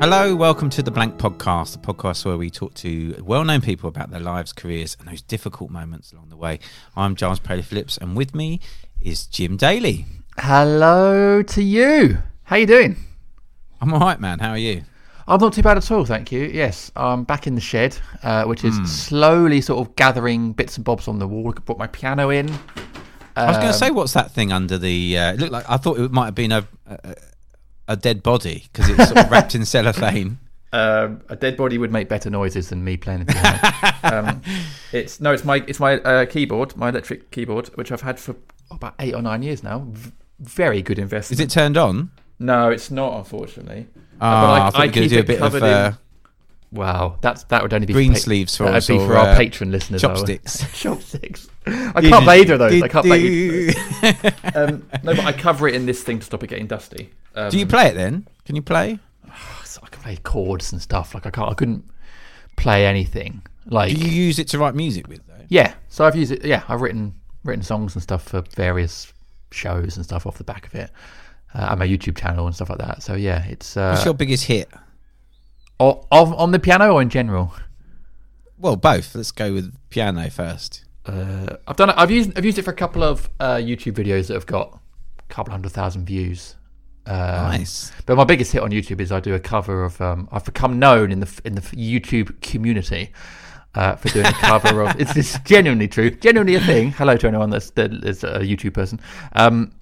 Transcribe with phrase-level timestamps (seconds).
[0.00, 3.88] Hello, welcome to the Blank Podcast, the podcast where we talk to well known people
[3.88, 6.58] about their lives, careers, and those difficult moments along the way.
[6.96, 8.60] I'm Giles Paley Phillips, and with me
[9.02, 10.06] is Jim Daly.
[10.38, 12.18] Hello to you.
[12.44, 12.96] How you doing?
[13.82, 14.38] I'm all right, man.
[14.38, 14.84] How are you?
[15.28, 16.44] I'm not too bad at all, thank you.
[16.44, 20.84] Yes, I'm back in the shed, uh, which is slowly sort of gathering bits and
[20.84, 21.52] bobs on the wall.
[21.54, 22.48] I brought my piano in.
[23.36, 25.18] I was going Um, to say, what's that thing under the?
[25.18, 27.14] Uh, it looked like I thought it might have been a a,
[27.90, 30.38] a dead body because it's sort of wrapped in cellophane.
[30.72, 34.28] Um, a dead body would make better noises than me playing the piano.
[34.28, 34.42] um,
[34.92, 38.36] it's no, it's my it's my uh, keyboard, my electric keyboard, which I've had for
[38.70, 39.84] about eight or nine years now.
[39.88, 41.40] V- very good investment.
[41.40, 42.12] Is it turned on?
[42.38, 43.88] No, it's not, unfortunately.
[44.20, 45.92] Oh, Uh, but I thought you were do a bit of covered uh,
[46.70, 49.16] Wow, that's that would only be green for pa- sleeves for us be or, for
[49.16, 50.04] our uh, patron listeners.
[50.04, 50.72] I chopsticks.
[50.80, 51.48] chopsticks.
[51.94, 52.82] I can't play either of those.
[52.82, 53.72] I can't play either.
[53.72, 57.10] Do Um, no, but I cover it in this thing to stop it getting dusty.
[57.34, 58.26] Um, you play it then?
[58.44, 58.98] Can you play?
[59.64, 61.14] so I can play chords and stuff.
[61.14, 61.50] Like I can't.
[61.50, 61.84] I couldn't
[62.56, 63.42] play anything.
[63.66, 65.44] Like Do you use it to write music with though?
[65.48, 65.74] yeah.
[65.88, 66.44] So I've used it.
[66.44, 67.14] Yeah, I've written
[67.44, 69.12] written songs and stuff for various
[69.50, 70.90] shows and stuff off the back of it.
[71.54, 73.02] Uh, and my YouTube channel and stuff like that.
[73.02, 74.68] So yeah, it's uh, What's your biggest hit?
[75.80, 77.54] o- of, on the piano or in general.
[78.58, 79.14] Well, both.
[79.14, 80.84] Let's go with piano first.
[81.10, 81.96] Uh, I've done it.
[81.98, 84.78] I've used I've used it for a couple of uh, YouTube videos that have got
[85.18, 86.56] a couple hundred thousand views.
[87.06, 87.90] Um, Nice.
[88.06, 90.00] But my biggest hit on YouTube is I do a cover of.
[90.00, 93.12] Um, I've become known in the in the YouTube community
[93.74, 95.00] uh, for doing a cover of.
[95.00, 96.92] It's, it's genuinely true, genuinely a thing.
[96.92, 99.00] Hello to anyone that's that is a YouTube person.
[99.32, 99.72] Um,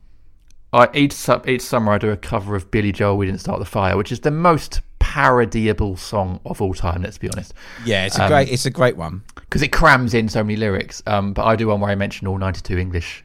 [0.73, 1.15] I, each
[1.47, 3.17] each summer I do a cover of Billy Joel.
[3.19, 7.03] We didn't start the fire, which is the most parodiable song of all time.
[7.03, 8.51] Let's be honest Yeah, it's a Um, great.
[8.51, 9.23] It's a great one.
[9.49, 11.03] Because it crams in so many lyrics.
[11.07, 13.25] Um, but I do one where I mention all 92 English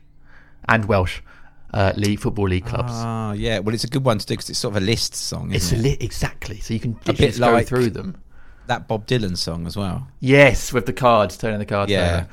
[0.69, 1.19] and Welsh
[1.73, 2.91] uh, league football league clubs.
[2.94, 3.59] Oh, yeah.
[3.59, 5.72] Well, it's a good one to do because it's sort of a list song, it's
[5.72, 8.16] a li- exactly so you can A bit just go like- through them.
[8.67, 10.08] that Bob Dylan song as well.
[10.20, 11.91] Yes, with the cards, turning the cards.
[11.91, 12.26] Yeah.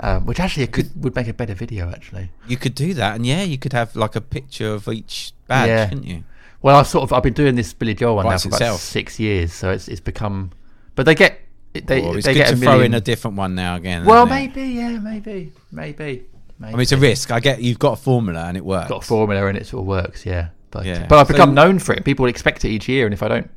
[0.00, 2.30] Um, which actually it could would make a better video actually.
[2.46, 5.68] You could do that, and yeah, you could have like a picture of each badge,
[5.68, 5.88] Yeah.
[5.88, 6.22] couldn't you?
[6.62, 8.78] Well, I've sort of I've been doing this Billy Joel one Writes now for about
[8.78, 10.52] six years, so it's it's become.
[10.94, 11.40] But they get
[11.72, 14.04] they it's they good get to a throw in a different one now again.
[14.04, 16.26] well, maybe yeah, maybe maybe.
[16.58, 16.66] maybe.
[16.66, 17.30] I mean, it's a risk.
[17.30, 18.88] I get you've got a formula and it works.
[18.88, 20.48] got a formula and it sort of works, yeah.
[20.70, 21.06] But, Yeah.
[21.08, 22.04] but I've So- become known for it.
[22.04, 23.50] People expect it each year, and if I don't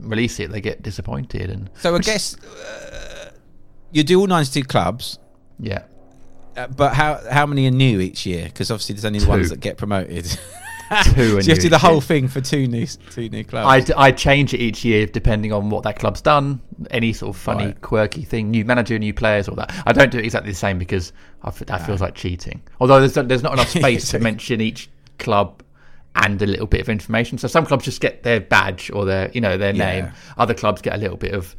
[0.00, 1.50] release it, they get disappointed.
[1.50, 3.30] And So I guess uh,
[3.92, 5.18] you do all ninety-two clubs,
[5.60, 5.82] yeah,
[6.56, 8.44] uh, but how how many are new each year?
[8.46, 10.26] Because obviously there's only the ones that get promoted.
[11.04, 11.22] so two.
[11.22, 12.00] you have to do the whole year.
[12.00, 13.90] thing for two new two new clubs.
[13.90, 16.60] I, I change it each year depending on what that club's done,
[16.90, 17.80] any sort of funny, Right.
[17.82, 19.72] quirky thing, new manager, new players, all that.
[19.86, 21.12] I don't do it exactly the same because
[21.42, 22.62] I that feels like cheating.
[22.80, 24.88] Although there's there's not enough space to mention each
[25.18, 25.62] club
[26.14, 27.36] and a little bit of information.
[27.38, 30.00] So some clubs just get their badge or their you know their Yeah.
[30.02, 30.12] name.
[30.38, 31.54] Other clubs get a little bit of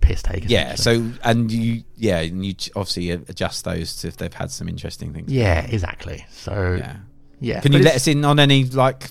[0.00, 0.44] piss take.
[0.48, 0.74] yeah.
[0.74, 5.12] So and you yeah and you obviously adjust those to if they've had some interesting
[5.12, 5.30] things.
[5.32, 6.26] yeah, exactly.
[6.30, 6.96] So Yeah.
[7.42, 7.60] Yeah.
[7.60, 9.10] Can you let us in on any like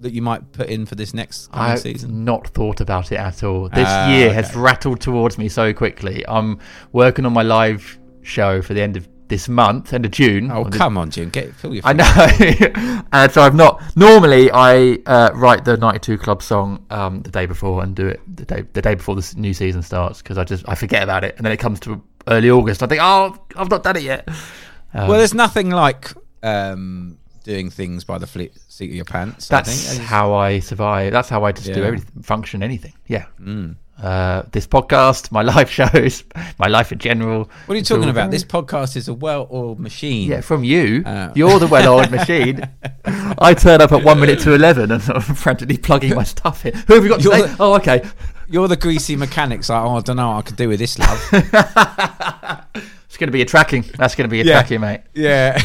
[0.00, 2.24] that you might put in for this next coming I've season?
[2.24, 3.68] not thought about it at all.
[3.68, 4.34] This Ah, year okay.
[4.34, 6.24] has rattled towards me so quickly.
[6.28, 6.58] I'm
[6.92, 10.50] working on my live show for the end of this month, end of June.
[10.50, 11.82] Oh come on, June, get fill your.
[11.84, 13.02] I know.
[13.12, 13.82] and so I've not.
[13.96, 18.20] Normally, I uh, write the '92 Club song um, the day before and do it
[18.36, 21.24] the day the day before the new season starts because I just I forget about
[21.24, 22.82] it, and then it comes to early August.
[22.82, 24.26] I think, oh, I've not done it yet.
[24.94, 26.10] Um, well, there's nothing like
[26.42, 29.50] um, doing things by the fleet seat of your pants.
[29.50, 30.02] I That's think.
[30.02, 31.12] how I survive.
[31.14, 31.86] That's how I just do Yeah.
[31.86, 32.92] everything, function, anything.
[33.06, 33.24] Yeah.
[34.00, 36.24] Uh, this podcast, my live shows,
[36.58, 37.50] my life in general.
[37.66, 38.30] What are you talking all about?
[38.30, 40.28] This podcast is a well-oiled machine.
[40.28, 41.02] Yeah, from you.
[41.06, 41.32] Uh.
[41.34, 42.68] You're the well-oiled machine.
[43.06, 46.74] I turn up at one minute to eleven and I'm frantically plugging my stuff in.
[46.74, 47.42] Who have you got today?
[47.42, 48.02] the- Oh, okay.
[48.50, 49.68] You're the greasy mechanics.
[49.70, 51.20] Like, oh, I don't know what I could do with this, love.
[53.08, 53.84] It's going to be a tracking.
[53.96, 54.52] That's going to be a Yeah.
[54.60, 55.00] tracking, mate.
[55.14, 55.58] yeah.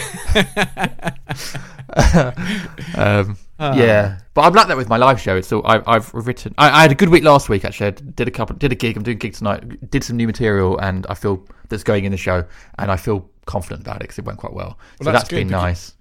[2.95, 3.75] Um, Ah.
[3.75, 5.37] Yeah, but I'm like that with my live show.
[5.37, 6.55] It's all I, I've written.
[6.57, 7.63] I, I had a good week last week.
[7.63, 8.97] Actually, I did a couple, did a gig.
[8.97, 9.89] I'm doing a gig tonight.
[9.91, 12.43] Did some new material, and I feel that's going in the show,
[12.79, 14.77] and I feel confident about it because it went quite well.
[14.97, 15.93] so that's that's good been nice.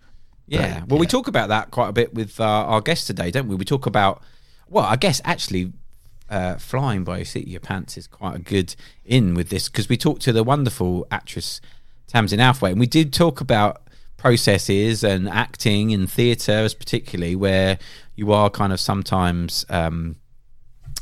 [0.47, 0.81] Yeah.
[0.81, 3.49] But, Well, we talk about that quite a bit with uh, our guest today, don't
[3.49, 3.55] we?
[3.55, 4.23] We talk about,
[4.69, 5.73] well, I guess actually
[6.31, 8.75] uh, flying by your seat of your pants is quite a good
[9.05, 11.61] in with this because we talked to the wonderful actress
[12.13, 13.82] Tamzin Outhwaite and we did talk about
[14.23, 17.77] processes and acting in theatre as particularly where
[18.15, 20.15] you are kind of sometimes um,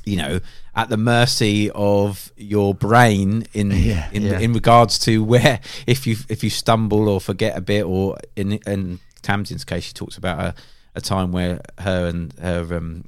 [0.07, 0.41] you know
[0.75, 4.39] at the mercy of your brain in Yeah, in yeah.
[4.39, 8.53] in regards to where if you if you stumble or forget a bit or in
[8.67, 10.55] in Tamzin's case she talks about a,
[10.95, 13.05] a time where her and her um,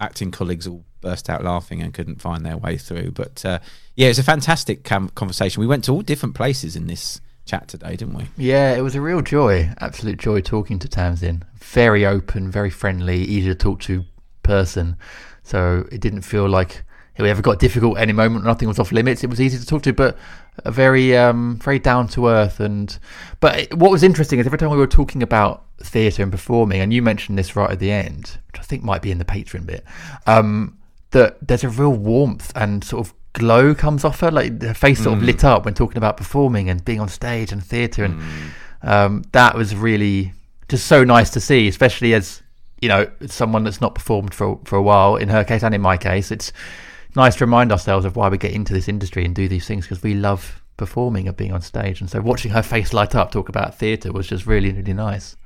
[0.00, 3.58] acting colleagues all burst out laughing and couldn't find their way through but uh,
[3.96, 7.20] yeah it's a fantastic cam- conversation we went to all different places in this
[7.50, 11.42] chat today didn't we Yeah, it was a real joy, absolute joy talking to Tamzin.
[11.56, 14.04] Very open, very friendly, easy to talk to
[14.44, 14.96] person.
[15.42, 16.84] So it didn't feel like
[17.18, 18.44] we ever got difficult any moment.
[18.44, 19.22] Nothing was off limits.
[19.24, 20.16] It was easy to talk to, but
[20.64, 22.60] a very, um, very down to earth.
[22.60, 22.96] And
[23.40, 26.94] but what was interesting is every time we were talking about theatre and performing, and
[26.94, 29.66] you mentioned this right at the end, which I think might be in the Patreon
[29.66, 29.84] bit,
[30.26, 30.78] um,
[31.10, 34.30] that there's a real warmth and sort of glow comes off her.
[34.30, 37.52] Like her face sort of lit up when talking about performing and being on stage
[37.52, 38.20] and theatre, and
[38.82, 40.32] um, that was really
[40.68, 42.42] just so nice to see, especially as
[42.80, 45.16] you know someone that's not performed for for a while.
[45.16, 46.52] In her case and in my case, it's
[47.16, 49.84] nice to remind ourselves of why we get into this industry and do these things
[49.84, 52.00] because we love performing and being on stage.
[52.00, 55.36] And so watching her face light up, talk about theatre, was just really really nice.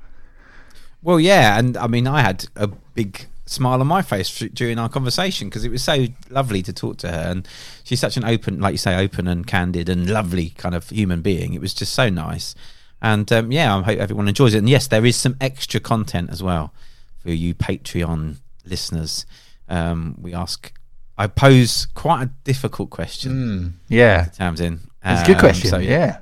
[1.01, 4.89] Well, yeah, and I mean, I had a big smile on my face during our
[4.89, 7.47] conversation because it was so lovely to talk to her, and
[7.83, 11.21] she's such an open, like you say, open and candid and lovely kind of human
[11.21, 11.53] being.
[11.53, 12.55] It was just so nice,
[13.01, 14.59] and um, yeah, I hope everyone enjoys it.
[14.59, 16.73] And yes, there is some extra content as well
[17.19, 19.25] for you Patreon listeners.
[19.69, 20.71] Um, we ask,
[21.17, 24.79] I pose quite a difficult question, Yeah, Tamzin.
[25.03, 25.69] it's a good Um, question.
[25.69, 26.19] So, yeah.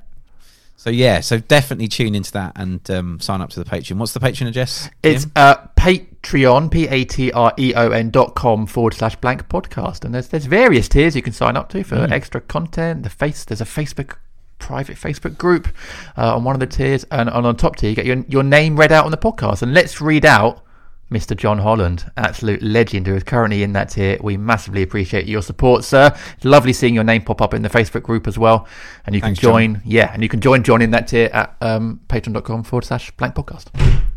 [0.84, 3.96] So yeah, so definitely tune into that and um, sign up to the Patreon.
[4.00, 4.90] What's the Patreon address?
[5.02, 9.48] It's uh, Patreon, P A T R E O N dot com forward slash blank
[9.48, 10.04] podcast.
[10.04, 12.12] And there's there's various tiers you can sign up to for Mm.
[12.12, 13.04] extra content.
[13.04, 14.18] The face there's a Facebook
[14.60, 15.70] private Facebook group
[16.18, 18.44] uh, on one of the tiers, and, and on top tier you get your your
[18.44, 19.62] name read out on the podcast.
[19.62, 20.66] And let's read out
[21.14, 21.38] Mr.
[21.38, 24.18] John Holland, absolute legend who is currently in that tier.
[24.20, 26.12] We massively appreciate your support, sir.
[26.36, 28.68] It's lovely seeing your name pop up in the Facebook group as well.
[29.06, 31.56] And you Thanks, can join, yeah, and you can join John in that tier at
[31.62, 33.66] um, patreon.com forward slash blank podcast.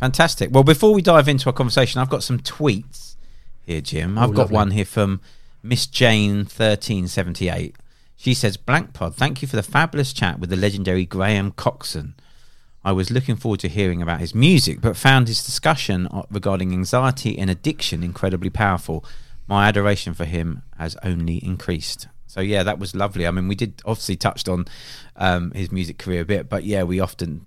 [0.01, 0.51] Fantastic.
[0.53, 3.17] Well, before we dive into our conversation, I've got some tweets
[3.63, 4.17] here, Jim.
[4.19, 4.55] I've got Oh, lovely.
[4.55, 5.21] one here from
[5.63, 7.77] Miss Jane thirteen seventy eight.
[8.17, 12.15] She says, "Blank Pod, thank you for the fabulous chat with the legendary Graham Coxon.
[12.87, 17.37] I was looking forward to hearing about his music, but found his discussion regarding anxiety
[17.37, 19.05] and addiction incredibly powerful.
[19.49, 23.27] My adoration for him has only increased." So yeah, that was lovely.
[23.27, 24.67] I mean, we did obviously touched on
[25.17, 27.47] um, his music career a bit, but yeah, we often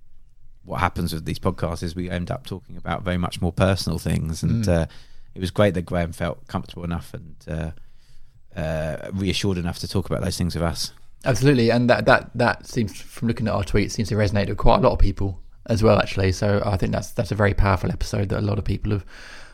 [0.66, 3.98] what happens with these podcasts is we end up talking about very much more personal
[3.98, 4.88] things, and uh,
[5.34, 10.06] it was great that Graham felt comfortable enough and uh, uh, reassured enough to talk
[10.06, 10.92] about those things with us.
[11.26, 14.58] Absolutely, and that that that seems from looking at our tweets seems to resonate with
[14.58, 15.40] quite a lot of people.
[15.66, 16.32] as well, actually.
[16.32, 19.06] So I think that's that's a very powerful episode that a lot of people have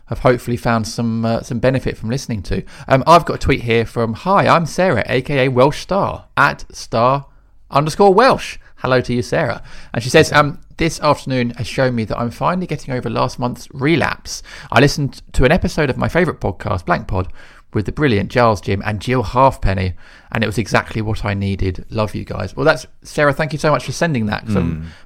[0.07, 2.63] have hopefully found some uh, some benefit from listening to.
[2.88, 7.27] Um, I've got a tweet here from Hi, I'm Sarah, aka Welsh Star at star
[7.69, 8.57] underscore Welsh.
[8.77, 9.63] Hello to you, Sarah.
[9.93, 13.39] And she says, um, this afternoon has shown me that I'm finally getting over last
[13.39, 14.43] month's relapse.
[14.72, 17.34] I listened to an episode of my favourite podcast, Blank Pod,
[17.75, 19.94] with the brilliant Giles Jim and Jill Halfpenny,
[20.32, 21.86] and it was exactly what I needed.
[21.91, 22.55] Love you guys.
[22.55, 23.34] Well, that's Sarah.
[23.34, 24.48] Thank you so much for sending that.
[24.48, 24.62] 'cause I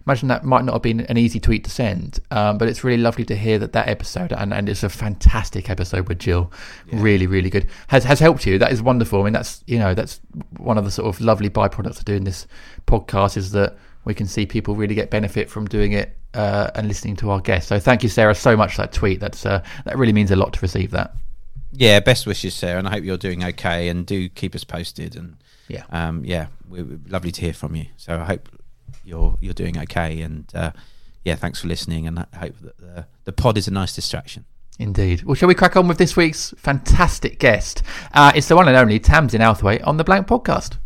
[0.07, 3.01] imagine that might not have been an easy tweet to send, um, but it's really
[3.01, 6.51] lovely to hear that that episode, and, and it's a fantastic episode with Jill.
[6.91, 7.65] Really, really good.
[7.87, 8.57] Has has helped you.
[8.59, 9.19] That is wonderful.
[9.19, 10.21] I mean, that's you know that's
[10.57, 12.47] one of the sort of lovely byproducts of doing this
[12.87, 16.87] podcast is that we can see people really get benefit from doing it uh, and
[16.87, 17.67] listening to our guests.
[17.69, 19.19] So thank you, Sarah, so much for that tweet.
[19.19, 21.13] That's uh, that really means a lot to receive that.
[21.71, 23.89] Yeah, best wishes, Sarah, and I hope you're doing okay.
[23.89, 25.15] And do keep us posted.
[25.15, 25.83] And Yeah.
[25.91, 27.85] um, yeah, we we're lovely to hear from you.
[27.97, 28.49] So I hope
[29.03, 30.21] you're you're doing okay.
[30.21, 30.71] And uh,
[31.23, 32.07] yeah, thanks for listening.
[32.07, 34.45] And I hope that the the pod is a nice distraction.
[34.79, 35.23] Indeed.
[35.23, 37.83] Well, shall we crack on with this week's fantastic guest?
[38.13, 40.77] Uh, it's the one and only Tamzin Outhwaite on the Blank Podcast.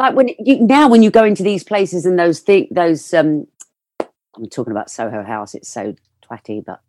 [0.00, 3.46] Like when you now when you go into these places and those thing those um
[4.36, 5.94] i'm talking about soho house it's so
[6.26, 6.80] twatty but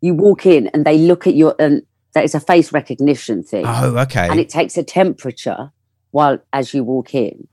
[0.00, 1.82] you walk in and they look at your and
[2.14, 3.64] that is a face recognition thing.
[3.66, 4.28] Oh, okay.
[4.28, 5.72] and it takes a temperature
[6.10, 7.48] while as you walk in.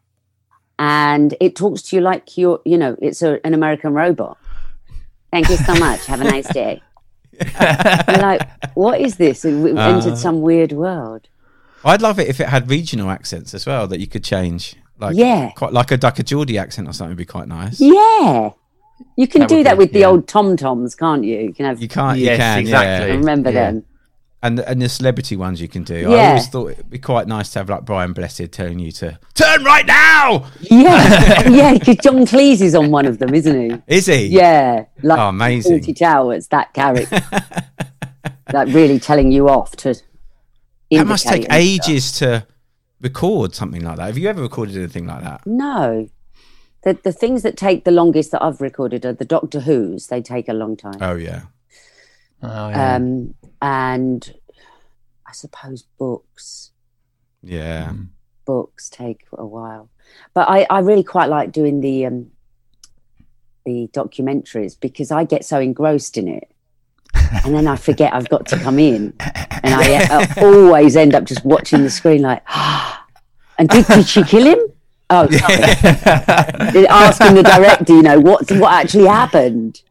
[0.78, 4.38] And it talks to you like you're you know it's a, an american robot.
[5.32, 6.06] Thank you so much.
[6.08, 6.82] Have a nice day.
[7.39, 8.42] You're like
[8.74, 9.44] what is this?
[9.46, 10.16] We've entered Uh.
[10.16, 11.30] some weird world.
[11.86, 14.75] I'd love it if it had regional accents as well that you could change.
[15.00, 15.51] Like Yeah.
[15.56, 17.79] quite like a like a Geordie accent or something would be quite nice.
[17.79, 18.51] Yeah.
[19.15, 21.39] You can That do that be- with the old tom toms, can't you?
[21.39, 22.20] You can have You can't.
[22.20, 22.60] Yes, you can.
[22.60, 23.08] exactly.
[23.10, 23.15] Yeah.
[23.15, 23.72] remember Yeah.
[23.72, 23.84] them.
[24.41, 26.13] And the, and the celebrity ones you can do.
[26.13, 29.20] I always thought it'd be quite nice to have like Brian Blessed telling you to
[29.34, 30.46] turn right now.
[30.62, 33.77] Yeah, yeah, because John Cleese is on one of them, isn't he?
[33.94, 34.27] Is he?
[34.27, 35.79] Yeah, like Oh, amazing.
[35.82, 37.20] Fawlty Towers, that character,
[38.53, 39.94] like really telling you off to.
[40.91, 41.89] That must take indicate and stuff.
[41.89, 42.48] ages to
[43.01, 44.08] record something like that.
[44.08, 45.46] Have you ever recorded anything like that?
[45.46, 46.10] No,
[46.84, 50.08] the the things that take the longest that I've recorded are the Doctor Who's.
[50.08, 50.98] They take a long time.
[51.01, 51.44] Oh yeah.
[52.41, 52.96] Oh, yeah.
[52.96, 54.34] Um, and
[55.27, 56.72] I suppose books.
[57.41, 57.94] Yeah.
[58.46, 59.89] books take a while
[60.34, 62.32] but i i really quite like doing the um
[63.65, 66.51] the documentaries because i get so engrossed in it
[67.46, 71.24] and then i forget i've got to come in and i, I always end up
[71.25, 72.44] just watching the screen like
[73.58, 74.60] and did, did she kill him
[75.10, 76.88] oh sorry.
[76.88, 79.82] asking the director you know what what actually happened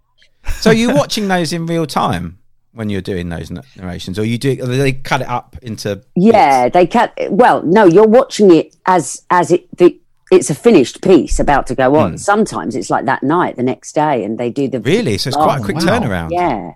[0.61, 2.39] So you're watching those in real time
[2.73, 4.57] when you're doing those narrations, or you do?
[4.63, 6.01] Or they cut it up into?
[6.15, 7.13] Yeah, they cut.
[7.29, 9.99] Well, no, you're watching it as as it the
[10.31, 12.13] it's a finished piece about to go on.
[12.13, 12.17] Hmm.
[12.19, 15.19] Sometimes it's like that night, the next day, and they do the Really?
[15.19, 15.83] So it's quite a Oh, quick wow.
[15.83, 16.31] turnaround.
[16.31, 16.73] yeah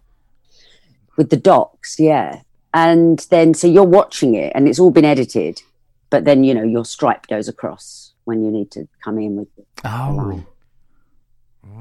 [1.17, 2.41] with the docs, yeah,
[2.75, 5.63] and then so you're watching it, and it's all been edited,
[6.11, 9.49] but then you know your stripe goes across when you need to come in with
[9.57, 10.47] the oh, line.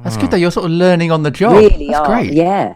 [0.04, 0.38] that's good though.
[0.38, 1.54] You're sort of learning on the job.
[1.54, 2.34] really that's are, great.
[2.34, 2.76] yeah.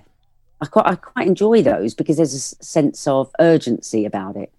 [0.62, 4.52] I quite I quite enjoy those because there's a sense of urgency about it.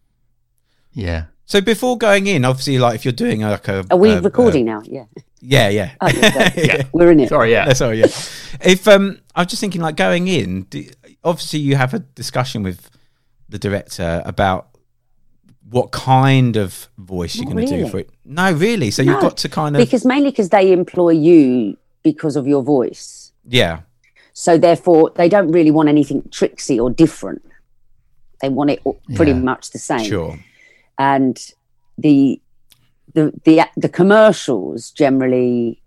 [0.92, 1.24] Yeah.
[1.46, 4.68] So before going in, obviously, like if you're doing like a, Are we a- recording
[4.68, 4.82] a- now?
[4.84, 5.04] Yeah,
[5.40, 6.82] yeah, yeah, Oh, yeah, yeah.
[6.92, 7.28] we're in it.
[7.28, 7.52] Sorry.
[7.52, 7.68] Yeah.
[7.68, 8.06] Yeah, sorry, yeah.
[8.60, 10.84] If um, I was just thinking, like going in, do,
[11.26, 12.88] obviously you have a discussion with
[13.48, 14.68] the director about
[15.68, 18.08] what kind of voice you're going to do for it.
[18.24, 18.90] No, really.
[18.92, 22.62] So you've got to kind of because mainly because they employ you because of your
[22.62, 23.32] voice.
[23.48, 23.80] Yeah,
[24.32, 27.42] so therefore they don't really want anything tricksy or different.
[28.40, 29.38] They want it all- pretty Yeah.
[29.38, 30.04] much the same.
[30.04, 30.38] Sure,
[30.98, 31.36] and
[31.98, 32.40] the
[33.14, 35.80] the the the commercials generally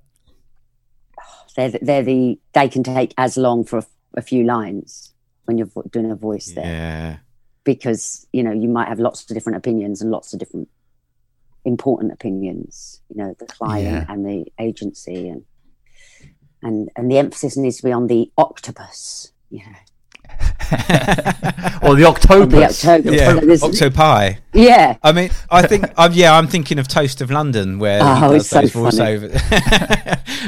[1.19, 5.08] oh, they're they're the they can take as long for a, a few lines
[5.49, 7.17] when you're vo- doing a voice there yeah,
[7.63, 10.67] because you know you might have lots of different opinions and lots of different
[11.65, 14.13] important opinions you know the client Yeah.
[14.13, 15.41] and the agency and
[16.61, 19.75] and and the emphasis needs to be on the octopus you know
[21.81, 22.81] or the Octopus.
[22.81, 23.67] the octopus yeah.
[23.67, 24.33] Octopi.
[24.53, 28.33] yeah I mean, I think, I'm, yeah, I'm thinking of Toast of London, where Oh,
[28.33, 29.29] it's so funny.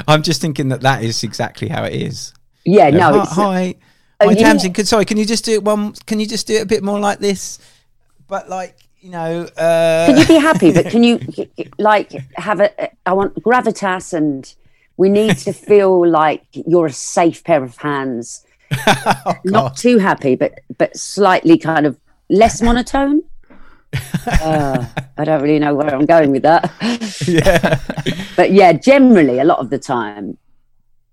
[0.07, 2.33] I'm just thinking that that is exactly how it is.
[2.65, 3.75] yeah You know, no hi, it's hi,
[4.27, 4.53] Oh, yeah.
[4.53, 4.73] Tamzin.
[4.73, 5.93] Could, sorry, can you just do it one?
[6.05, 7.59] Can you just do it a bit more like this?
[8.27, 10.71] But like, you know, uh, Can you be happy?
[10.71, 11.19] But can you
[11.79, 12.89] like have a?
[13.05, 14.53] I want gravitas, and
[14.97, 18.45] we need to feel like you're a safe pair of hands.
[19.25, 21.99] Oh, Not too happy, but but slightly kind of
[22.29, 23.23] less monotone.
[24.25, 24.85] uh,
[25.17, 26.71] I don't really know where I'm going with that.
[27.27, 27.79] yeah,
[28.37, 30.37] but yeah, generally, a lot of the time,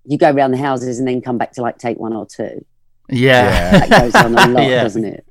[0.05, 2.65] you go around the houses and then come back to like take one or two.
[3.09, 3.87] Yeah.
[3.89, 4.83] That goes on a lot, Yeah.
[4.83, 5.25] doesn't it?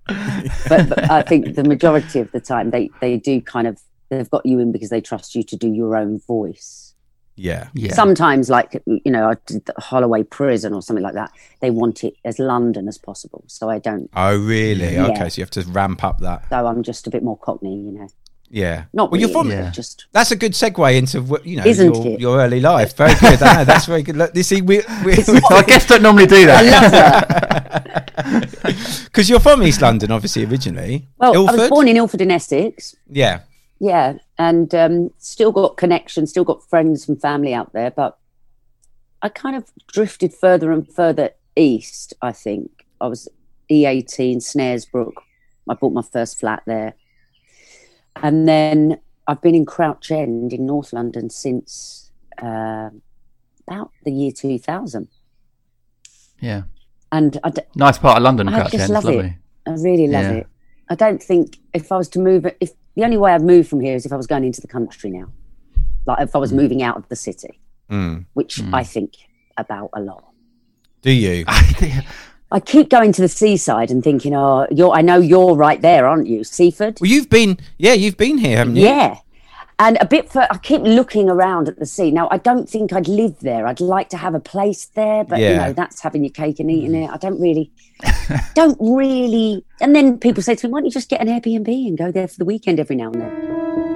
[0.69, 3.79] But, but I think the majority of the time, they they do kind of
[4.09, 6.93] they've got you in because they trust you to do your own voice.
[7.35, 7.93] yeah, Yeah.
[7.93, 11.31] Sometimes, like you know, I did the Holloway Prison or something like that.
[11.61, 14.09] They want it as London as possible, so I don't.
[14.15, 14.93] Oh, really?
[14.93, 15.07] Yeah.
[15.07, 16.49] Okay, so you have to ramp up that.
[16.49, 18.07] So I'm just a bit more Cockney, you know.
[18.49, 18.85] Yeah.
[18.93, 19.49] Not well, really, you're from.
[19.49, 19.69] Yeah.
[19.71, 22.19] just That's a good segue into you know Isn't your, it?
[22.19, 22.95] your early life.
[22.95, 23.41] Very good.
[23.41, 24.15] I that's very good.
[24.15, 26.65] Look, you see, we I guess don't normally do that.
[26.65, 28.07] I love that.
[29.05, 31.07] because you're from East London, obviously originally.
[31.17, 32.95] Well, I was born in Ilford in Essex.
[33.09, 33.41] Yeah.
[33.79, 38.17] Yeah, and um, still got connections, still got friends and family out there, but
[39.21, 42.13] I kind of drifted further and further east.
[42.21, 43.27] I think I was
[43.69, 45.13] E18, Snaresbrook.
[45.69, 46.95] I bought my first flat there,
[48.23, 52.89] and then I've been in Crouch End in North London since uh,
[53.67, 55.07] about the year 2000,
[56.41, 56.63] Yeah.
[57.11, 58.93] and I, d- Nice part of London, I Crouch just End.
[58.93, 59.25] love Lovely.
[59.27, 59.33] it.
[59.69, 60.31] I really love Yeah.
[60.31, 60.47] it.
[60.89, 63.81] I don't think if I was to move, if the only way I'd move from
[63.81, 65.27] here is if I was going into the country now,
[66.05, 67.59] like if I was moving out of the city,
[67.89, 68.25] Mm.
[68.33, 69.13] which I think
[69.57, 70.25] about a lot.
[71.01, 71.45] Do you?
[71.47, 72.05] I
[72.59, 76.27] keep going to the seaside and thinking, oh, you're, I know you're right there, aren't
[76.27, 76.97] you, Seaford?
[77.01, 77.57] Well, you've been.
[77.77, 78.85] Yeah, you've been here, haven't you?
[78.85, 79.19] Yeah.
[79.79, 82.09] And a bit for, I keep looking around at the sea.
[82.09, 83.67] Now, I don't think I'd live there.
[83.67, 86.71] I'd like to have a place there, but you know, that's having your cake and
[86.71, 87.03] eating mm.
[87.03, 87.11] it.
[87.11, 87.71] I don't really,
[88.55, 89.63] don't really.
[89.79, 92.11] And then people say to me, why don't you just get an Airbnb and go
[92.11, 93.86] there for the weekend every now and then?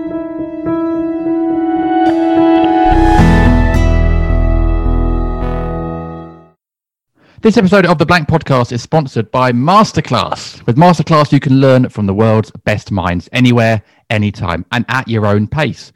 [7.42, 10.64] This episode of the Blank Podcast is sponsored by Masterclass.
[10.68, 13.82] With Masterclass, you can learn from the world's best minds anywhere,
[14.12, 15.92] anytime, and at your own pace.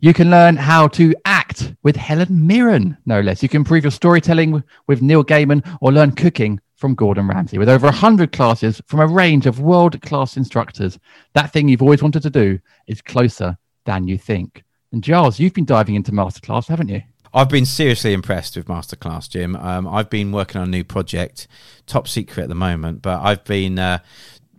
[0.00, 3.44] You can learn how to act with Helen Mirren, no less.
[3.44, 7.58] You can improve your storytelling with Neil Gaiman or learn cooking from Gordon Ramsay.
[7.58, 10.98] With over 100 classes from a range of world class instructors,
[11.34, 14.64] that thing you've always wanted to do is closer than you think.
[14.90, 17.02] And Giles, you've been diving into Masterclass, haven't you?
[17.34, 19.56] I've been seriously impressed with Masterclass, Jim.
[19.56, 21.48] Um, I've been working on a new project,
[21.86, 24.00] top secret at the moment, but I've been uh,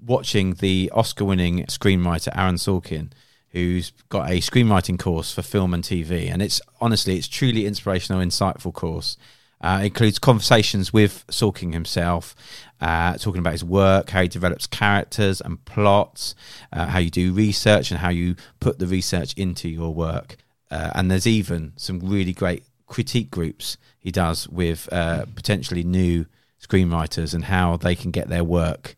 [0.04, 3.12] watching the Oscar-winning screenwriter Aaron Sorkin,
[3.50, 8.22] who's got a screenwriting course for film and TV, and it's honestly, it's truly inspirational,
[8.22, 9.18] insightful course.
[9.62, 12.36] Uh, includes conversations with Sorkin himself,
[12.82, 16.34] uh, talking about his work, how he develops characters and plots,
[16.74, 20.38] uh, how you do research, and how you put the research into your work.
[20.74, 26.26] Uh, and there's even some really great critique groups he does with uh, potentially new
[26.60, 28.96] screenwriters and how they can get their work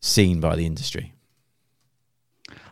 [0.00, 1.12] seen by the industry.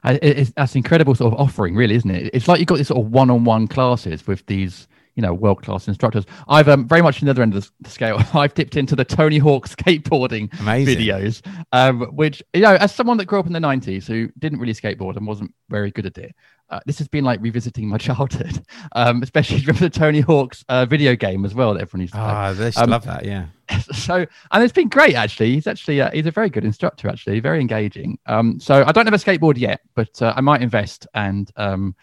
[0.03, 2.31] I- that's incredible sort of offering, really, isn't it?
[2.35, 6.25] It's like you've got these sort of one-on-one classes with these, you know, world-class instructors.
[6.49, 8.23] I've um, very much on the other end of the scale.
[8.35, 10.99] I've dipped into the Tony Hawk skateboarding Amazing.
[10.99, 11.43] videos,
[11.73, 14.75] um, which you know, as someone that grew up in the '90s who didn't really
[14.75, 16.35] skateboard and wasn't very good at it.
[16.71, 20.87] Uh, this has been like revisiting my childhood, um, especially remember the Tony Hawk's uh,
[20.87, 23.47] video game as well that everyone used to play Ah, they Um, love that, yeah.
[23.93, 27.39] so and it's been great actually he's actually uh, he's a very good instructor actually
[27.39, 31.07] very engaging um so i don't have a skateboard yet but uh, i might invest
[31.15, 31.95] and um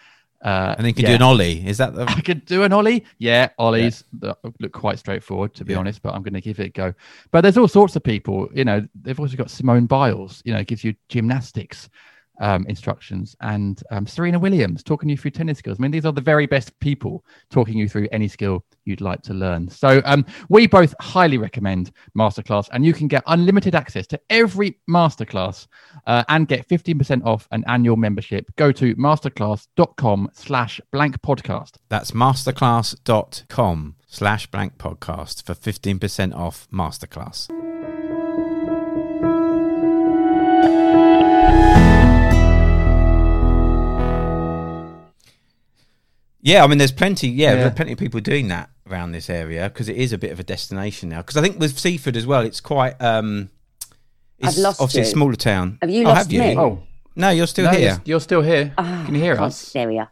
[0.43, 1.10] uh And then you can yeah.
[1.10, 1.65] do an ollie.
[1.67, 2.04] Is that the?
[2.08, 3.06] I could do an ollie.
[3.17, 5.80] Yeah, ollies that look quite straightforward to be Yeah.
[5.80, 6.93] honest, but I'm going to give it a go.
[7.32, 8.47] But there's all sorts of people.
[8.54, 10.41] You know, they've also got Simone Biles.
[10.45, 11.89] You know, gives you gymnastics
[12.39, 15.80] um, instructions, and um, Serena Williams talking you through tennis skills.
[15.80, 19.21] I mean, these are the very best people talking you through any skill you'd like
[19.23, 19.69] to learn.
[19.69, 24.80] So um, we both highly recommend Masterclass, and you can get unlimited access to every
[24.89, 25.67] masterclass
[26.06, 28.45] uh, and get 15% off an annual membership.
[28.56, 31.76] Go to masterclass.com slash blank podcast.
[31.89, 37.66] That's masterclass.com slash blank podcast for 15% off masterclass.
[46.47, 47.27] Yeah, I mean, there's plenty.
[47.27, 47.55] Yeah, Yeah.
[47.55, 50.39] there's plenty of people doing that around this area because it is a bit of
[50.39, 51.17] a destination now.
[51.17, 52.95] Because I think with Seaford as well, it's quite.
[53.01, 53.49] um
[54.39, 55.77] It's I've lost obviously a smaller town.
[55.81, 56.39] Have you oh, lost have you?
[56.39, 56.57] me?
[56.57, 56.83] Oh,
[57.17, 57.89] no, you're still no, here.
[57.89, 58.73] You're, you're still here.
[58.77, 59.73] Ah, Can you hear God, us?
[59.73, 60.10] There we are.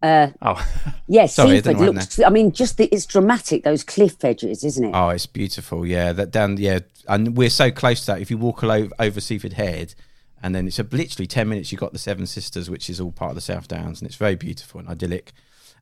[0.00, 0.64] Uh, Oh,
[1.08, 2.20] yes, Sorry, I didn't Seaford know looks.
[2.20, 3.64] I mean, just the, it's dramatic.
[3.64, 4.92] Those cliff edges, isn't it?
[4.94, 5.84] Oh, it's beautiful.
[5.84, 6.58] Yeah, that down.
[6.58, 8.20] Yeah, and we're so close to that.
[8.20, 9.96] If you walk all over, over Seaford Head
[10.40, 11.72] and then it's a, literally ten minutes.
[11.72, 14.06] You have got the Seven Sisters, which is all part of the South Downs, and
[14.06, 15.32] it's very beautiful and idyllic.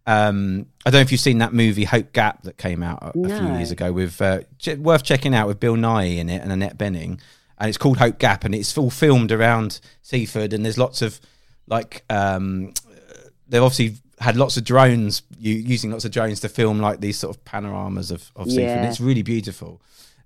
[0.06, 3.18] Um, I don't know if you've seen that movie Hope Gap that came out a,
[3.18, 4.40] a few years ago with uh,
[4.78, 7.20] worth checking out with Bill Nighy in it and Annette Bening,
[7.58, 11.20] and it's called Hope Gap, and it's all filmed around Seaford, and there's lots of
[11.66, 12.74] like um,
[13.48, 17.18] they've obviously had lots of drones u- using lots of drones to film like these
[17.18, 18.62] sort of panoramas of, of Seaford.
[18.64, 18.88] Yeah.
[18.88, 19.80] It's really beautiful.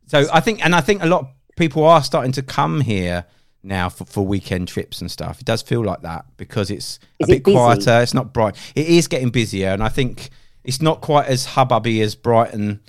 [0.06, 3.24] So I think, and I think a lot of people are starting to come here
[3.62, 5.40] now for, for weekend trips and stuff.
[5.40, 7.56] It does feel like that because it's Is a it bit busy?
[7.56, 8.00] quieter.
[8.02, 8.56] It's not bright.
[8.74, 10.30] It is getting busier, and I think
[10.64, 12.80] it's not quite as hubbubby as Brighton.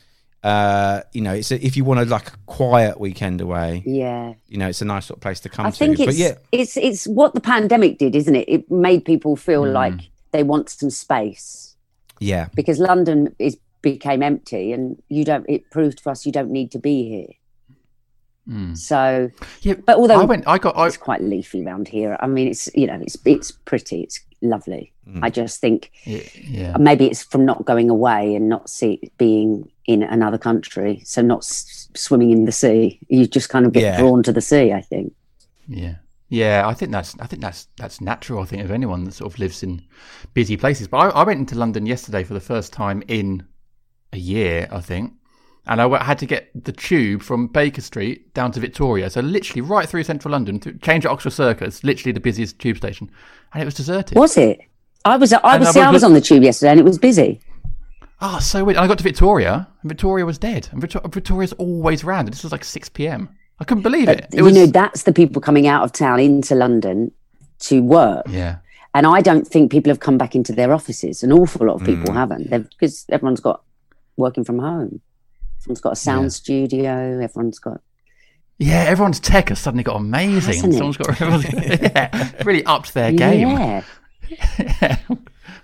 [0.42, 4.36] Uh, you know, it's a, if you want a like a quiet weekend away, Yeah.
[4.48, 5.78] you know, it's a nice sort of place to come I to.
[5.78, 8.48] think but it's yeah, it's it's what the pandemic did, isn't it?
[8.48, 9.74] It made people feel Hmm.
[9.74, 10.00] like
[10.32, 11.76] they want some space
[12.20, 15.46] yeah, because London is became empty, and you don't.
[15.50, 17.28] It proved to us you don't need to be here.
[18.50, 18.76] Mm.
[18.78, 19.30] So,
[19.62, 22.18] Yeah, but although I went, I got, I, it's quite leafy around here.
[22.20, 24.92] I mean, it's you know, it's it's pretty, it's lovely.
[25.06, 25.24] Hmm.
[25.24, 26.78] I just think yeah, yeah.
[26.78, 31.40] maybe it's from not going away and not see being in another country, so not
[31.40, 33.00] s- swimming in the sea.
[33.08, 33.98] You just kind of get Yeah.
[34.00, 34.74] drawn to the sea.
[34.74, 35.14] I think.
[35.68, 35.96] Yeah.
[36.32, 38.42] Yeah, I think that's I think that's that's natural.
[38.42, 39.82] I think of anyone that sort of lives in
[40.34, 40.88] busy places.
[40.88, 43.44] But I, I went into London yesterday for the first time in
[44.14, 45.14] a year, I think,
[45.68, 49.62] and I had to get the tube from Baker Street down to Victoria, so literally
[49.62, 53.10] right through central London, to change at Oxford Circus, literally the busiest tube station,
[53.54, 54.18] and it was deserted.
[54.18, 54.60] Was it?
[55.06, 55.32] I was.
[55.32, 55.72] I was.
[55.72, 57.40] See, I was- on the tube yesterday, and it was busy.
[58.22, 58.76] Oh, so weird.
[58.76, 60.68] And I got to Victoria, and Victoria was dead.
[60.72, 62.28] And Victor- Victoria's always rammed.
[62.30, 63.30] This was like six p.m.
[63.62, 64.26] I couldn't believe it.
[64.32, 64.54] It you was.
[64.56, 67.12] know, that's the people coming out of town into London
[67.60, 68.26] to work.
[68.30, 68.58] yeah.
[68.96, 71.22] And I don't think people have come back into their offices.
[71.22, 72.14] An awful lot of people Mm.
[72.16, 72.50] haven't.
[72.72, 73.62] Because everyone's got
[74.18, 75.00] working from home.
[75.62, 76.30] Everyone's got a sound Yeah.
[76.30, 77.20] studio.
[77.22, 77.82] Everyone's got.
[78.58, 80.54] Yeah, everyone's tech has suddenly got amazing.
[80.56, 80.78] Hasn't it?
[80.78, 81.20] Someone's got
[81.82, 83.84] yeah, really upped their game.
[84.30, 84.98] Yeah.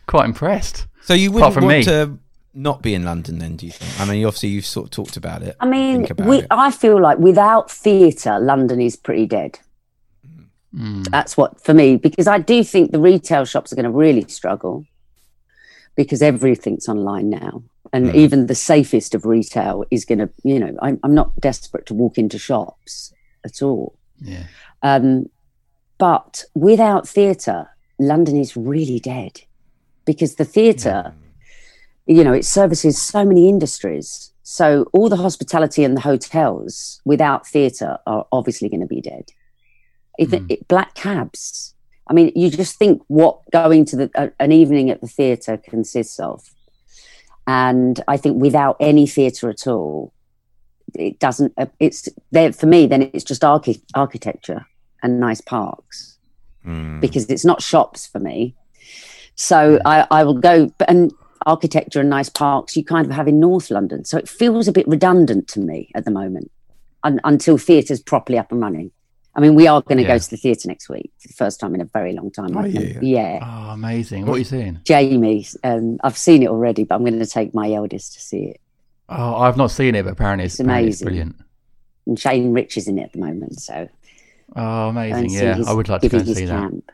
[0.07, 0.87] Quite impressed.
[1.01, 1.83] So you Apart wouldn't from want me.
[1.85, 2.17] to
[2.53, 3.57] not be in London then?
[3.57, 3.99] Do you think?
[3.99, 5.55] I mean, obviously you've sort of talked about it.
[5.59, 6.47] I mean, we, it.
[6.49, 9.59] I feel like without theatre, London is pretty dead.
[10.73, 11.09] Mm.
[11.09, 14.25] That's what for me because I do think the retail shops are going to really
[14.27, 14.85] struggle
[15.95, 18.15] because everything's online now, and Mm.
[18.15, 20.29] even the safest of retail is going to.
[20.43, 24.43] You know, I'm, I'm not desperate to walk into shops at all, Yeah.
[24.81, 25.29] um,
[25.97, 27.69] but without theatre,
[27.99, 29.41] London is really dead
[30.05, 31.13] because the theatre,
[32.05, 34.31] you know, it services so many industries.
[34.43, 39.31] So all the hospitality and the hotels without theatre are obviously going to be dead.
[40.19, 41.73] Even it, black cabs.
[42.07, 45.57] I mean, you just think what going to the, a, an evening at the theatre
[45.57, 46.53] consists of,
[47.47, 50.13] and I think without any theatre at all,
[50.93, 51.53] it doesn't.
[51.57, 52.87] Uh, it's there for me.
[52.87, 54.65] Then it's just archi- architecture
[55.03, 56.13] and nice parks
[56.65, 56.99] Mm.
[56.99, 58.55] because it's not shops for me.
[59.35, 61.11] So I, I will go and
[61.45, 64.03] architecture and nice parks you kind of have in North London.
[64.03, 66.49] So it feels a bit redundant to me at the moment
[67.03, 68.89] un, until theatre's properly up and running.
[69.35, 70.09] I mean, we are going to Yeah.
[70.15, 72.55] go to the theatre next week for the first time in a very long time.
[72.57, 73.01] I Are think.
[73.01, 73.09] you?
[73.17, 73.39] Yeah.
[73.41, 74.25] Oh, amazing.
[74.25, 74.79] What are you seeing?
[74.85, 78.43] Jamie, um, I've seen it already, but I'm going to take my eldest to see
[78.45, 78.61] it.
[79.09, 81.05] Oh, I've not seen it, but apparently it's, It's apparently it's amazing.
[81.05, 81.35] brilliant.
[82.07, 83.89] And Shane Rich is in it at the moment, so
[84.55, 85.31] Oh, amazing.
[85.31, 86.59] Yeah, his- I would like to go and his see that.
[86.61, 86.91] camp.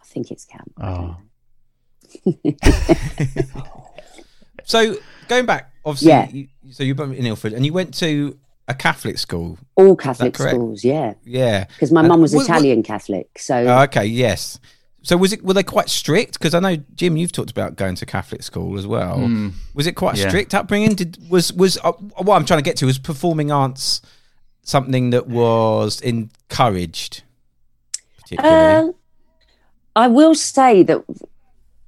[0.00, 0.72] I think it's camp.
[0.82, 1.16] Oh.
[4.64, 6.28] So going back, obviously, Yeah.
[6.28, 8.38] you, so you're in Ilford and you went to
[8.70, 9.58] a Catholic school.
[9.76, 11.14] All Catholic schools, yeah.
[11.24, 11.64] Yeah.
[11.64, 14.04] Because my And mum was what- what- Italian Catholic, so Oh, okay.
[14.06, 14.58] Yes.
[15.02, 15.42] So was it?
[15.42, 16.34] Were they quite strict?
[16.34, 19.16] Because I know Jim, you've talked about going to Catholic school as well.
[19.18, 19.52] Mm.
[19.74, 20.28] Was it quite Yeah.
[20.28, 20.94] strict upbringing?
[20.94, 24.02] Did was was uh, what I'm trying to get to was performing arts
[24.62, 27.22] something that was encouraged,
[28.22, 28.90] particularly.
[28.90, 28.92] Uh,
[29.96, 31.02] I will say that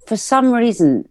[0.07, 1.07] for some reason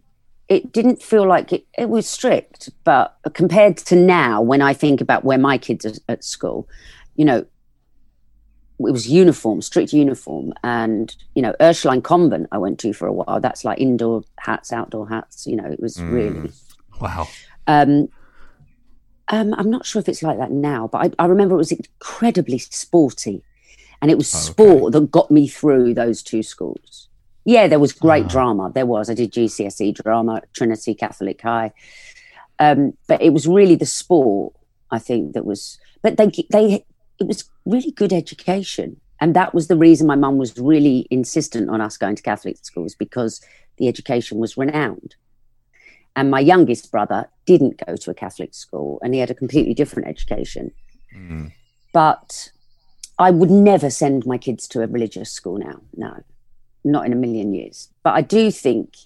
[0.52, 5.00] it didn't feel like it, it was strict, but compared to now, when I think
[5.00, 6.68] about where my kids are at school,
[7.16, 12.92] you know, it was uniform, strict uniform, and you know, Ursuline Convent I went to
[12.92, 13.40] for a while.
[13.40, 15.46] That's like indoor hats, outdoor hats.
[15.46, 16.52] You know, it was really.
[17.00, 17.28] Wow.
[17.66, 18.08] Um,
[19.28, 21.72] um, I'm not sure if it's like that now, but I, I remember it was
[21.72, 23.42] incredibly sporty,
[24.02, 27.08] and it was sport that got me through those two schools.
[27.44, 28.70] Yeah, there was great drama.
[28.72, 29.10] There was.
[29.10, 31.72] I did GCSE drama Trinity Catholic High,
[32.58, 34.54] um, but it was really the sport
[34.90, 35.78] I think that was.
[36.02, 36.84] But they they
[37.18, 41.70] it was really good education, and that was the reason my mum was really insistent
[41.70, 43.40] on us going to Catholic schools because
[43.78, 45.16] the education was renowned.
[46.14, 49.74] And my youngest brother didn't go to a Catholic school and he had a completely
[49.74, 50.70] different education.
[51.92, 52.50] But
[53.18, 55.80] I would never send my kids to a religious school now.
[55.96, 56.22] No,
[56.84, 57.88] not in a million years.
[58.02, 58.96] But I do think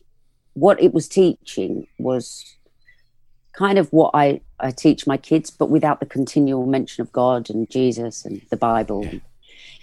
[0.54, 2.44] what it was teaching was
[3.52, 7.50] kind of what I, I teach my kids, but without the continual mention of God
[7.50, 9.02] and Jesus and the Bible.
[9.04, 9.20] And,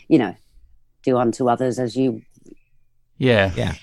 [0.07, 0.35] you know,
[1.03, 2.21] do unto others as you.
[3.17, 3.51] Yeah.
[3.55, 3.73] Yeah.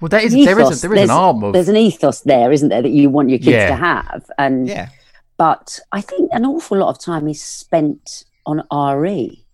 [0.00, 2.20] Well, there is there is a, there is an There's- arm of There's an ethos
[2.22, 3.68] there, isn't there, that you want your kids Yeah.
[3.68, 4.30] to have.
[4.38, 4.88] And Yeah.
[5.36, 9.44] but I think an awful lot of time is spent on RE.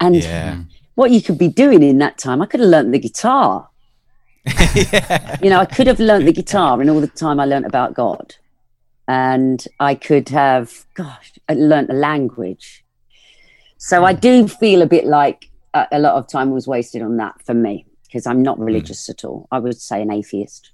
[0.00, 0.58] And Yeah.
[0.98, 3.68] What you could be doing in that time, I could have learnt the guitar.
[5.40, 7.94] You know, I could have learnt the guitar in all the time I learnt about
[7.94, 8.34] God.
[9.06, 12.84] And I could have, gosh, I learnt a language.
[13.76, 14.18] So I hmm.
[14.18, 17.54] do feel a bit like a, a lot of time was wasted on that for
[17.54, 18.64] me because I'm not hmm.
[18.64, 19.46] religious at all.
[19.52, 20.72] I would say an atheist.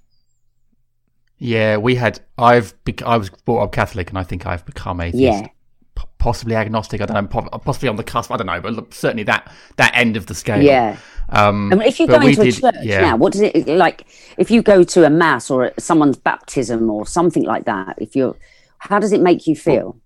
[1.37, 2.21] Yeah, we had.
[2.37, 2.73] I've.
[2.85, 5.43] Bec- I was brought up Catholic, and I think I've become atheist.
[5.43, 5.47] Yeah.
[5.95, 7.01] P- possibly agnostic.
[7.01, 7.41] I don't know.
[7.59, 8.31] Possibly on the cusp.
[8.31, 10.61] I don't know, but certainly that that end of the scale.
[10.61, 10.97] Yeah.
[11.29, 13.01] Um, I mean, if you go into a did- church yeah.
[13.01, 14.05] now, what does it like?
[14.37, 18.35] If you go to a mass or someone's baptism or something like that, if you're,
[18.77, 19.99] how does it make you feel?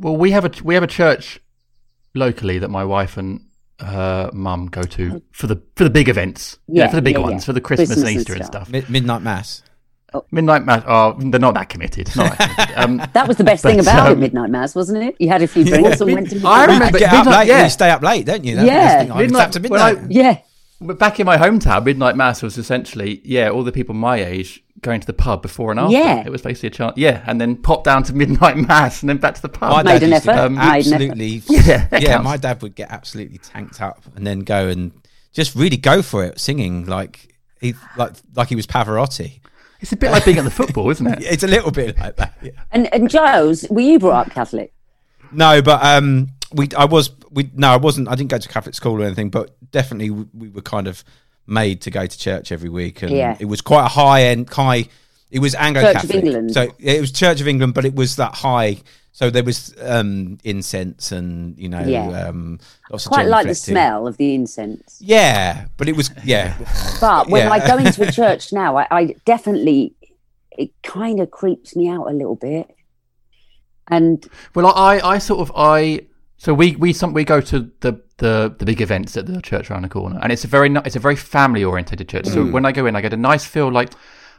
[0.00, 1.40] Well, we have a we have a church
[2.14, 3.40] locally that my wife and
[3.80, 6.58] her mum go to for the for the big events.
[6.66, 7.46] You know, Yeah, for the big yeah, ones, yeah.
[7.46, 8.62] for the Christmas, Christmas and and Easter and stuff.
[8.68, 8.72] stuff.
[8.72, 9.62] Mid- midnight mass.
[10.30, 10.82] Midnight mass.
[10.86, 12.08] Oh, they're not that committed.
[12.16, 12.74] Not that committed.
[12.78, 15.16] Um, That was the best thing But, about it, um, midnight mass, wasn't it?
[15.18, 17.48] You had a few drinks and went to I midnight remember- You get up late.
[17.48, 17.64] yeah.
[17.64, 18.56] You stay up late, don't you?
[18.56, 18.86] That's the Yeah.
[18.86, 19.10] best thing.
[19.12, 20.10] I was Midnight- to when I- midnight.
[20.10, 20.36] Yeah,
[20.80, 24.62] But back in my hometown, midnight mass was essentially yeah, all the people my age
[24.80, 25.92] going to the pub before and after.
[25.96, 26.22] Yeah.
[26.24, 26.92] it was basically a chance.
[26.96, 29.72] Yeah, and then pop down to midnight mass and then back to the pub.
[29.72, 30.76] My Made dad an used to effort, made an effort.
[30.78, 31.42] absolutely.
[31.50, 32.00] Yeah, yeah.
[32.00, 32.24] counts.
[32.24, 34.92] My dad would get absolutely tanked up and then go and
[35.32, 39.40] just really go for it, singing like he like like he was Pavarotti.
[39.80, 41.18] It's a bit like being at the football, isn't it?
[41.22, 42.34] It's a little bit like that.
[42.42, 42.50] Yeah.
[42.72, 44.72] and and Giles, were you brought up Catholic?
[45.30, 48.08] No, but um, we I was we no, I wasn't.
[48.08, 51.04] I didn't go to Catholic school or anything, but definitely we, we were kind of
[51.46, 53.36] made to go to church every week, and Yeah.
[53.38, 54.86] it was quite a high end high.
[55.30, 56.52] It was Anglo Catholic, England.
[56.54, 58.78] so it was Church of England, but it was that high.
[59.12, 62.28] So there was um, incense and you know Yeah.
[62.28, 64.98] um, lots of Quite like the smell of the incense.
[65.00, 66.56] Yeah, but it was yeah.
[67.00, 67.52] But when Yeah.
[67.52, 69.94] I go into a church now, I, I definitely
[70.56, 72.74] it kind of creeps me out a little bit.
[73.88, 76.00] And Well, I, I sort of I
[76.36, 79.70] so we we some we go to the the the big events at the church
[79.70, 82.26] around the corner, and it's a very it's a very family oriented church.
[82.26, 83.90] So when I go in, I get a nice feel like,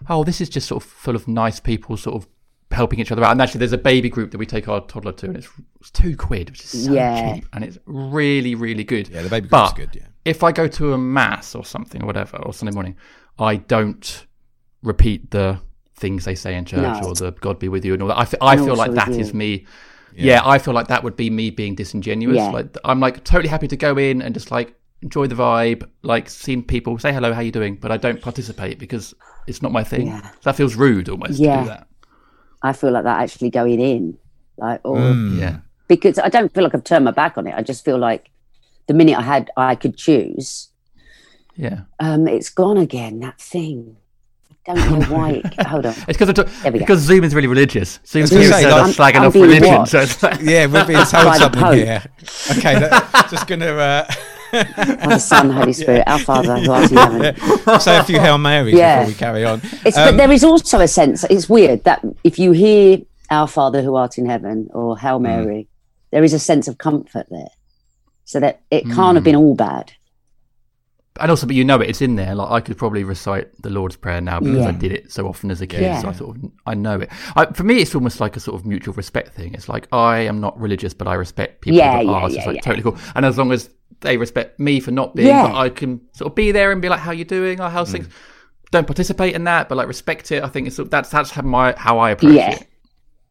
[0.10, 2.28] oh, this is just sort of full of nice people, sort of
[2.72, 3.32] helping each other out.
[3.32, 5.48] And actually, there's a baby group that we take our toddler to, and it's,
[5.80, 7.36] it's two quid, which is so Yeah.
[7.36, 9.10] cheap, and it's really really good.
[9.10, 10.08] Yeah, the baby but group's good, yeah.
[10.26, 12.96] if I go to a mass or something or whatever or Sunday morning,
[13.38, 14.26] I don't
[14.84, 15.60] repeat the
[15.96, 17.10] things they say in church No.
[17.10, 18.18] or the God be with you and all that.
[18.18, 19.20] I, fe- I And feel like with that you.
[19.20, 19.66] is me.
[20.16, 20.42] Yeah.
[20.46, 22.38] I feel like that would be me being disingenuous.
[22.38, 22.50] Yeah.
[22.52, 26.30] Like I'm like totally happy to go in and just like enjoy the vibe, like
[26.30, 29.14] seeing people say hello, how you doing, but I don't participate because
[29.48, 30.08] it's not my thing.
[30.08, 30.32] Yeah.
[30.44, 31.84] That feels rude almost to Yeah.
[32.64, 32.70] Do that.
[32.70, 34.18] I feel like that actually going in,
[34.58, 35.40] like, or Mm.
[35.40, 35.58] Yeah.
[35.88, 37.54] because I don't feel like I've turned my back on it.
[37.56, 38.30] I just feel like
[38.88, 40.70] the minute I had, I could choose,
[41.56, 41.82] Yeah.
[42.00, 43.20] um, it's gone again.
[43.20, 43.98] That thing.
[44.68, 45.30] I don't know why.
[45.44, 45.94] It, hold on.
[46.08, 46.86] It's because There we go.
[46.86, 48.00] because Zoom is really religious.
[48.06, 49.86] Zoom's gonna really say, so like- much slagging I'm off religion.
[49.88, 51.74] So it's like, Yeah, we're being told something Pope.
[51.76, 52.04] here.
[52.52, 54.06] Okay, that, just gonna uh,
[54.76, 57.80] Father, Son, Holy Spirit, our Father who art in heaven.
[57.80, 59.00] say a few Hail Marys Yeah.
[59.00, 59.62] before we carry on.
[59.86, 61.24] It's, Um, but there is also a sense.
[61.30, 63.00] It's weird that if you hear
[63.32, 65.68] "Our Father who art in heaven" or "Hail Mary,"
[66.12, 67.50] there is a sense of comfort there.
[68.26, 69.92] So that it can't have been all bad.
[71.20, 72.34] and also, but you know it, it's in there.
[72.36, 75.52] Like I could probably recite the Lord's Prayer now because I did it so often
[75.52, 75.82] as a kid.
[75.82, 76.02] Yeah.
[76.02, 77.10] So I sort of I know it.
[77.36, 79.54] I, for me, it's almost like a sort of mutual respect thing.
[79.56, 82.30] It's like I am not religious, but I respect people Yeah, that yeah, are.
[82.30, 82.62] So it's like yeah.
[82.62, 82.98] totally cool.
[83.16, 83.70] And as long as
[84.02, 85.48] they respect me for not being, Yeah.
[85.48, 87.60] but I can sort of be there and be like, "How you doing?
[87.60, 87.94] Or how's mm.
[87.94, 88.10] things?"
[88.72, 90.44] Don't participate in that, but like respect it.
[90.44, 92.68] I think it's that's that's how my how I approach Yeah, it.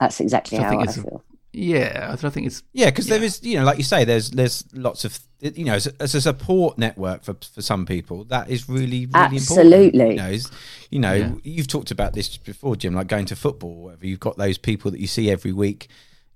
[0.01, 1.25] that's exactly So I how think I feel.
[1.53, 4.64] Yeah, I think it's Yeah, because there is, you know, like you say, there's there's
[4.75, 8.51] lots of, you know, as a, as a support network for for some people, that
[8.51, 9.87] is really really Absolutely.
[9.87, 10.11] important.
[10.11, 10.51] You know, is,
[10.90, 14.07] you know, you've talked about this before, Jim, like going to football, whatever.
[14.07, 15.88] You've got those people that you see every week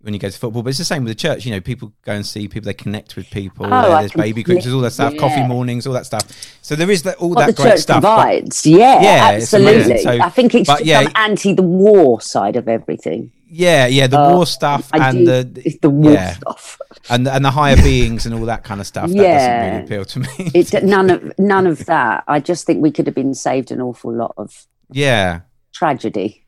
[0.02, 1.44] when you go to football, but it's the same with the church.
[1.46, 3.66] You know, people go and see people, they connect with people.
[3.72, 6.22] Oh, there's baby groups, there's all that stuff, completely- coffee mornings, all that stuff.
[6.60, 8.02] So there is that all that great stuff.
[8.02, 9.98] but- provides, yeah, Yeah, absolutely.
[9.98, 13.30] So- I think it's but yeah- anti the war side of everything.
[13.48, 16.32] yeah, yeah, the Uh, war stuff I and do- the it's the war yeah.
[16.34, 16.78] stuff.
[17.10, 19.08] and and the higher beings and all that kind of stuff.
[19.08, 19.70] That doesn't Yeah.
[19.72, 20.28] really appeal to me.
[20.54, 22.24] It, none of none of that.
[22.28, 25.40] I just think we could have been saved an awful lot of yeah,
[25.72, 26.40] tragedy.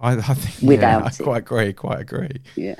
[0.00, 1.72] I, I think Without yeah, I quite agree.
[1.72, 2.40] Quite agree.
[2.56, 2.76] Yeah.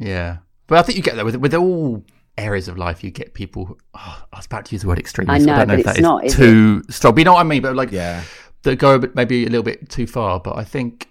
[0.00, 2.02] Yeah, but I think you get that with with all
[2.38, 3.78] areas of life you get people.
[3.94, 5.30] Oh, I was about to use the word extremist.
[5.34, 7.14] I know, don't know but if that it's is not, is too strong.
[7.14, 7.60] But you know what I mean.
[7.62, 8.22] But like, Yeah.
[8.62, 10.40] that go a bit, maybe a little bit too far.
[10.40, 11.08] But I think.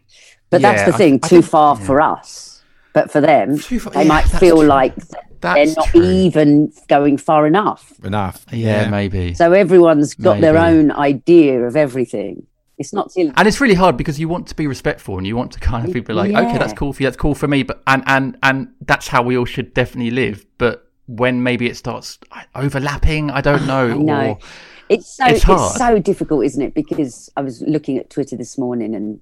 [0.50, 1.86] But that's the thing, I- I too think- far yeah.
[1.86, 2.64] for us.
[2.94, 4.66] But for them, Too far- they yeah, might feel true.
[4.68, 5.22] like they're
[5.54, 6.02] That's not true.
[6.02, 7.94] even going far enough.
[8.04, 8.46] Enough.
[8.52, 9.36] Yeah, maybe.
[9.36, 12.48] So everyone's got their own idea of everything.
[12.80, 15.36] It's not till and it's really hard because you want to be respectful and you
[15.36, 17.62] want to kind of be like, okay, that's cool for you, that's cool for me,
[17.64, 20.46] but and and and that's how we all should definitely live.
[20.58, 22.18] But when maybe it starts
[22.56, 23.90] overlapping, I don't know.
[23.92, 24.30] I know.
[24.30, 24.40] Or,
[24.88, 25.78] It's so It's it's, hard.
[25.78, 26.74] so difficult, isn't it?
[26.74, 29.20] Because I was looking at Twitter this morning, and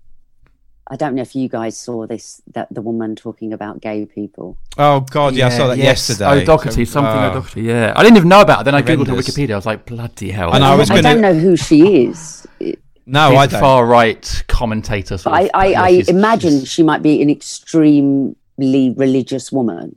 [0.90, 4.58] I don't know if you guys saw this that the woman talking about gay people.
[4.78, 6.08] Oh God, yeah, I saw that yes.
[6.10, 6.26] yesterday.
[6.26, 7.30] Oh, O'Doherty, So, something uh, oh.
[7.32, 7.62] O'Doherty.
[7.64, 8.64] Yeah, I didn't even know about it.
[8.66, 9.36] Then I googled her Horrendous.
[9.36, 9.54] Wikipedia.
[9.54, 10.54] I was like, bloody hell.
[10.54, 13.48] And I was gonna- I don't know who she is, It- No, She's I a
[13.48, 13.60] don't.
[13.62, 15.18] far right commentator.
[15.18, 15.64] Sort but I.
[15.64, 18.36] I, Yeah, I she's- imagine she's- she might be an extremely
[18.98, 19.96] religious woman.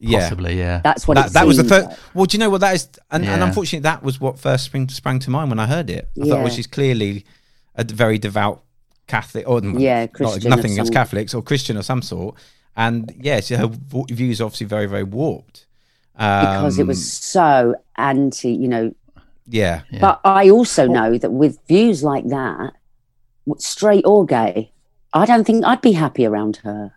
[0.00, 0.20] yeah.
[0.20, 0.80] possibly, yeah.
[0.82, 1.84] That's what That, it that was the seems third.
[1.90, 1.98] like.
[2.14, 2.88] Well, do you know what that is?
[3.12, 6.08] And, and unfortunately, that was what first sprang, sprang to mind when I heard it.
[6.20, 7.24] I thought, well, she's clearly
[7.76, 8.62] a very devout
[9.06, 12.34] Catholic, or Yeah, not- Christian nothing against Catholics or Christian of some sort.
[12.76, 15.66] And yeah, so her v- views are obviously very, very warped.
[16.16, 18.94] Um, because it was so anti, you know.
[19.46, 20.00] Yeah, Yeah.
[20.00, 22.72] But I also know that with views like that,
[23.58, 24.72] straight or gay,
[25.12, 26.92] I don't think I'd be happy around her.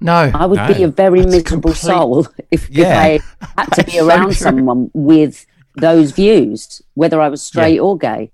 [0.00, 3.04] no, I would No, be a very that's miserable complete- soul if, Yeah.
[3.06, 5.44] if I had to be That's so around someone with
[5.76, 8.30] those views, whether I was straight or gay.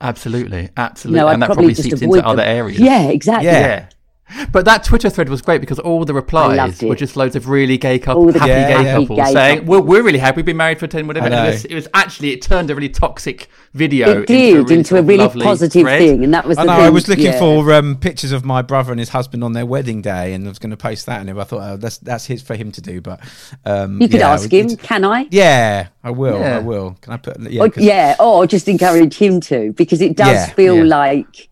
[0.00, 2.78] absolutely, You absolutely, know, I'd and that probably probably just seeps avoid into other areas.
[2.80, 3.46] Yeah, exactly.
[3.48, 3.88] Yeah.
[4.34, 4.46] Yeah.
[4.50, 7.78] But that Twitter thread was great because all the replies were just loads of really
[7.78, 8.92] gay couples, happy Yeah, gay yeah.
[8.98, 9.68] couples Happy gay saying, couples.
[9.68, 10.36] "Well, we're really happy.
[10.36, 12.74] We've been married for ten, whatever." And it was, it was actually it turned a
[12.74, 16.00] really toxic video It did into, sort a really positive thread.
[16.00, 16.76] thing, and that was the I know.
[16.76, 16.84] thing.
[16.86, 17.38] I was looking yeah.
[17.38, 20.48] for um, pictures of my brother and his husband on their wedding day, and I
[20.48, 21.20] was going to post that.
[21.20, 23.00] And I thought, oh, that's that's his for him to do.
[23.00, 23.20] But
[23.64, 25.28] um, You could yeah, ask him, can I?
[25.30, 26.40] Yeah, I will.
[26.40, 26.56] Yeah.
[26.56, 26.96] I will.
[27.00, 27.38] Can I put?
[27.40, 30.82] Yeah, or, 'cause- yeah, or just encourage him to, because it does Yeah, feel yeah.
[30.96, 31.48] like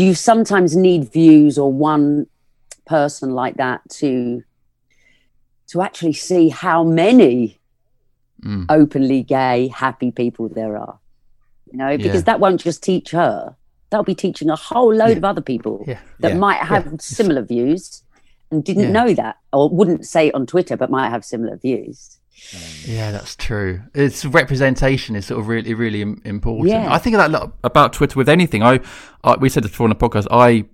[0.00, 2.26] you sometimes need views or one
[2.86, 4.42] person like that to
[5.70, 7.58] to actually see how many
[8.44, 8.66] Mm.
[8.68, 10.98] openly gay, happy people there are.
[11.72, 12.28] You know, because Yeah.
[12.30, 13.56] that won't just teach her;
[13.88, 16.00] that'll be teaching a whole load of other people Yeah.
[16.20, 16.38] that Yeah.
[16.46, 18.02] might have similar views
[18.50, 18.98] and didn't Yeah.
[18.98, 22.18] know that, or wouldn't say it on Twitter, but might have similar views.
[22.84, 23.82] Yeah, that's true.
[23.94, 26.68] It's representation is sort of really, really important.
[26.68, 26.92] Yeah.
[26.92, 28.62] I think that lot about Twitter with anything.
[28.62, 28.80] I,
[29.24, 30.26] I we said this before on the podcast.
[30.30, 30.66] I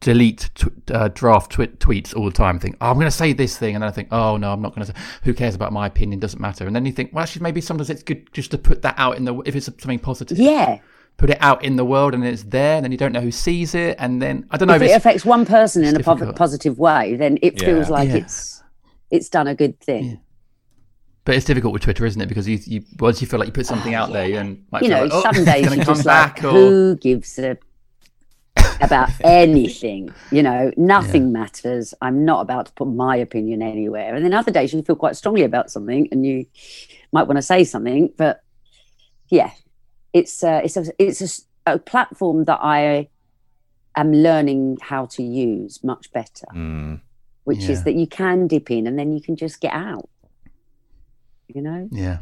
[0.00, 2.56] delete tw- uh, draft tw- tweets all the time.
[2.56, 4.52] I think oh, I'm going to say this thing, and then I think, oh no,
[4.52, 4.92] I'm not going to.
[4.92, 6.18] say Who cares about my opinion?
[6.20, 6.66] Doesn't matter.
[6.66, 9.16] And then you think, well, actually, maybe sometimes it's good just to put that out
[9.16, 10.38] in the if it's something positive.
[10.38, 10.78] Yeah,
[11.18, 13.30] Put it out in the world, and it's there, and then you don't know who
[13.30, 14.74] sees it, and then I don't know.
[14.74, 17.92] if If it affects one person in a po- positive way, then it feels Yeah.
[17.92, 18.16] like Yeah.
[18.16, 18.62] it's
[19.10, 20.20] it's done a good thing.
[21.22, 21.26] Yeah.
[21.26, 22.28] but it's difficult with Twitter, isn't it?
[22.28, 25.02] Because you, you once you feel like you put something out there, and You know,
[25.04, 27.56] like, oh, some days you're just back, like, or who gives a
[28.80, 30.12] about anything?
[30.30, 31.94] You know, nothing matters.
[32.02, 34.14] I'm not about to put my opinion anywhere.
[34.14, 36.46] And then other days you feel quite strongly about something, and you
[37.12, 38.12] might want to say something.
[38.16, 38.42] But
[39.28, 39.50] yeah,
[40.12, 43.08] it's uh, it's a, it's a s- a platform that I
[43.94, 46.46] am learning how to use much better.
[46.54, 47.00] Mm.
[47.44, 47.72] which Yeah.
[47.72, 50.08] is that you can dip in and then you can just get out.
[51.54, 52.18] You know, yeah.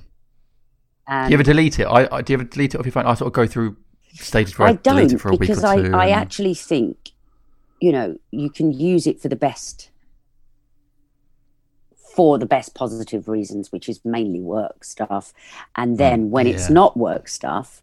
[1.06, 1.84] and do you ever delete it?
[1.84, 3.06] I, I do you ever delete it off your phone?
[3.06, 3.76] I sort of go through
[4.14, 5.94] stages where I, I don't delete it for a week because or I, two.
[5.94, 7.10] I and- actually think,
[7.80, 9.90] you know, you can use it for the best,
[12.16, 15.32] for the best positive reasons, which is mainly work stuff,
[15.76, 17.82] and then when it's not work stuff,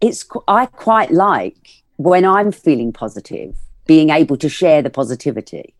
[0.00, 5.74] it's I quite like when I'm feeling positive, being able to share the positivity.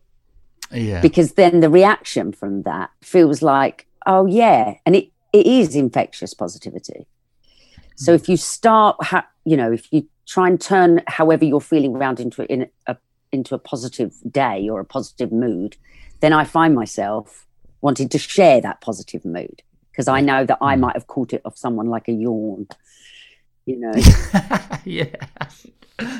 [0.71, 5.75] yeah, because then the reaction from that feels like oh yeah and it, it is
[5.75, 7.07] infectious positivity
[7.95, 11.95] so if you start ha- you know if you try and turn however you're feeling
[11.95, 12.97] around into in a
[13.31, 15.77] into a positive day or a positive mood
[16.19, 17.47] then i find myself
[17.81, 19.61] wanting to share that positive mood
[19.91, 22.67] because i know that i might have caught it off someone like a yawn
[23.65, 23.93] you know
[24.85, 25.05] yeah.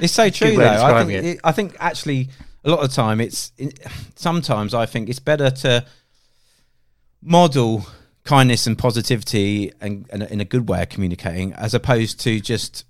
[0.01, 0.63] It's so true, though.
[0.63, 1.25] I think, it.
[1.25, 2.29] it, I think actually,
[2.63, 3.79] a lot of the time, it's it,
[4.15, 5.85] sometimes I think it's better to
[7.21, 7.85] model
[8.23, 12.85] kindness and positivity and, and in a good way of communicating, as opposed to just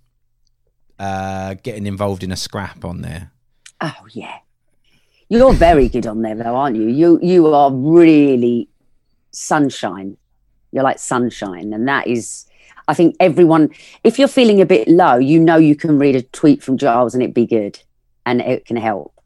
[1.00, 3.32] uh, getting involved in a scrap on there.
[3.82, 4.38] Oh yeah,
[5.30, 6.88] you're very good on there, though, aren't you?
[6.88, 8.70] You you are really
[9.32, 10.18] sunshine.
[10.72, 12.46] You're like sunshine, and that is.
[12.88, 13.70] I think everyone,
[14.04, 17.14] if you're feeling a bit low, you know you can read a tweet from Giles
[17.14, 17.80] and it be good,
[18.26, 19.21] and it can help.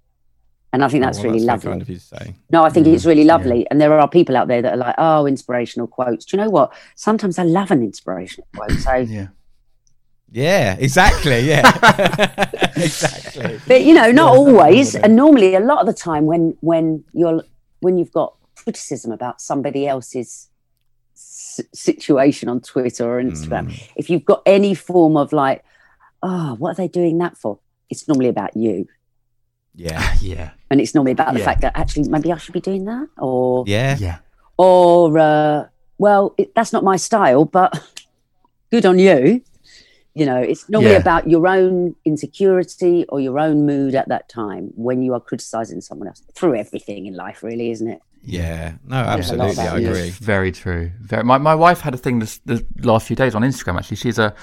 [0.75, 1.69] And I think that's Oh, well, really very lovely.
[1.71, 2.35] kind of you to say.
[2.51, 3.65] No, I think Mm, it's really lovely.
[3.71, 6.25] And there are people out there that are like, oh, inspirational quotes.
[6.25, 6.73] Do you know what?
[6.95, 8.71] Sometimes I love an inspirational quote.
[8.79, 9.27] So, Yeah.
[10.31, 11.39] Yeah, exactly.
[11.47, 11.61] Yeah,
[12.75, 13.59] exactly.
[13.67, 14.95] but you know, not Yeah, always.
[14.95, 17.43] And normally, a lot of the time, when when you're
[17.79, 20.49] when you've got criticism about somebody else's
[21.15, 23.87] s- situation on Twitter or Instagram, Mm.
[23.95, 25.63] if you've got any form of like,
[26.21, 27.59] oh, what are they doing that for?
[27.89, 28.87] It's normally about you,
[29.75, 30.49] Yeah, Yeah.
[30.75, 31.45] And it's normally about the Yeah.
[31.45, 34.17] fact that actually maybe I should be doing that, or yeah, Yeah.
[34.57, 35.67] or uh,
[35.97, 37.71] well, it, that's not my style, but
[38.71, 39.41] good on you.
[40.13, 40.97] You know, it's normally Yeah.
[41.05, 45.79] about your own insecurity or your own mood at that time when you are criticizing
[45.81, 48.01] someone else through everything in life, really, isn't it?
[48.27, 48.73] yeah.
[48.87, 49.53] No, absolutely.
[49.53, 49.87] about I you.
[49.89, 50.09] agree.
[50.09, 50.91] Very true.
[50.99, 51.23] Very.
[51.23, 53.77] My my wife had a thing this the last few days on Instagram.
[53.77, 54.33] Actually, she's a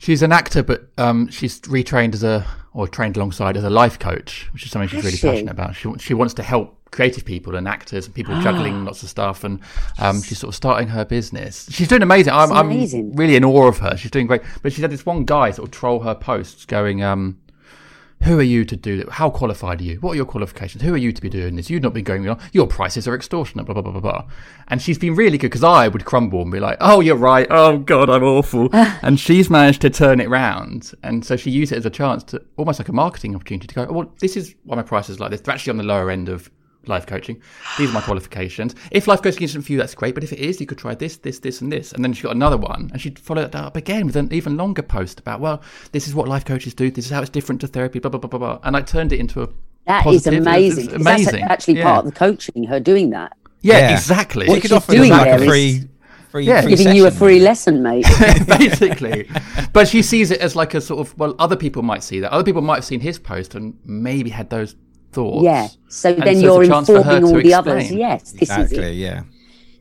[0.00, 3.98] she's an actor, but um, she's retrained as a or trained alongside as a life
[3.98, 5.26] coach, which is something she's really she?
[5.26, 5.76] passionate about.
[5.76, 9.44] She she wants to help creative people and actors and people juggling lots of stuff,
[9.44, 9.60] and
[9.98, 11.68] um, she's sort of starting her business.
[11.70, 12.32] She's doing amazing.
[12.32, 13.12] I'm, amazing.
[13.12, 13.96] I'm really in awe of her.
[13.96, 14.42] She's doing great.
[14.62, 17.02] But she's had this one guy sort of troll her posts, going.
[17.02, 17.38] Um,
[18.22, 19.10] who are you to do that?
[19.10, 19.96] How qualified are you?
[19.96, 20.82] What are your qualifications?
[20.82, 21.70] Who are you to be doing this?
[21.70, 22.38] You've not been going on.
[22.52, 24.24] Your prices are extortionate, blah, blah, blah, blah, blah.
[24.68, 27.46] And she's been really good because I would crumble and be like, oh, you're right.
[27.48, 28.68] Oh, God, I'm awful.
[28.72, 30.92] and she's managed to turn it round.
[31.02, 33.74] And so she used it as a chance to almost like a marketing opportunity to
[33.74, 35.40] go, oh, well, this is why my prices are like this.
[35.40, 36.50] They're actually on the lower end of
[36.86, 37.40] life coaching.
[37.78, 38.74] These are my qualifications.
[38.90, 40.14] If life coaching isn't for you, that's great.
[40.14, 41.92] But if it is, you could try this, this, this, and this.
[41.92, 44.56] And then she got another one, and she'd follow that up again with an even
[44.56, 45.62] longer post about, well,
[45.92, 46.90] this is what life coaches do.
[46.90, 47.98] This is how it's different to therapy.
[47.98, 48.58] Blah blah blah blah blah.
[48.64, 49.48] And I turned it into a
[49.86, 50.32] That is positive.
[50.34, 50.84] It's- amazing.
[50.84, 51.42] it's 'cause That's amazing.
[51.44, 51.84] actually Yeah.
[51.84, 53.36] part of the coaching, her doing that.
[53.62, 53.92] Yeah, Yeah.
[53.92, 54.46] exactly.
[54.46, 55.84] Well, What she's offer doing like there a is- free,
[56.30, 56.62] free, Yeah.
[56.62, 58.06] free Giving you a free lesson, mate.
[58.46, 59.28] basically.
[59.72, 62.32] But she sees it as like a sort of well, other people might see that.
[62.32, 64.76] Other people might have seen his post and maybe had those
[65.12, 65.44] thoughts.
[65.44, 65.68] yeah.
[65.88, 67.90] So And then so you're it's a chance for her informing all the others.
[67.92, 68.60] Yes, this is it.
[68.62, 68.92] Exactly.
[68.92, 69.22] Yeah.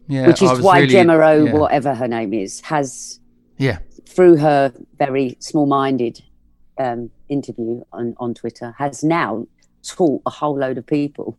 [0.07, 0.27] yeah.
[0.27, 1.53] Which is why really- Gemma O, yeah.
[1.53, 3.19] whatever her name is, has
[3.57, 6.21] Yeah, through her very small-minded
[6.77, 9.47] um, interview on, on Twitter, has now
[9.83, 11.37] taught a whole load of people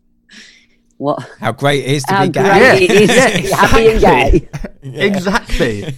[0.99, 2.85] what How great it is to how be great gay.
[2.85, 4.41] it is Yeah, to be happy and exactly.
[4.41, 4.49] gay.
[5.07, 5.95] exactly,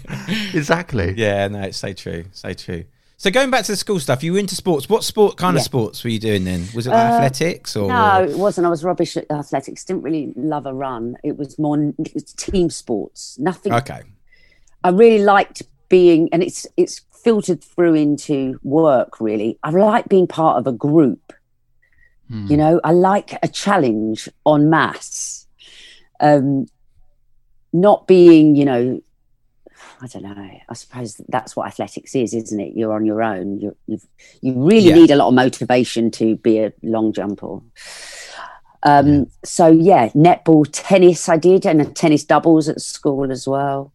[0.55, 1.15] exactly.
[1.17, 2.85] Yeah, no, it's so true, so true.
[3.23, 4.89] So going back to the school stuff, you were into sports.
[4.89, 6.67] What sport kind of sports were you doing then?
[6.75, 8.67] Was it like Uh, athletics or No, it wasn't.
[8.67, 9.85] I was rubbish at athletics.
[9.85, 11.17] Didn't really love a run.
[11.23, 13.39] It was more it was team sports.
[13.39, 13.75] Nothing.
[13.75, 14.03] Okay.
[14.83, 19.21] I really liked being, and it's it's filtered through into work.
[19.21, 21.33] Really, I like being part of a group.
[22.29, 22.49] Hmm.
[22.49, 25.47] You know, I like a challenge on mass.
[26.19, 26.67] Um,
[27.73, 29.01] not being, you know,
[30.03, 30.51] I don't know.
[30.69, 32.73] I suppose that's what athletics is, isn't it?
[32.75, 33.61] You're on your own.
[33.61, 34.05] You you've,
[34.41, 34.95] you really Yeah.
[34.97, 37.59] need a lot of motivation to be a long jumper.
[38.83, 43.93] Um, So yeah, netball, tennis, I did, and a tennis doubles at school as well.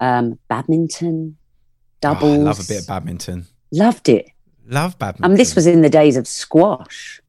[0.00, 2.34] Um, badminton, Oh, doubles.
[2.38, 3.46] I love a bit of badminton.
[3.72, 4.28] Loved it.
[4.66, 5.24] Love badminton.
[5.24, 7.20] I mean, this was in the days of squash.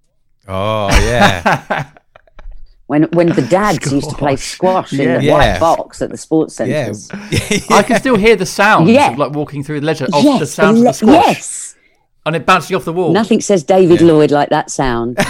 [0.48, 1.90] Oh yeah,
[2.90, 4.90] when when the dads used to play Squash.
[4.90, 5.34] squash in the Yeah.
[5.34, 6.92] white box at the sports yeah.
[6.92, 7.70] centres.
[7.70, 9.12] I can still hear the sounds Yeah.
[9.12, 11.76] of like walking through the ledger of Yes, the sound of le- the squash, yes.
[12.26, 13.14] and it bouncing off the wall.
[13.14, 14.08] Nothing says David Yeah.
[14.08, 15.18] Lloyd like that sound.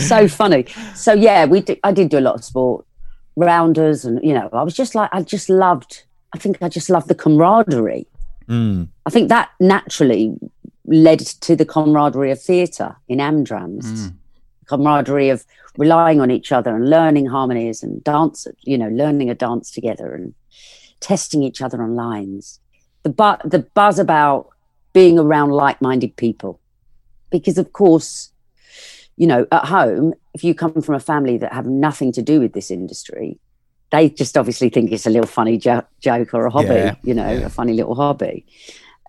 [0.00, 0.66] so funny.
[0.94, 2.84] So yeah, we did, I did do a lot of sport,
[3.36, 6.04] rounders, and you know, I was just like I just loved.
[6.34, 8.06] I think I just loved the camaraderie.
[8.48, 8.88] Mm.
[9.06, 10.34] I think that naturally
[10.86, 14.14] led to the camaraderie of theatre in Amdrams, Mm.
[14.64, 15.44] Camaraderie of
[15.76, 20.14] relying on each other and learning harmonies and dance, you know, learning a dance together
[20.14, 20.34] and
[21.00, 22.60] testing each other on lines.
[23.02, 24.48] The bu- the buzz about
[24.92, 26.60] being around like-minded people,
[27.30, 28.30] because of course,
[29.16, 32.40] you know, at home, if you come from a family that have nothing to do
[32.40, 33.38] with this industry,
[33.90, 37.14] they just obviously think it's a little funny jo- joke or a hobby, Yeah, you
[37.14, 37.46] know, yeah.
[37.46, 38.46] a funny little hobby.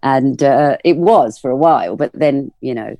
[0.03, 2.97] And uh, it was for a while, but then, you know,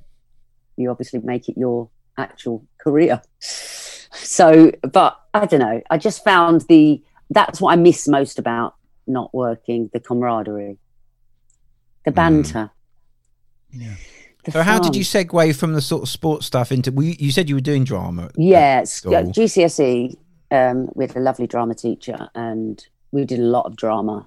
[0.76, 1.88] you obviously make it your
[2.18, 3.22] actual career.
[3.38, 5.82] So, but I don't know.
[5.90, 10.78] I just found the that's what I miss most about not working the camaraderie,
[12.04, 12.70] the banter.
[13.70, 13.94] Yeah.
[14.44, 16.92] the So how did you segue from the sort of sports stuff into?
[16.92, 18.30] Well, you, you said you were doing drama.
[18.36, 19.12] Yeah, at it's- school.
[19.12, 20.16] GCSE.
[20.52, 24.26] Um, we had a lovely drama teacher, and we did a lot of drama.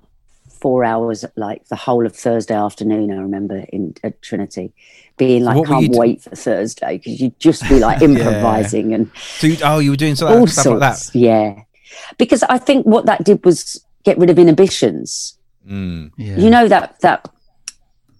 [0.59, 3.11] Four hours, like the whole of Thursday afternoon.
[3.11, 4.73] I remember in at Trinity,
[5.19, 9.11] being like, what can't do- wait for Thursday because you'd just be like improvising and
[9.37, 10.81] So you, oh, you were doing sort all of stuff sorts.
[10.81, 11.19] like that.
[11.19, 11.61] Yeah,
[12.17, 15.37] because I think what that did was get rid of inhibitions.
[15.69, 16.11] Mm.
[16.17, 16.37] Yeah.
[16.37, 17.29] You know that that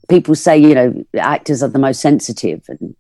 [0.10, 2.96] people say, you know, actors are the most sensitive, and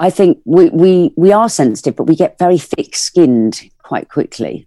[0.00, 4.66] I think we, we we are sensitive, but we get very thick-skinned quite quickly,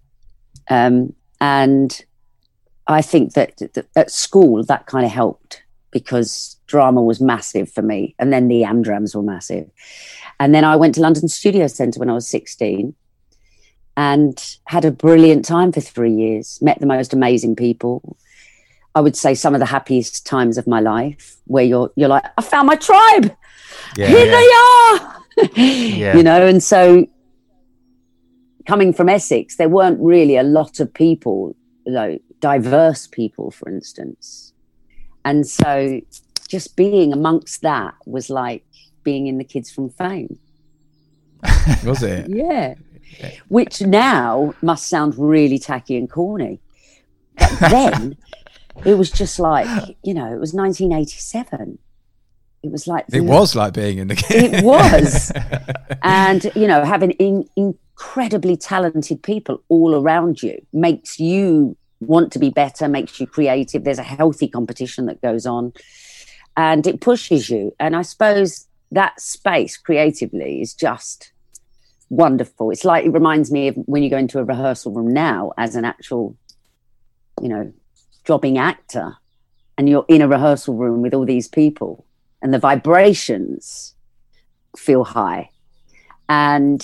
[0.69, 2.03] um, and
[2.87, 7.81] I think that, that at school that kind of helped because drama was massive for
[7.81, 9.69] me, and then the Amdrams were massive,
[10.39, 12.95] and then I went to London Studio Centre when I was sixteen,
[13.97, 16.59] and had a brilliant time for three years.
[16.61, 18.17] Met the most amazing people.
[18.95, 22.25] I would say some of the happiest times of my life, where you're you're like,
[22.37, 23.35] I found my tribe.
[23.97, 24.07] Yeah.
[24.07, 24.95] Here they are.
[25.55, 26.15] Yeah.
[26.17, 27.07] You know, and so
[28.65, 31.55] coming from Essex, there weren't really a lot of people,
[31.85, 34.53] you know, diverse people, for instance.
[35.23, 36.01] And so
[36.51, 38.65] just being amongst that was like
[39.03, 40.37] being in the kids from fame.
[41.85, 42.29] Was it?
[42.29, 42.75] Yeah.
[43.47, 46.59] Which now must sound really tacky and corny.
[47.37, 48.17] But then
[48.85, 51.79] it was just like, you know, it was 1987.
[52.63, 54.59] It was like It was like being in the kids.
[54.59, 55.31] it was
[56.03, 62.39] and you know having in, incredibly talented people all around you makes you want to
[62.39, 65.73] be better makes you creative there's a healthy competition that goes on
[66.57, 67.73] and it pushes you.
[67.79, 71.31] And i suppose that space creatively is just
[72.09, 72.71] wonderful.
[72.71, 75.75] It's like it reminds me of when you go into a rehearsal room now as
[75.75, 76.35] an actual
[77.41, 77.71] you know
[78.25, 79.15] jobbing actor
[79.77, 82.05] and you're in a rehearsal room with all these people
[82.41, 83.95] and the vibrations
[84.77, 85.49] feel high.
[86.29, 86.81] And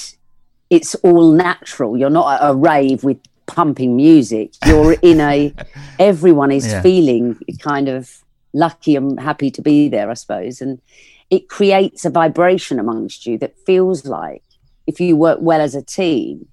[0.69, 1.97] it's all natural.
[1.97, 4.53] You're not at a rave with pumping music.
[4.65, 5.53] You're in a
[5.99, 6.81] everyone is Yeah.
[6.81, 8.23] feeling kind of
[8.57, 10.61] lucky and happy to be there i suppose.
[10.61, 10.81] And
[11.29, 14.43] it creates a vibration amongst you that feels like
[14.85, 16.47] if you work well as a team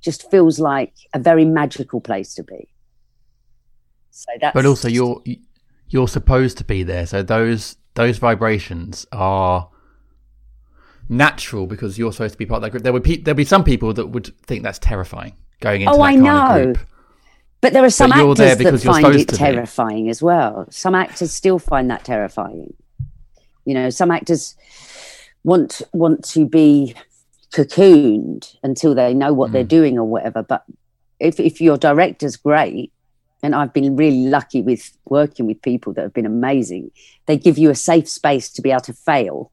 [0.00, 2.68] just feels like a very magical place to be.
[4.10, 5.22] So that's but also you're
[5.88, 7.06] you're supposed to be there.
[7.06, 9.68] So those those vibrations are
[11.08, 12.82] natural because you're supposed to be part of that group.
[12.82, 15.94] There would pe- there'll be some people that would think that's terrifying going oh, into
[15.94, 16.70] Oh, that I kind know.
[16.70, 16.89] of group
[17.60, 19.36] But there are some actors that find it be.
[19.36, 20.66] terrifying as well.
[20.70, 22.72] Some actors still find that terrifying.
[23.66, 24.54] You know, some actors
[25.44, 26.94] want want to be
[27.52, 29.52] cocooned until they know what Mm.
[29.52, 30.42] they're doing or whatever.
[30.42, 30.64] But
[31.18, 32.92] if if your director's great,
[33.42, 36.90] and I've been really lucky with working with people that have been amazing,
[37.26, 39.50] they give you a safe space to be able to fail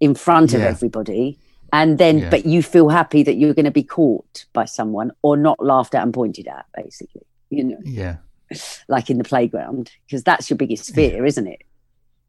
[0.00, 1.38] in front of everybody.
[1.74, 2.30] And then, Yeah.
[2.30, 5.94] but you feel happy that you're going to be caught by someone or not laughed
[5.94, 7.26] at and pointed at, basically.
[7.50, 8.16] You know, yeah
[8.88, 11.62] like in the playground, because that's your biggest fear, isn't it?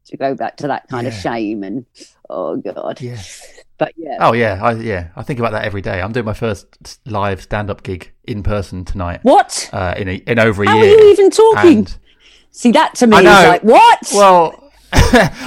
[0.06, 1.84] To go back to that kind of shame and
[2.30, 3.00] oh god.
[3.00, 3.20] yeah
[3.78, 6.32] But yeah, oh yeah i yeah i think about that every day i'm doing my
[6.32, 9.68] first live stand-up gig in person tonight what?
[9.72, 11.78] uh, in a, in over a How are you even talking?
[11.78, 11.98] And-
[12.52, 14.10] See, that to me I is like what?
[14.14, 14.65] Well,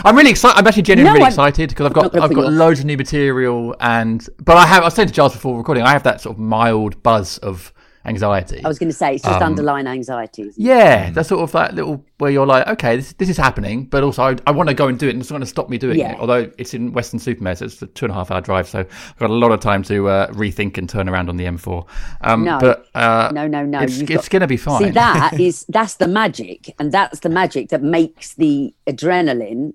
[0.06, 0.58] I'm really excited.
[0.60, 2.98] I'm actually genuinely No, really I'm- excited because I've got I've got loads of new
[2.98, 6.36] material and but I have I saying to Giles before recording I have that sort
[6.36, 7.74] of mild buzz of
[8.06, 8.62] anxiety.
[8.64, 10.44] I was going to say it's just Um, underlying anxiety.
[10.44, 13.86] isn't yeah, that's sort of that little where you're like, okay, this, this is happening,
[13.86, 15.48] but also I, I want to go and do it, and it's not going to
[15.48, 16.14] stop me doing Yeah.
[16.14, 16.20] it.
[16.20, 19.18] Although it's in Weston-super-Mare, so it's a two and a half hour drive, so I've
[19.20, 21.86] got a lot of time to uh, rethink and turn around on the M4.
[22.22, 22.58] Um, No.
[22.60, 23.82] but uh, No, no, no.
[23.82, 24.82] it's, it's going to be fine.
[24.84, 29.74] See, that is that's the magic, and that's the magic that makes the adrenaline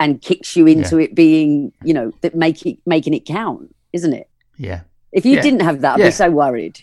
[0.00, 4.12] and kicks you into it being, you know, that make it making it count, isn't
[4.12, 4.28] it?
[4.58, 4.80] yeah.
[5.12, 5.42] If you Yeah.
[5.42, 6.06] didn't have that, I'd Yeah.
[6.06, 6.82] be so worried.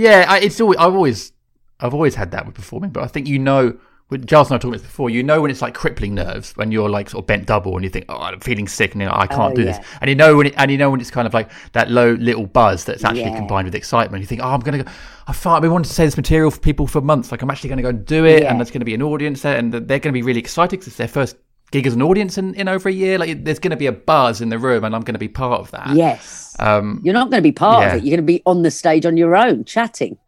[0.00, 1.32] Yeah, I, it's always I've always
[1.78, 3.78] I've always had that with performing, but I think you know.
[4.08, 5.08] With Giles and I talked about this before.
[5.08, 7.84] You know when it's like crippling nerves when you're like sort of bent double and
[7.84, 9.78] you think, oh, I'm feeling sick and you're like, I can't Oh, do yeah.
[9.78, 9.86] this.
[10.00, 12.14] And you know when it, and you know when it's kind of like that low
[12.14, 13.36] little buzz that's actually Yeah.
[13.36, 14.20] combined with excitement.
[14.20, 14.90] You think, oh, I'm gonna go.
[15.28, 17.30] I thought I've been wanting to say this material for people for months.
[17.30, 18.50] Like I'm actually going to go and do it, Yeah.
[18.50, 20.70] and there's going to be an audience there, and they're going to be really excited
[20.70, 21.36] because it's their first
[21.70, 23.18] gig as an audience in, in over a year.
[23.18, 25.28] Like there's going to be a buzz in the room, and I'm going to be
[25.28, 25.94] part of that.
[25.96, 26.54] Yes.
[26.58, 27.92] Um, You're not going to be part yeah.
[27.94, 28.04] of it.
[28.04, 30.18] You're going to be on the stage on your own, chatting.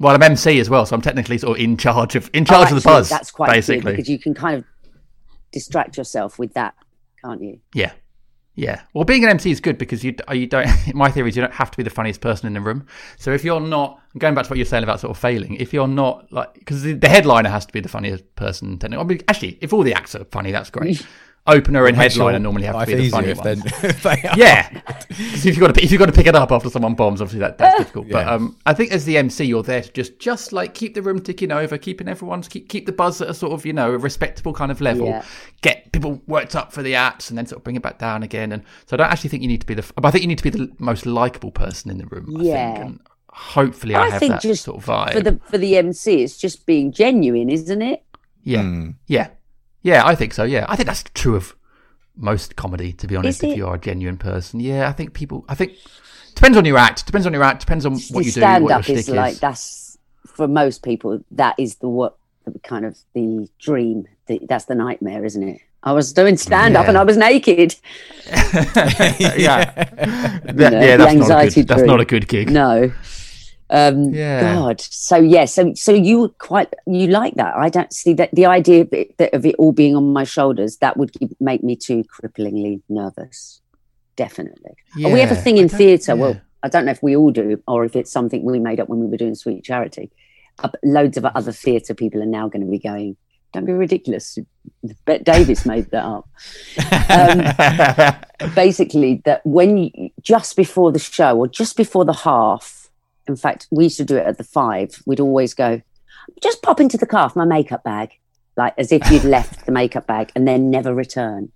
[0.00, 2.46] well, I'm MC as well, so I'm technically sort of in charge of in Oh,
[2.46, 3.08] charge of the actually, buzz.
[3.08, 3.92] That's quite basically.
[3.92, 4.64] because you can kind of
[5.52, 6.74] distract yourself with that,
[7.24, 7.60] can't you?
[7.74, 7.92] Yeah,
[8.56, 8.82] yeah.
[8.92, 10.68] Well, being an MC is good because you you don't.
[10.94, 12.86] My theory is you don't have to be the funniest person in the room.
[13.18, 15.72] So if you're not going back to what you're saying about sort of failing, if
[15.72, 18.78] you're not like because the, the headliner has to be the funniest person.
[18.78, 21.04] Technically, I mean, actually, if all the acts are funny, that's great.
[21.46, 23.62] Opener and Makes your headliner normally have to be the funny easier if ones.
[23.62, 24.70] then- if they are.
[25.10, 27.40] If you've got to if you've got to pick it up after someone bombs, obviously
[27.40, 28.08] that, that's difficult.
[28.08, 28.32] But Yeah.
[28.34, 31.20] um, I think as the MC, you're there to just just like keep the room
[31.20, 33.98] ticking over, keeping everyone's keep keep the buzz at a sort of you know a
[33.98, 35.22] respectable kind of level, Yeah.
[35.60, 38.22] get people worked up for the acts, and then sort of bring it back down
[38.22, 38.50] again.
[38.50, 39.92] And so I don't actually think you need to be the.
[39.96, 42.36] But I think you need to be the most likable person in the room.
[42.40, 42.72] I Yeah.
[42.74, 42.84] think.
[42.86, 45.12] And hopefully, I, I have think that just sort of vibe.
[45.12, 48.02] for the for the MC, it's just being genuine, isn't it?
[48.46, 48.90] yeah, Hmm.
[49.08, 49.28] yeah,
[49.84, 50.04] yeah.
[50.04, 50.42] I think so.
[50.42, 51.54] Yeah, I think that's true of
[52.16, 53.44] most comedy, to be honest.
[53.44, 55.44] If you are a genuine person, yeah, I think people.
[55.48, 55.74] I think
[56.34, 57.06] depends on your act.
[57.06, 57.60] Depends on your act.
[57.60, 58.40] Depends on what you do.
[58.40, 59.82] stand up is like that's
[60.26, 62.16] for most people that is the what
[62.64, 66.84] kind of the dream the, that's the nightmare isn't it i was doing stand up
[66.84, 66.88] Yeah.
[66.90, 67.76] and i was naked
[68.26, 69.64] yeah,
[70.44, 71.68] That- know, yeah, that's not a good.
[71.68, 72.50] That's not a good gig.
[72.50, 72.90] no
[73.70, 74.40] um Yeah.
[74.42, 78.44] god so yeah so so you quite you like that i don't see that the
[78.46, 81.74] idea of it, that of it all being on my shoulders that would make me
[81.76, 83.60] too cripplingly nervous
[84.16, 86.14] definitely Oh, we have a thing in theatre.
[86.14, 86.40] Well.
[86.62, 89.00] I don't know if we all do, or if it's something we made up when
[89.00, 90.10] we were doing Sweet Charity.
[90.60, 93.16] Uh, loads of other theatre people are now going to be going.
[93.52, 94.38] Don't be ridiculous.
[95.04, 96.28] Bette Davis made that up.
[97.10, 102.83] Um, basically, that when you, just before the show or just before the half,
[103.26, 105.02] in fact, we used to do it at the five.
[105.06, 105.82] We'd always go,
[106.42, 108.12] just pop into the car for my makeup bag,
[108.56, 111.52] like as if you'd left the makeup bag and then never return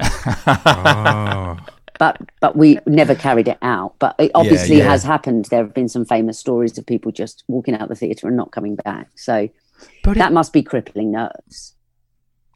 [0.00, 1.56] oh.
[1.98, 3.94] but but we never carried it out.
[3.98, 4.90] But it obviously yeah.
[4.90, 5.46] has happened.
[5.46, 8.50] There have been some famous stories of people just walking out the theatre and not
[8.52, 9.10] coming back.
[9.16, 9.48] So
[10.02, 11.74] But that it, must be crippling nerves.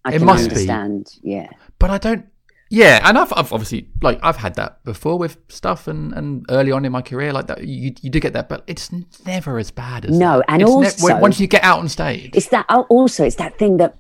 [0.05, 0.51] I It can must be.
[0.51, 1.09] understand.
[1.23, 2.27] Yeah, but I don't.
[2.71, 6.71] Yeah, and I've, I've obviously like I've had that before with stuff, and and early
[6.71, 8.91] on in my career, like that, you you do get that, but it's
[9.25, 10.45] never as bad as No, that.
[10.49, 12.67] and It's also- when- once you get out on stage, it's that.
[12.91, 13.97] Also, it's that thing that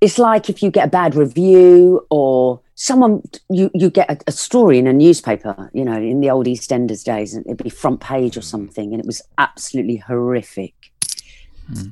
[0.00, 4.32] it's like if you get a bad review or someone you you get a, a
[4.32, 5.70] story in a newspaper.
[5.74, 9.00] You know, in the old EastEnders days, and it'd be front page or something, and
[9.00, 10.74] it was absolutely horrific.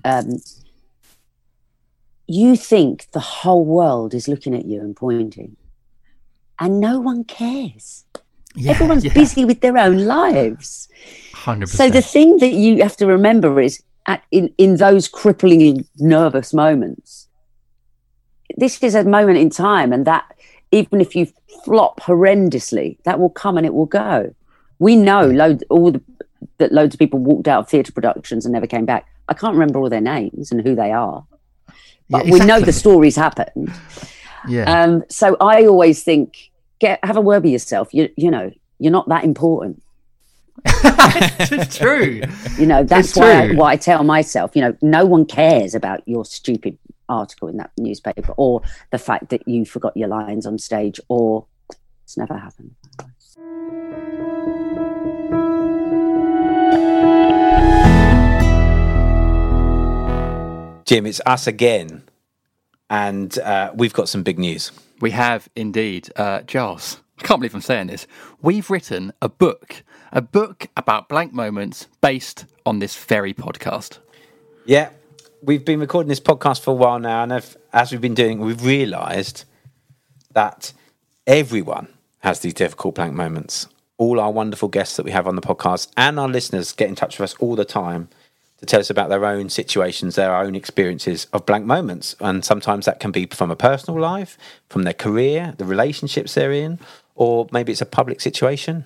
[0.05, 0.41] Um,
[2.27, 5.57] you think the whole world is looking at you and pointing,
[6.63, 8.05] and no one cares.
[8.55, 10.89] yeah, Everyone's yeah, busy with their own lives.
[11.35, 15.85] hundred So the thing that you have to remember is at, in, in those cripplingly
[15.99, 17.29] nervous moments,
[18.57, 20.25] this is a moment in time, and that
[20.71, 21.27] even if you
[21.65, 24.35] flop horrendously, that will come and it will go.
[24.79, 26.03] We know loads, all the,
[26.59, 29.07] that loads of people walked out of theatre productions and never came back.
[29.29, 31.25] I can't remember all their names and who they are,
[32.11, 33.71] but Yeah, we know the stories happened.
[34.49, 36.51] Yeah, Um, so I always think,
[36.83, 37.95] get have a word with yourself.
[37.95, 39.83] You you know, you're not that important.
[40.67, 42.21] it's true.
[42.59, 43.57] You know, that's It's why I, true.
[43.57, 46.77] why I tell myself, you know, no one cares about your stupid
[47.09, 51.47] article in that newspaper or the fact that you forgot your lines on stage or
[52.05, 52.75] it's never happened.
[60.85, 62.03] Jim, it's us again,
[62.93, 64.71] and uh, we've got some big news.
[65.01, 66.99] We have indeed, uh, Giles.
[67.19, 68.07] I can't believe I'm saying this.
[68.43, 69.83] We've written a book,
[70.13, 73.99] a book about blank moments based on this very podcast.
[74.67, 74.91] Yeah,
[75.41, 78.41] we've been recording this podcast for a while now, and if, as we've been doing,
[78.41, 79.47] we've realised
[80.35, 80.75] that
[81.27, 81.89] everyone
[82.19, 83.69] has these difficult blank moments.
[83.97, 86.95] All our wonderful guests that we have on the podcast and our listeners get in
[86.95, 88.11] touch with us all the time
[88.63, 92.15] to tell us about their own situations, their own experiences of blank moments.
[92.21, 94.39] And sometimes that can be from a personal life,
[94.69, 96.79] from their career, the relationships they're in,
[97.17, 98.85] or maybe it's a public situation.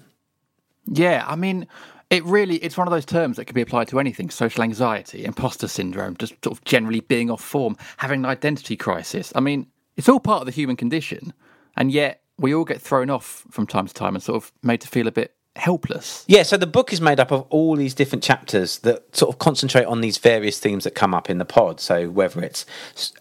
[0.87, 1.66] Yeah, I mean,
[2.09, 5.27] it really it's one of those terms that can be applied to anything: social anxiety,
[5.27, 9.31] imposter syndrome, just sort of generally being off form, having an identity crisis.
[9.35, 9.66] I mean,
[9.97, 11.35] it's all part of the human condition,
[11.77, 14.81] and yet we all get thrown off from time to time and sort of made
[14.81, 16.24] to feel a bit helpless.
[16.26, 19.38] Yeah, so the book is made up of all these different chapters that sort of
[19.38, 21.80] concentrate on these various themes that come up in the pod.
[21.80, 22.66] So whether it's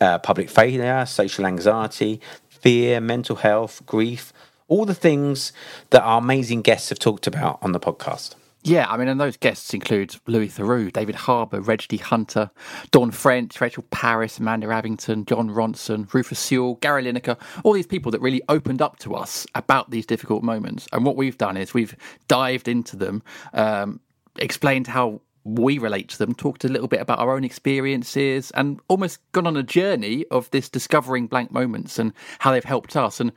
[0.01, 4.33] uh, public failure, social anxiety, fear, mental health, grief,
[4.67, 5.53] all the things
[5.91, 8.35] that our amazing guests have talked about on the podcast.
[8.65, 11.97] Yeah, I mean, and those guests include Louis Theroux, David Harbour, Reg D.
[11.97, 12.49] Hunter,
[12.89, 18.11] Dawn French, Rachel Parris, Amanda Abbington, Jon Ronson, Rufus Sewell, Gary Lineker, all these people
[18.11, 20.87] that really opened up to us about these difficult moments.
[20.91, 21.95] And what we've done is we've
[22.27, 23.21] dived into them,
[23.53, 23.99] um,
[24.37, 28.79] explained how we relate to them, talked a little bit about our own experiences, and
[28.87, 33.19] almost gone on a journey of this discovering blank moments and how they've helped us.
[33.19, 33.31] And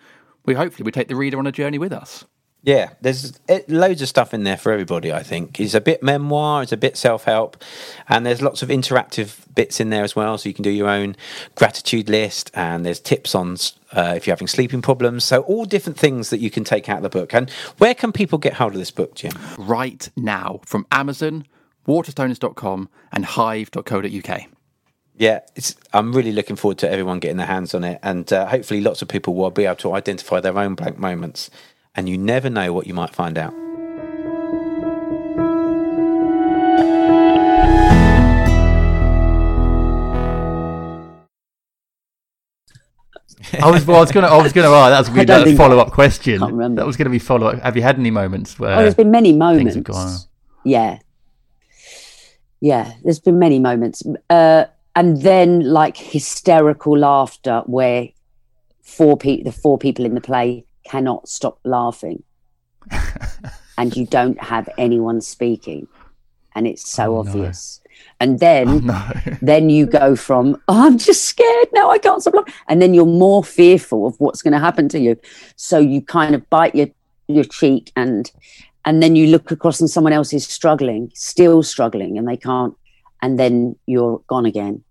[0.47, 2.25] we hopefully we take the reader on a journey with us.
[2.63, 5.13] Yeah, there's it, loads of stuff in there for everybody.
[5.13, 7.63] I think it's a bit memoir, it's a bit self help,
[8.09, 10.37] and there's lots of interactive bits in there as well.
[10.39, 11.15] So you can do your own
[11.55, 13.57] gratitude list, and there's tips on
[13.93, 15.25] uh, if you're having sleeping problems.
[15.25, 17.33] So all different things that you can take out of the book.
[17.33, 17.49] And
[17.79, 19.33] where can people get hold of this book, Jim?
[19.57, 21.47] right now from Amazon,
[21.87, 24.43] waterstones.com, and hive.co.uk.
[25.17, 28.47] Yeah, it's, I'm really looking forward to everyone getting their hands on it, and uh,
[28.47, 31.51] hopefully, lots of people will be able to identify their own blank moments.
[31.99, 33.53] And you never know what you might find out.
[43.61, 44.69] I was, well, I was gonna, I was gonna.
[44.69, 46.39] Oh, that was gonna don't be a follow up question.
[46.39, 46.83] Can't remember.
[46.83, 47.61] That was gonna be follow up.
[47.63, 48.79] Have you had any moments where?
[48.79, 49.75] oh, there's been many moments.
[49.75, 50.19] have gone.
[50.65, 51.01] Yeah.
[52.61, 54.05] Yeah, there's been many moments.
[54.31, 58.11] Uh, and then like hysterical laughter where
[58.83, 62.23] four people, the four people in the play cannot stop laughing.
[63.77, 65.87] and you don't have anyone speaking.
[66.55, 67.31] And it's so Oh, no.
[67.31, 67.81] obvious.
[68.21, 69.11] And then oh, no.
[69.43, 72.55] then you go from oh, I'm just scared now I can't stop laughing.
[72.69, 75.17] and then you're more fearful of what's going to happen to you
[75.57, 76.89] so you kind of bite your
[77.27, 78.31] your cheek and
[78.85, 82.75] and then you look across and someone else is struggling still struggling and they can't
[83.21, 84.83] and then you're gone again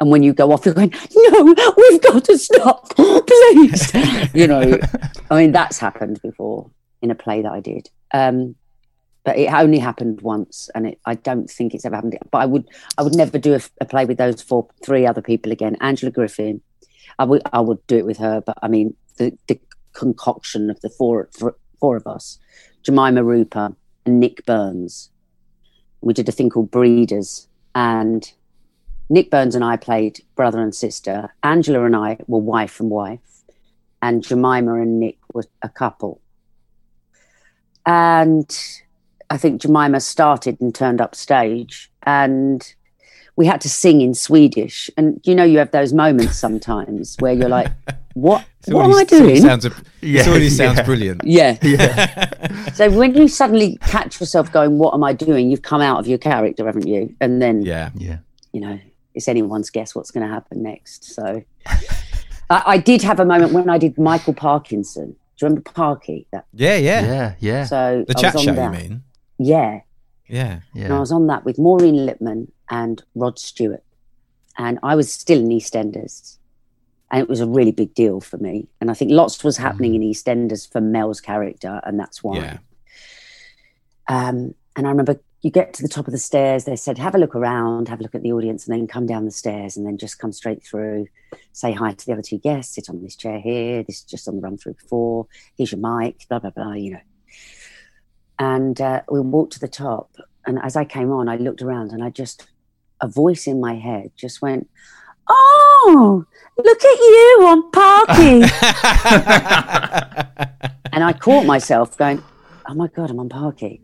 [0.00, 3.92] and when you go off you're going no we've got to stop please.
[4.34, 4.78] You know
[5.30, 6.70] I mean that's happened before
[7.02, 7.88] in a play that I did.
[8.12, 8.56] Um
[9.24, 12.46] but it only happened once and it, i don't think it's ever happened but i
[12.46, 12.68] would
[12.98, 15.76] i would never do a, a play with those four three other people again.
[15.80, 16.60] Angela griffin
[17.18, 18.40] i would i would do it with her.
[18.40, 19.58] But i mean the, the
[19.92, 21.28] concoction of the four,
[21.78, 22.38] four of us
[22.82, 23.74] jemima Rooper
[24.04, 25.10] and nick burns.
[26.00, 28.30] We did a thing called breeders and
[29.08, 33.42] nick burns and i played brother and sister angela and i were wife and wife
[34.02, 36.20] and jemima and nick were a couple
[37.86, 38.58] and
[39.30, 42.74] I think Jemima started and turned up stage, and
[43.36, 44.90] we had to sing in Swedish.
[44.96, 47.68] And you know, you have those moments sometimes where you're like,
[48.14, 48.44] "What?
[48.66, 50.84] It what am I doing?" Sounds, a- Yeah, it already sounds yeah.
[50.84, 51.22] brilliant.
[51.26, 52.70] yeah.
[52.72, 56.06] so when you suddenly catch yourself going, "What am I doing?" You've come out of
[56.06, 57.14] your character, haven't you?
[57.20, 57.90] And then Yeah.
[57.96, 58.18] Yeah.
[58.52, 58.78] you know,
[59.14, 61.04] it's anyone's guess what's going to happen next.
[61.04, 61.42] So
[62.50, 65.12] I, I did have a moment when I did Michael Parkinson.
[65.12, 66.26] Do you remember Parky?
[66.32, 67.06] That Yeah, yeah.
[67.06, 67.34] Yeah.
[67.40, 67.64] Yeah.
[67.64, 69.02] so The I chat was show, on you mean?
[69.38, 69.80] Yeah.
[70.26, 70.60] Yeah.
[70.74, 70.84] yeah.
[70.84, 73.82] And I was on that with Maureen Lipman and Rod Stewart.
[74.56, 76.38] And I was still in EastEnders.
[77.10, 78.68] And it was a really big deal for me.
[78.80, 82.36] And I think lots was happening in EastEnders for Mel's character, and that's why.
[82.36, 82.58] Yeah.
[84.08, 87.14] Um, and I remember you get to the top of the stairs, they said, have
[87.14, 89.76] a look around, have a look at the audience, and then come down the stairs
[89.76, 91.06] and then just come straight through,
[91.52, 94.26] say hi to the other two guests, sit on this chair here, this is just
[94.26, 95.26] on the run through before,
[95.58, 97.00] here's your mic, blah, blah, blah, you know.
[98.38, 100.16] And uh, we walked to the top.
[100.46, 102.46] And as I came on, I looked around and I just,
[103.02, 104.68] a voice in my head just went,
[105.28, 106.24] Oh,
[106.56, 108.42] look at you on Parky.
[110.92, 112.22] and I caught myself going,
[112.68, 113.80] "Oh my god, I'm on Parky,"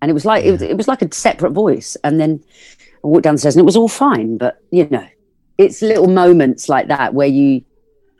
[0.00, 1.96] and it was like it was, it was like a separate voice.
[2.04, 2.42] And then
[3.04, 4.36] I walked downstairs, and it was all fine.
[4.38, 5.06] But you know,
[5.58, 7.62] it's little moments like that where you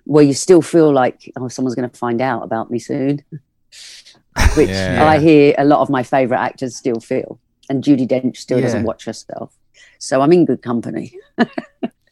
[0.04, 3.22] where you still feel like, "Oh, someone's going to find out about me soon,"
[4.56, 5.04] which Yeah.
[5.08, 8.84] I hear a lot of my favorite actors still feel, and Judi Dench still doesn't
[8.84, 9.54] watch herself.
[9.98, 11.14] So I'm in good company.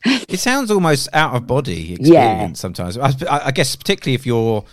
[0.04, 2.52] It sounds almost out of body experience Yeah.
[2.52, 2.96] sometimes.
[2.96, 4.64] I, I guess particularly if you're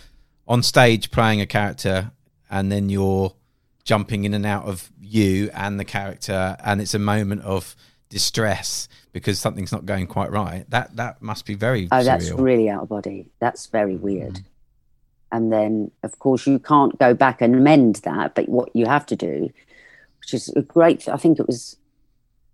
[0.46, 2.12] on stage playing a character
[2.48, 3.34] and then you're
[3.86, 7.74] jumping in and out of you and the character, and it's a moment of
[8.10, 10.68] distress because something's not going quite right.
[10.68, 13.30] That that must be very Oh, that's really out of body.
[13.38, 14.04] That's very mm-hmm.
[14.04, 14.40] weird.
[15.32, 18.34] And then, of course, you can't go back and mend that.
[18.34, 19.50] But what you have to do,
[20.20, 21.76] which is a great, I think it was,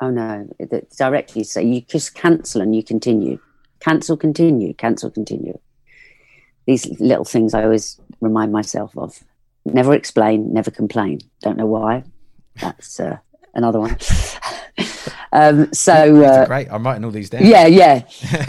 [0.01, 3.39] oh no, the directly say you just cancel and you continue.
[3.81, 5.59] Cancel, continue, cancel, continue.
[6.67, 9.23] These little things I always remind myself of.
[9.65, 11.21] Never explain, never complain.
[11.41, 12.05] Don't know why.
[12.61, 13.19] That's uh,
[13.55, 13.97] another one.
[15.33, 16.69] um, so, uh, Great.
[16.71, 17.47] I'm writing all these down.
[17.47, 18.01] yeah, yeah.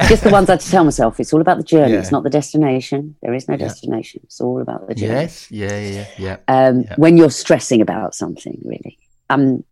[0.09, 1.19] Just the ones I had to tell myself.
[1.19, 1.93] It's all about the journey.
[1.93, 1.99] Yeah.
[1.99, 3.15] It's not the destination.
[3.21, 3.59] There is no Yeah.
[3.67, 4.21] destination.
[4.23, 5.13] It's all about the journey.
[5.13, 5.51] Yes.
[5.51, 5.79] Yeah.
[5.79, 6.07] Yeah.
[6.17, 6.37] Yeah.
[6.47, 6.95] Um, Yeah.
[6.97, 8.97] When you're stressing about something, really.
[9.29, 9.63] Um,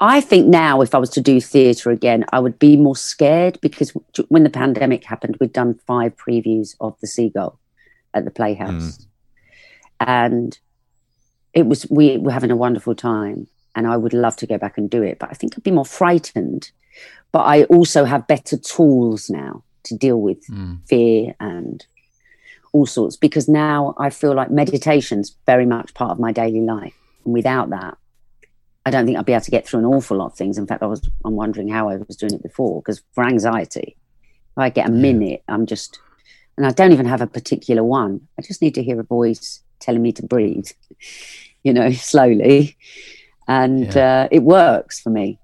[0.00, 3.58] I think now, if I was to do theatre again, I would be more scared
[3.60, 3.90] because
[4.28, 7.58] when the pandemic happened, we'd done five previews of The Seagull
[8.14, 9.06] at the Playhouse,
[10.00, 10.58] and
[11.54, 14.78] it was we were having a wonderful time, and I would love to go back
[14.78, 16.70] and do it, but I think I'd be more frightened.
[17.32, 20.78] But I also have better tools now to deal with Mm.
[20.88, 21.84] fear and
[22.72, 26.94] all sorts because now I feel like meditation's very much part of my daily life.
[27.24, 27.96] And without that,
[28.84, 30.58] I don't think I'd be able to get through an awful lot of things.
[30.58, 33.96] In fact, I was I'm wondering how I was doing it before because for anxiety,
[34.52, 35.98] if I get a minute, I'm just
[36.56, 38.26] and I don't even have a particular one.
[38.38, 40.68] I just need to hear a voice telling me to breathe,
[41.62, 42.76] you know, slowly.
[43.46, 45.38] And uh, it works for me.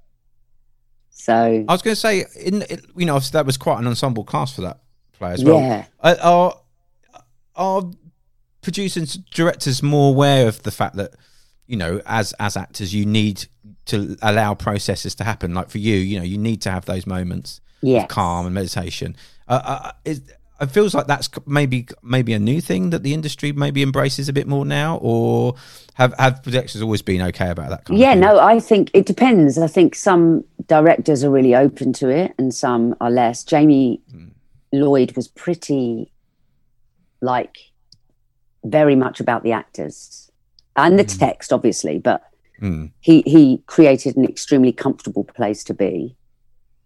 [1.10, 2.64] So I was going to say, in
[2.96, 4.80] you know, that was quite an ensemble cast for that
[5.14, 5.58] play as well.
[5.58, 5.86] Yeah.
[6.00, 6.60] Uh, Are
[7.56, 7.90] are
[8.60, 11.14] producers, directors more aware of the fact that
[11.66, 13.46] you know, as as actors, you need
[13.86, 15.54] to allow processes to happen.
[15.54, 18.04] Like for you, you know, you need to have those moments Yes.
[18.04, 19.14] of calm and meditation.
[19.46, 20.22] Uh, uh, is,
[20.64, 24.32] it feels like that's maybe maybe a new thing that the industry maybe embraces a
[24.32, 25.54] bit more now, or
[25.94, 29.56] have have projectors always been okay about that kind yeah, no, I think it depends.
[29.58, 33.44] I think some directors are really open to it and some are less.
[33.44, 34.00] Jamie
[34.72, 36.10] Lloyd was pretty
[37.20, 37.56] like
[38.64, 40.30] very much about the actors
[40.76, 42.22] and the text, obviously, but
[42.62, 42.92] Mm.
[43.00, 46.16] he he created an extremely comfortable place to be.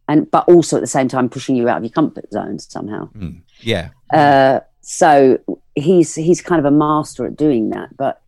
[0.09, 3.11] And but also at the same time pushing you out of your comfort zones somehow.
[3.13, 3.43] Mm.
[3.61, 3.91] Yeah.
[4.13, 5.39] Uh, so
[5.75, 7.97] he's he's kind of a master at doing that.
[7.97, 8.23] But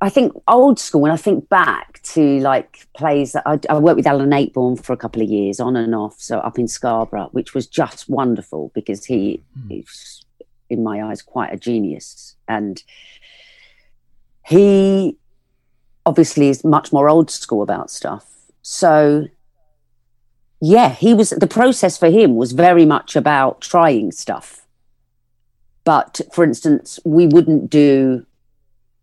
[0.00, 1.00] I think old school.
[1.00, 4.92] When I think back to like plays that I, I worked with Alan Ayckbourn for
[4.92, 6.20] a couple of years, on and off.
[6.20, 10.24] So up in Scarborough, which was just wonderful because he is,
[10.68, 12.82] in my eyes, quite a genius, and
[14.46, 15.16] he
[16.06, 18.26] obviously is much more old school about stuff.
[18.62, 19.28] So
[20.60, 24.66] yeah, he was the process for him was very much about trying stuff.
[25.84, 28.26] But for instance, we wouldn't do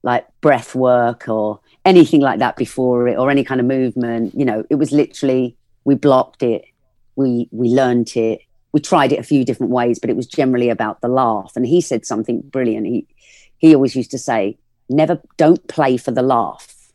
[0.04, 4.36] like breath work or anything like that before it or any kind of movement.
[4.36, 6.66] You know, it was literally we blocked it,
[7.16, 8.42] we we learned it,
[8.74, 11.54] we tried it a few different ways, but it was generally about the laugh.
[11.56, 12.86] And he said something brilliant.
[12.86, 13.08] He
[13.58, 14.58] he always used to say,
[14.90, 16.92] never don't play for the laugh.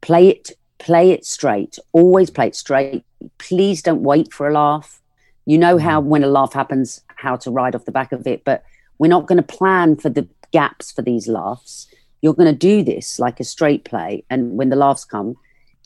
[0.00, 0.50] Play it
[0.82, 1.78] play it straight.
[1.92, 3.04] Always play it straight.
[3.38, 5.00] Please don't wait for a laugh.
[5.46, 8.44] You know how when a laugh happens, how to ride off the back of it,
[8.44, 8.64] but
[8.98, 11.86] we're not going to plan for the gaps for these laughs.
[12.20, 15.36] You're going to do this like a straight play, and when the laughs come,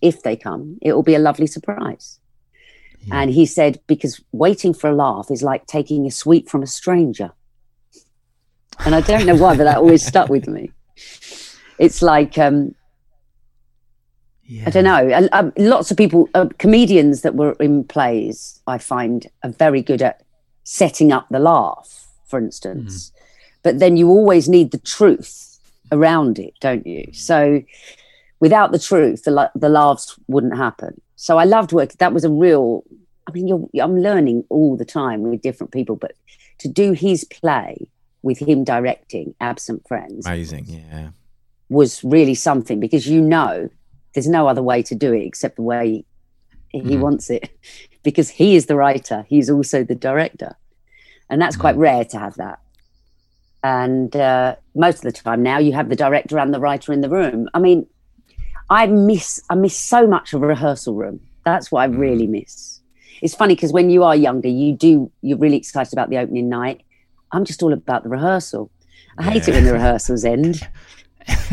[0.02, 2.18] if they come, it will be a lovely surprise.
[3.12, 6.66] And he said, because waiting for a laugh is like taking a sweet from a
[6.66, 7.30] stranger.
[8.84, 10.72] And I don't know why, but that always stuck with me.
[11.78, 12.74] It's like um,
[14.66, 15.28] I don't know.
[15.32, 20.02] Um, lots of people, uh, comedians that were in plays, I find are very good
[20.02, 20.22] at
[20.64, 23.12] setting up the laugh, for instance.
[23.62, 25.58] But then you always need the truth
[25.90, 27.08] around it, don't you?
[27.12, 27.62] So
[28.40, 31.00] without the truth, the, la- the laughs wouldn't happen.
[31.16, 31.92] So I loved work.
[31.94, 32.84] That was a real.
[33.26, 36.12] I mean, you're, I'm learning all the time with different people, but
[36.58, 37.88] to do his play
[38.22, 40.66] with him directing Absent Friends Amazing.
[40.66, 41.10] Yeah.
[41.68, 43.68] was really something because you know
[44.16, 46.02] there's no other way to do it except the way
[46.70, 47.00] he mm-hmm.
[47.00, 47.50] wants it
[48.02, 50.56] because he is the writer he's also the director.
[51.28, 51.82] And that's quite mm-hmm.
[51.82, 52.60] rare to have that.
[53.62, 57.02] And uh, most of the time now you have the director and the writer in
[57.02, 57.48] the room.
[57.52, 57.86] I mean
[58.68, 61.20] i miss i miss so much of a rehearsal room.
[61.44, 62.00] That's what i mm-hmm.
[62.00, 62.80] really miss.
[63.20, 66.48] It's funny because when you are younger you do you're really excited about the opening
[66.48, 66.80] night.
[67.32, 68.70] I'm just all about the rehearsal.
[69.18, 70.66] I hate it when the rehearsals end.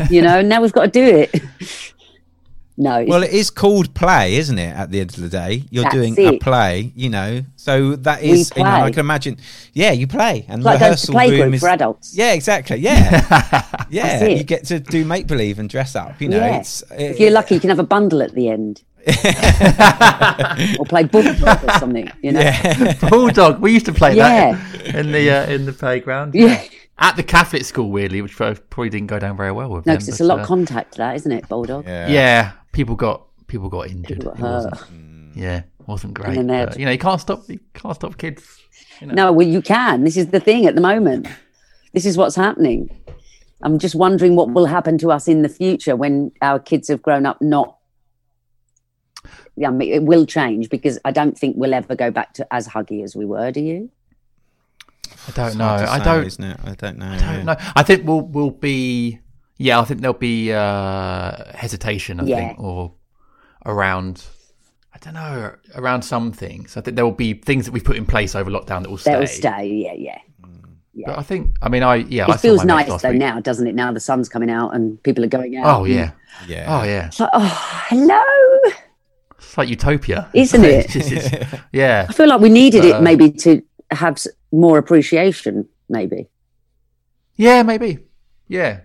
[0.08, 1.42] You know now we've got to do it
[2.76, 4.74] no Well, it is called play, isn't it?
[4.74, 7.44] At the end of the day, you're That's doing a play, you know.
[7.56, 9.38] So that is, We is, you know, I can imagine.
[9.72, 12.16] Yeah, you play, and It's like going to rehearsal playgroup room is for adults.
[12.16, 12.78] Yeah, exactly.
[12.78, 14.24] Yeah, yeah.
[14.24, 16.20] You get to do make believe and dress up.
[16.20, 16.58] You know, yeah.
[16.58, 18.82] it's if you're lucky, you can have a bundle at the end.
[20.78, 22.52] or play bulldog or something, you know?
[23.10, 23.60] Bulldog.
[23.60, 24.54] We used to play Yeah.
[24.54, 26.34] that in the uh, in the playground.
[26.34, 26.64] Yeah.
[26.98, 29.96] At the Catholic school, weirdly, which probably didn't go down very well with No, them.
[29.98, 31.84] because it's but, a lot uh, of contact, that, isn't it, bulldog?
[31.86, 32.08] Yeah.
[32.08, 34.18] yeah, people got people got injured.
[34.20, 34.70] People got It hurt.
[34.70, 36.34] wasn't- yeah, wasn't great.
[36.36, 37.42] then but, you know, you can't stop.
[37.48, 38.44] You can't stop kids.
[39.02, 40.04] No, well, you can.
[40.04, 41.26] This is the thing at the moment.
[41.92, 42.88] This is what's happening.
[43.62, 47.02] I'm just wondering what will happen to us in the future when our kids have
[47.02, 47.76] grown up not.
[49.56, 52.54] Yeah, I mean, it will change because I don't think we'll ever go back to
[52.54, 53.50] as huggy as we were.
[53.50, 53.90] Do you?
[55.28, 55.64] I don't It's know.
[55.68, 56.24] hard I say, don't.
[56.26, 56.60] Isn't it?
[56.64, 57.06] I don't know.
[57.06, 57.56] I don't know.
[57.76, 59.20] I think we'll we'll be.
[59.56, 62.20] Yeah, I think there'll be uh, hesitation.
[62.20, 62.36] I Yeah.
[62.48, 62.92] think, or
[63.66, 64.24] around.
[64.94, 66.76] I don't know around some things.
[66.76, 68.96] I think there will be things that we've put in place over lockdown that will
[68.98, 69.12] stay.
[69.12, 69.66] They'll stay.
[69.66, 70.18] Yeah, yeah.
[70.96, 71.06] Yeah.
[71.08, 71.56] But I think.
[71.62, 72.24] I mean, I yeah.
[72.28, 73.18] It saw feels nice though week.
[73.18, 73.74] now, doesn't it?
[73.74, 75.80] Now the sun's coming out and people are going out.
[75.80, 76.12] Oh yeah.
[76.46, 76.64] Yeah.
[76.68, 77.06] Oh yeah.
[77.06, 78.72] It's like, oh, hello.
[79.38, 80.84] It's like utopia, Isn't it?
[80.84, 82.06] It's just- it's- yeah.
[82.08, 84.18] I feel like we needed Uh, it maybe to have
[84.52, 85.68] more appreciation.
[85.88, 86.28] Maybe.
[87.36, 87.98] Yeah, maybe.
[88.48, 88.80] Yeah.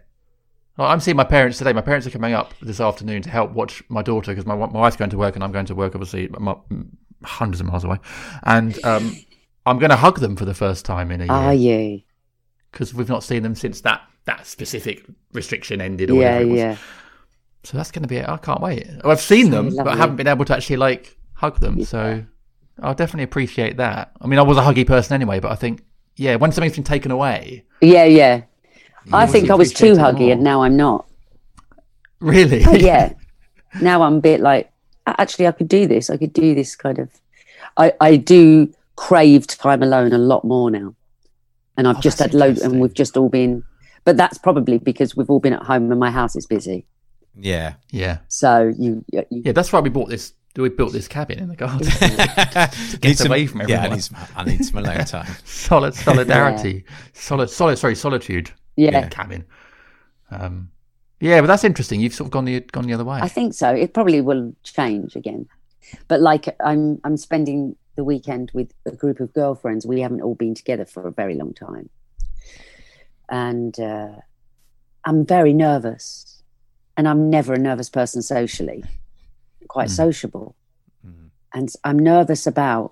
[0.77, 1.73] I'm seeing my parents today.
[1.73, 4.65] My parents are coming up this afternoon to help watch my daughter because my, my
[4.67, 7.83] wife's going to work and I'm going to work, obviously, m- m- hundreds of miles
[7.83, 7.97] away.
[8.43, 9.15] And um,
[9.65, 12.01] I'm going to hug them for the first time in a Are year you?
[12.71, 16.11] because we've not seen them since that, that specific restriction ended.
[16.11, 16.57] Or Yeah, it was.
[16.57, 16.77] yeah.
[17.65, 18.29] So that's going to be it.
[18.29, 18.87] I can't wait.
[19.03, 21.83] I've seen So them, but I haven't been able to actually like hug them.
[21.83, 22.23] So
[22.81, 24.11] I'll definitely appreciate that.
[24.21, 25.83] I mean, I was a huggy person anyway, but I think,
[26.15, 28.41] yeah, when something's been taken away, Yeah, yeah.
[29.13, 30.31] I think I was too huggy, more.
[30.33, 31.07] and now I'm not.
[32.19, 33.13] really, Oh, yeah.
[33.81, 34.71] now I'm a bit like,
[35.07, 36.09] actually, I could do this.
[36.09, 37.09] I could do this kind of.
[37.77, 40.95] I I do crave time alone a lot more now.
[41.77, 43.63] and I've Oh, just had loads, and we've just all been.
[44.05, 46.85] But that's probably because we've all been at home and my house is busy.
[47.35, 47.75] Yeah.
[47.91, 49.51] Yeah, So you, you yeah.
[49.53, 50.33] That's why we bought this.
[50.55, 51.87] Do we built this cabin in the garden.
[53.03, 53.91] Need some- away from Yeah, I everyone.
[53.97, 55.31] need some, I need some alone time.
[55.45, 57.77] solid solidarity, solid, solid.
[57.77, 58.51] Sorry, solitude.
[58.75, 59.45] yeah, cabin.
[60.31, 60.71] Um,
[61.19, 61.99] yeah, but that's interesting.
[62.01, 63.19] You've sort of gone the gone the other way.
[63.21, 63.69] I think so.
[63.73, 65.47] It probably will change again.
[66.07, 69.85] But like I'm I'm spending the weekend with a group of girlfriends.
[69.85, 71.89] We haven't all been together for a very long time.
[73.29, 74.09] And uh,
[75.05, 76.41] I'm very nervous.
[76.97, 78.83] And I'm never a nervous person socially.
[79.69, 79.95] Quite Mm.
[79.95, 80.55] sociable.
[81.07, 81.29] Mm.
[81.53, 82.91] And I'm nervous about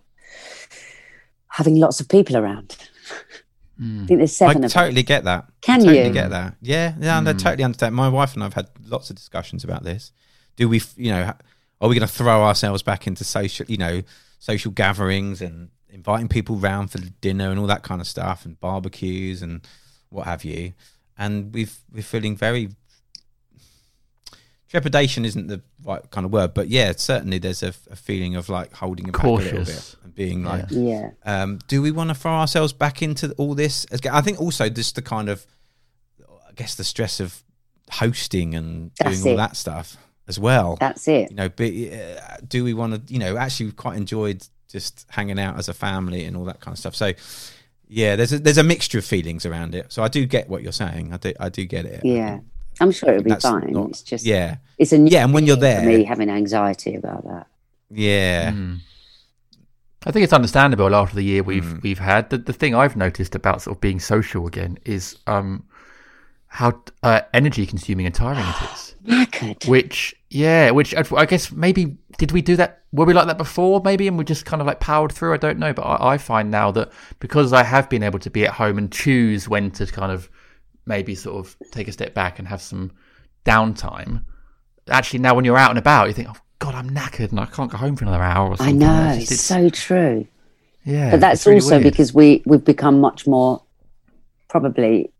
[1.49, 2.77] having lots of people around.
[3.79, 4.03] Mm.
[4.03, 5.45] I think there's I seven of totally get that.
[5.61, 6.13] Can totally you?
[6.13, 6.55] get that?
[6.61, 7.93] Yeah, yeah, I totally understand.
[7.95, 10.11] My wife and I've had lots of discussions about this.
[10.55, 11.33] Do we, you know,
[11.79, 14.01] are we going to throw ourselves back into social, you know,
[14.39, 18.59] social gatherings and inviting people round for dinner and all that kind of stuff and
[18.59, 19.61] barbecues and
[20.09, 20.73] what have you?
[21.17, 22.69] And we've we're feeling very
[24.69, 28.49] trepidation isn't the right kind of word, but yeah, certainly there's a, a feeling of
[28.49, 31.11] like holding it back a little bit and being like, Yeah.
[31.25, 33.85] um, do we want to throw ourselves back into all this?
[34.11, 35.45] I think also just the kind of,
[36.47, 37.41] I guess the stress of
[37.91, 39.47] hosting and That's doing all it.
[39.47, 39.95] that stuff
[40.27, 40.77] as well.
[40.79, 41.29] That's it.
[41.31, 43.13] you know, but uh, do we want to?
[43.13, 46.73] You know, actually, quite enjoyed just hanging out as a family and all that kind
[46.75, 46.93] of stuff.
[46.95, 47.13] So,
[47.87, 49.93] yeah, there's a, there's a mixture of feelings around it.
[49.93, 51.13] So I do get what you're saying.
[51.13, 52.01] I do I do get it.
[52.03, 52.39] Yeah.
[52.79, 53.71] I'm sure it'll be fine.
[53.73, 56.95] not- it's just yeah, it's a new Yeah, and when you're there- me having anxiety
[56.95, 57.47] about that.
[57.89, 58.79] yeah, Mm.
[60.05, 61.83] I think it's understandable after the year we've Mm.
[61.83, 62.29] we've had.
[62.29, 65.63] The, the thing I've noticed about sort of being social again is um,
[66.47, 68.95] how uh, energy consuming and tiring it is.
[69.07, 69.67] Knackered.
[69.67, 72.83] Which, yeah, which I, I guess maybe did we do that?
[72.93, 73.81] Were we like that before?
[73.83, 75.33] Maybe, and we just kind of like powered through.
[75.33, 78.29] I don't know, but I, I find now that because I have been able to
[78.29, 80.29] be at home and choose when to kind of
[80.87, 82.91] maybe sort of take a step back and have some
[83.45, 84.23] downtime.
[84.89, 87.45] Actually, now when you're out and about, you think, "Oh God, I'm knackered and I
[87.45, 90.25] can't go home for another hour." Or I know, It's it's, so true.
[90.85, 91.83] yeah, But that's really also weird.
[91.83, 93.61] because we, we've become much more,
[94.47, 95.11] probably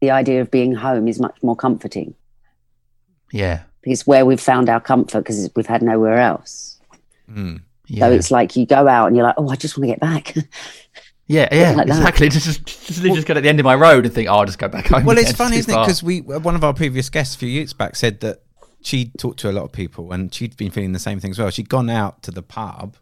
[0.00, 2.14] the idea of being home is much more comforting
[3.32, 6.78] yeah, because where we've found our comfort because we've had nowhere else.
[7.30, 7.60] Mm.
[7.86, 9.92] yeah, So it's like you go out and you're like, oh, I just want to
[9.92, 10.34] get back.
[11.26, 12.28] yeah, yeah, like exactly.
[12.30, 14.44] Just, just, just, just get at the end of my road and think, "Oh, I'll
[14.44, 15.80] just go back home." Well, it's funny, isn't it?
[15.80, 18.42] Because we uh, one of our previous guests a few years back said that
[18.80, 21.38] she'd talked to a lot of people and she'd been feeling the same thing as
[21.38, 21.50] well.
[21.50, 22.96] She'd gone out to the pub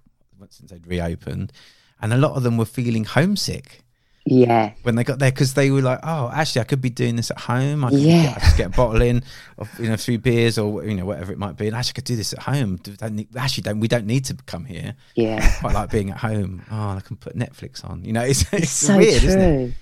[0.49, 1.53] since they'd reopened,
[2.01, 3.84] and a lot of them were feeling homesick
[4.27, 4.73] yeah.
[4.83, 7.31] when they got there because they were like, "Oh, actually, I could be doing this
[7.31, 7.85] at home.
[7.85, 8.23] I could Yeah.
[8.23, 9.23] get, I just get a bottle in
[9.59, 11.97] of you know three beers or you know whatever it might be, and actually I
[11.97, 12.77] could do this at home.
[12.77, 14.95] Do- Don't need, actually, don't we don't need to come here.
[15.15, 15.41] Yeah.
[15.61, 16.63] Quite like being at home.
[16.71, 18.05] Oh, I can put Netflix on.
[18.05, 19.29] You know, it's, it's, It's so weird, true.
[19.29, 19.73] isn't it?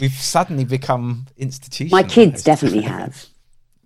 [0.00, 2.00] We've suddenly become institutional.
[2.02, 3.26] My kids definitely have.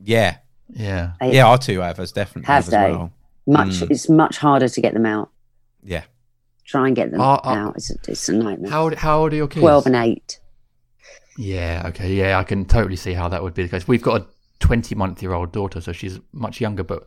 [0.03, 0.37] Yeah,
[0.69, 2.91] yeah, They yeah, our two havers definitely Have have, they?
[2.93, 3.13] well.
[3.47, 3.69] Much.
[3.81, 3.91] Mm.
[3.91, 5.31] It's much harder to get them out.
[5.83, 6.03] Yeah,
[6.67, 7.77] Try and get them Are- are- out.
[7.77, 8.71] It's a, it's a nightmare.
[8.71, 9.63] How old, how old are your kids?
[9.63, 10.41] Twelve and eight.
[11.37, 13.89] Yeah, okay, yeah, I can totally see how that would be the case.
[13.89, 14.27] We've got a
[14.61, 17.07] 20 month year old daughter, so she's much younger, but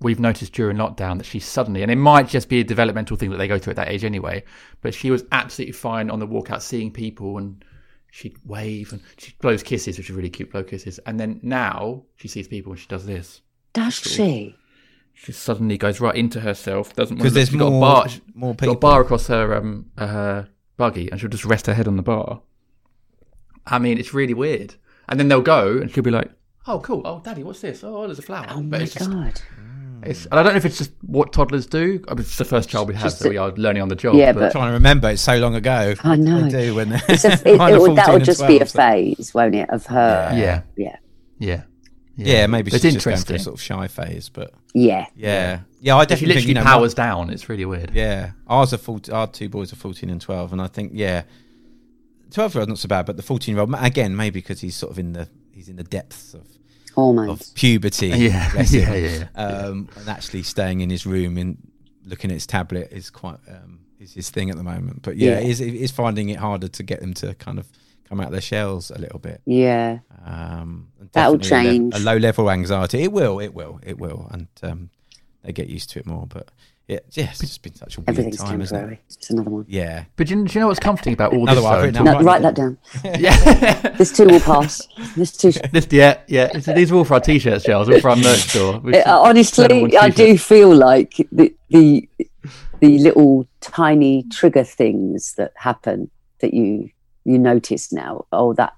[0.00, 3.30] we've noticed during lockdown that she suddenly, and it might just be a developmental thing
[3.30, 4.44] that they go through at that age anyway,
[4.82, 7.64] but she was absolutely fine on the walkout seeing people and
[8.10, 10.98] she'd wave and she blows kisses, which are really cute blow kisses.
[11.06, 13.40] And then now she sees people and she does this.
[13.72, 14.54] Does she?
[15.14, 18.54] She suddenly goes right into herself, doesn't because there's she's got a more bar, more
[18.54, 21.86] got a bar across her um uh, her buggy, and she'll just rest her head
[21.88, 22.42] on the bar.
[23.66, 24.74] I mean, it's really weird.
[25.08, 26.30] And then they'll go, and she'll be like,
[26.66, 27.02] "Oh, cool.
[27.04, 27.82] Oh, daddy, what's this?
[27.84, 29.40] Oh, there's a flower." Oh but my it's just, god.
[30.02, 32.02] it's, and I don't know if it's just what toddlers do.
[32.08, 33.88] I mean, it's the first child we have, Just so that- we are learning on
[33.88, 34.16] the job.
[34.16, 35.10] Yeah, I'm but- trying to remember.
[35.10, 35.94] It's so long ago.
[36.02, 36.42] I know.
[36.48, 38.56] They do when they're It's a, it, it, will- that 14 will and just be
[38.56, 39.70] a 12, so- phase, won't it?
[39.70, 40.32] Of her.
[40.36, 40.96] yeah, Yeah.
[41.38, 41.62] yeah,
[42.16, 43.36] Yeah, maybe But she's it's just going through interesting.
[43.36, 45.06] a sort of shy phase, but Yeah.
[45.16, 45.96] yeah, yeah.
[45.96, 47.92] I definitely literally think you know, powers down, it's really weird.
[47.94, 51.22] Yeah, ours are 14, our two boys are fourteen and twelve, and I think yeah,
[52.30, 54.74] twelve year old not so bad, but the fourteen year old again maybe because he's
[54.76, 56.46] sort of in the he's in the depths of
[56.94, 57.48] Hormones.
[57.48, 58.08] of puberty.
[58.08, 59.40] Yeah, bless yeah, yeah, yeah.
[59.40, 61.56] Um, and actually staying in his room and
[62.04, 65.02] looking at his tablet is quite um, is his thing at the moment.
[65.02, 65.40] But yeah, Yeah.
[65.40, 67.66] He's, he's finding it harder to get them to kind of
[68.08, 69.40] come out of their shells a little bit.
[69.46, 69.98] yeah.
[70.26, 71.94] Um, That'll definitely a lev- change.
[71.94, 73.02] A, low level anxiety.
[73.02, 73.38] It will.
[73.38, 73.78] It will.
[73.84, 74.26] It will.
[74.32, 74.90] And um,
[75.42, 76.26] they get used to it more.
[76.26, 76.50] But
[76.88, 78.80] yeah, yeah it's just been such a weird Everything's time, isn't it?
[78.80, 79.00] temporary.
[79.08, 79.64] It's another one.
[79.68, 80.04] Yeah.
[80.16, 81.98] But do you, do you know what's comforting about all Another this?
[81.98, 82.78] one, I've No, write that down.
[83.04, 84.86] yeah, This too will pass.
[85.14, 85.52] This too.
[85.72, 86.44] this, yeah, yeah.
[86.54, 87.88] It's- these are all for our t-shirts, Charles.
[87.88, 88.80] All for our merch store.
[88.80, 92.08] We Uh, should turn them on honestly, I do feel like the, the
[92.80, 96.90] the little tiny trigger things that happen that you
[97.24, 98.26] you notice now.
[98.32, 98.74] Oh, that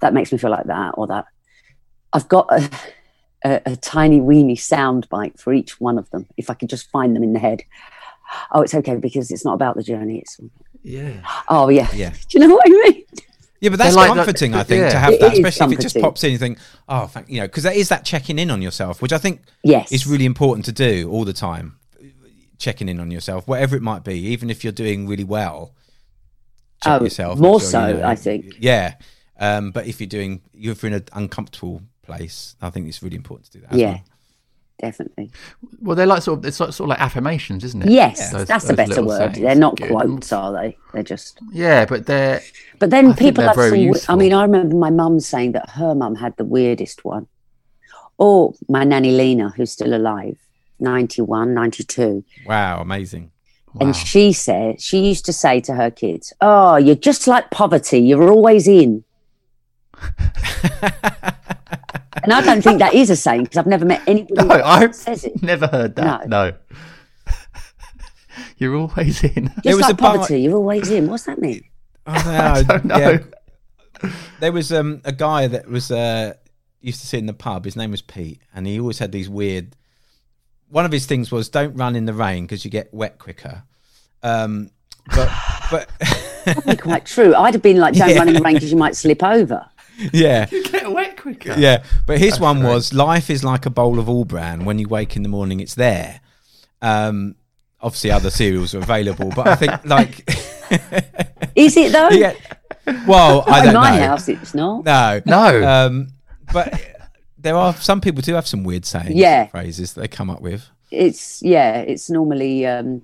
[0.00, 1.26] that makes me feel like that, or that.
[2.12, 2.70] I've got a,
[3.44, 6.26] a, a tiny weeny sound bite for each one of them.
[6.36, 7.62] If I could just find them in the head.
[8.52, 10.18] Oh, it's okay because it's not about the journey.
[10.20, 10.38] It's
[10.82, 11.20] Yeah.
[11.48, 11.88] oh yeah.
[11.94, 12.10] Yeah.
[12.28, 13.04] Do you know what I mean?
[13.60, 14.90] Yeah, but that's like the- comforting, I think, yeah.
[14.90, 16.32] to have It that, is especially if it just pops in.
[16.32, 16.58] You think,
[16.88, 19.42] oh, thank, you know, because that is that checking in on yourself, which I think
[19.62, 19.92] Yes.
[19.92, 21.76] is really important to do all the time.
[22.58, 25.74] Checking in on yourself, whatever it might be, even if you're doing really well,
[26.82, 27.38] check Oh, yourself.
[27.38, 28.56] more sure so, you know- I think.
[28.58, 28.94] Yeah,
[29.38, 33.16] um, but if you're doing, if you're in an uncomfortable place, I think it's really
[33.16, 33.72] important to do that.
[33.78, 33.86] Yeah.
[33.92, 34.00] well.
[34.80, 35.30] Definitely.
[35.80, 37.90] Well, they're like sort of it's like, sort of like affirmations, isn't it?
[37.90, 39.18] Yes, Those- that's a better word.
[39.34, 39.38] sayings.
[39.38, 39.90] They're not Good.
[39.90, 40.76] quotes, are they?
[40.92, 41.38] They're just.
[41.52, 42.40] Yeah, but they're
[42.80, 43.70] But then I people have some.
[43.70, 47.28] wi- I mean, I remember my mum saying that her mum had the weirdest one.
[48.18, 50.36] Or my nanny Lena, who's still alive,
[50.80, 52.24] 91, 92.
[52.46, 53.30] Wow, amazing.
[53.74, 53.86] Wow.
[53.86, 57.98] And she said, she used to say to her kids, Oh, you're just like poverty.
[58.00, 59.04] You're always in.
[62.22, 64.64] and I don't think that is a saying because I've never met anybody no, that
[64.64, 65.42] I've says it.
[65.42, 66.28] never heard that.
[66.28, 66.52] No.
[68.58, 69.48] You're always in.
[69.48, 70.42] Just There was like a bar- poverty.
[70.42, 71.08] You're always in.
[71.08, 71.62] What's that mean?
[72.06, 73.18] I don't know.
[74.02, 74.10] Yeah.
[74.40, 76.32] There was um, a guy that was uh,
[76.80, 77.64] used to sit in the pub.
[77.64, 79.76] His name was Pete, and he always had these weird.
[80.72, 83.62] One of his things was don't run in the rain because you get wet quicker.
[84.22, 84.70] Um,
[85.14, 85.30] but
[85.70, 85.88] but
[86.44, 87.34] Probably quite true.
[87.34, 88.18] I'd have been like, Don't Yeah.
[88.18, 89.66] run in the rain because you might slip over.
[90.12, 91.54] yeah, you Get wet quicker.
[91.58, 91.84] yeah.
[92.06, 94.64] But his one was life is like a bowl of all bran.
[94.64, 96.20] When you wake in the morning, it's there.
[96.80, 97.36] Um,
[97.80, 100.24] obviously, other cereals are available, but I think like
[101.54, 102.08] Is it though?
[102.10, 102.32] yeah.
[103.06, 104.06] Well, I in don't in my know.
[104.06, 104.84] house, it's not.
[104.84, 105.68] No, No.
[105.86, 106.08] Um,
[106.52, 106.72] but
[107.42, 109.42] there are some people do have some weird sayings, Yeah.
[109.42, 110.68] and phrases that they come up with.
[110.90, 111.78] It's yeah.
[111.80, 112.66] It's normally.
[112.66, 113.02] Um,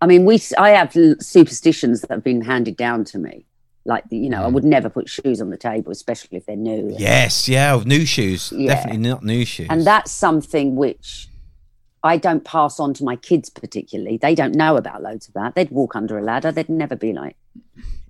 [0.00, 0.40] I mean, we.
[0.58, 3.44] I have superstitions that have been handed down to me.
[3.84, 6.94] Like you know, I would never put shoes on the table, especially if they're new.
[6.98, 8.74] Yes, yeah, new shoes, Yeah.
[8.74, 9.68] definitely not new shoes.
[9.70, 11.28] And that's something which
[12.02, 14.18] I don't pass on to my kids particularly.
[14.18, 15.54] They don't know about loads of that.
[15.54, 16.52] They'd walk under a ladder.
[16.52, 17.36] They'd never be like.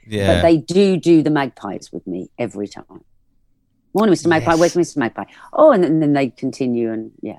[0.07, 3.05] yeah, But they do do the magpies with me every time.
[3.95, 4.26] Morning, Mr.
[4.26, 4.53] Magpie.
[4.53, 4.61] Yes.
[4.61, 4.97] Where's Mr.
[4.99, 5.24] Magpie?
[5.53, 7.39] Oh, and then, and then they continue and yeah.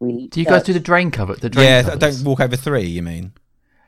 [0.00, 1.34] We Do you guys uh, do the drain cover?
[1.34, 1.82] The drain yeah.
[1.82, 1.98] covers?
[2.22, 2.86] Don't walk over three.
[2.86, 3.32] You mean?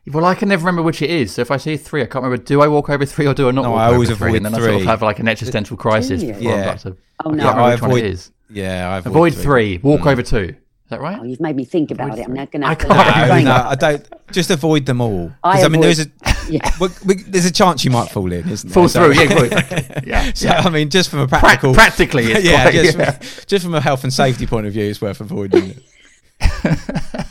[0.06, 1.32] Well, I can never remember which it is.
[1.34, 2.42] So if I see three, I can't remember.
[2.42, 3.62] Do I walk over three or do I not?
[3.62, 4.14] No, walk I over always three?
[4.14, 6.34] avoid and then I sort of have like an existential crisis Do you?
[6.34, 6.54] I'm Yeah.
[6.62, 6.96] about to.
[7.24, 7.42] Oh I no!
[7.42, 8.32] can't remember I which one it avoid- is.
[8.52, 9.78] Yeah, I avoid, Avoid three.
[9.78, 10.06] Walk mm.
[10.10, 10.56] over two.
[10.90, 11.20] Is that right?
[11.20, 12.24] Oh, you've made me think about it.
[12.26, 12.88] I'm now going to I can't.
[12.88, 14.08] look at No, no, I don't.
[14.32, 15.30] Just avoid them all.
[15.44, 16.06] I I, mean, there's a
[16.50, 16.68] Yeah.
[16.80, 18.74] well, we, there's a chance you might fall in, isn't there?
[18.74, 19.22] Fall So- through.
[19.22, 20.32] Yeah, yeah.
[20.34, 20.62] So, yeah.
[20.64, 23.10] I mean, just from a Pra- practical, practically, it's yeah, quite- just, yeah.
[23.12, 27.26] From, just from a health and safety point of view, it's worth avoiding it.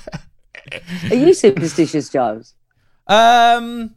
[1.12, 2.53] Are you superstitious, Giles?
[3.07, 3.93] Um,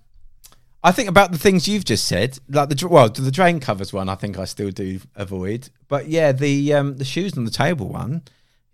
[0.82, 4.08] I think about the things you've just said, like the well, the drain covers one.
[4.08, 7.88] I think I still do avoid, but yeah, the um, the shoes on the table
[7.88, 8.22] one,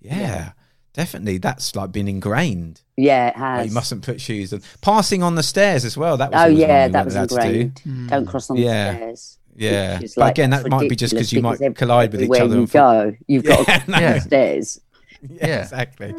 [0.00, 0.52] yeah,
[0.92, 1.38] definitely.
[1.38, 2.82] That's like been ingrained.
[2.96, 3.66] Yeah, it Like, has.
[3.68, 4.62] you mustn't put shoes on.
[4.80, 6.16] Passing on the stairs as well.
[6.16, 7.40] That was oh yeah, that was allowed to do.
[7.42, 8.08] ingrained.
[8.10, 8.92] Don't cross on Yeah.
[8.92, 9.34] the stairs.
[9.56, 12.22] Yeah, which but like, again, that might be just because you might ev- collide with
[12.22, 12.54] each everywhere other.
[12.54, 14.12] You and fall- go, you've got to cross no.
[14.14, 14.80] the stairs.
[15.20, 15.62] Yeah, Yeah.
[15.62, 16.14] exactly.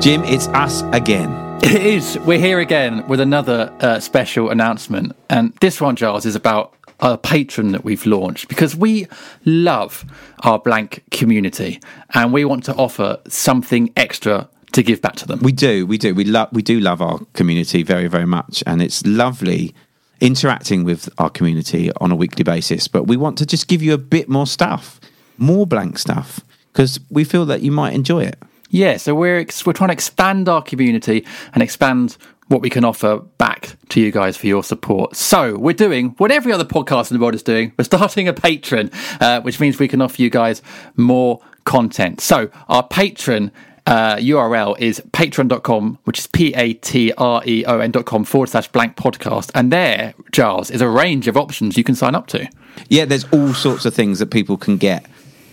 [0.00, 1.32] Jim, it's us again.
[1.64, 2.16] It is.
[2.20, 5.16] We're here again with another uh, special announcement.
[5.28, 9.06] And this one, Giles, is about a Patreon that we've launched because we
[9.44, 10.04] love
[10.40, 11.80] our blank community
[12.14, 15.40] and we want to offer something extra to give back to them.
[15.40, 18.82] We do, we do, we love, we do love our community very, very much, and
[18.82, 19.74] it's lovely
[20.20, 22.88] interacting with our community on a weekly basis.
[22.88, 25.00] But we want to just give you a bit more stuff,
[25.38, 26.40] more blank stuff,
[26.72, 28.38] because we feel that you might enjoy it.
[28.68, 31.24] Yeah, so we're ex- we're trying to expand our community
[31.54, 32.16] and expand
[32.48, 35.16] what we can offer back to you guys for your support.
[35.16, 37.72] So we're doing what every other podcast in the world is doing.
[37.76, 40.62] We're starting a Patreon, uh, which means we can offer you guys
[40.96, 42.20] more content.
[42.20, 43.50] So our Patreon.
[43.88, 48.66] Uh, URL is patreon.com, which is P A T R E O N.com forward slash
[48.66, 49.52] blank podcast.
[49.54, 52.48] And there, Giles, is a range of options you can sign up to.
[52.88, 55.06] Yeah, there's all sorts of things that people can get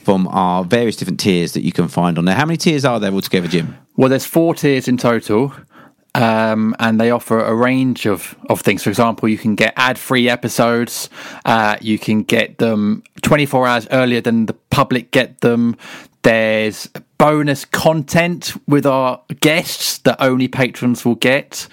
[0.03, 2.33] from our various different tiers that you can find on there.
[2.33, 3.77] How many tiers are there altogether, Jim?
[3.95, 5.53] Well, there's four tiers in total,
[6.15, 8.83] um, and they offer a range of, of things.
[8.83, 11.09] For example, you can get ad free episodes,
[11.45, 15.75] uh, you can get them 24 hours earlier than the public get them.
[16.21, 16.87] There's
[17.17, 21.67] bonus content with our guests that only patrons will get.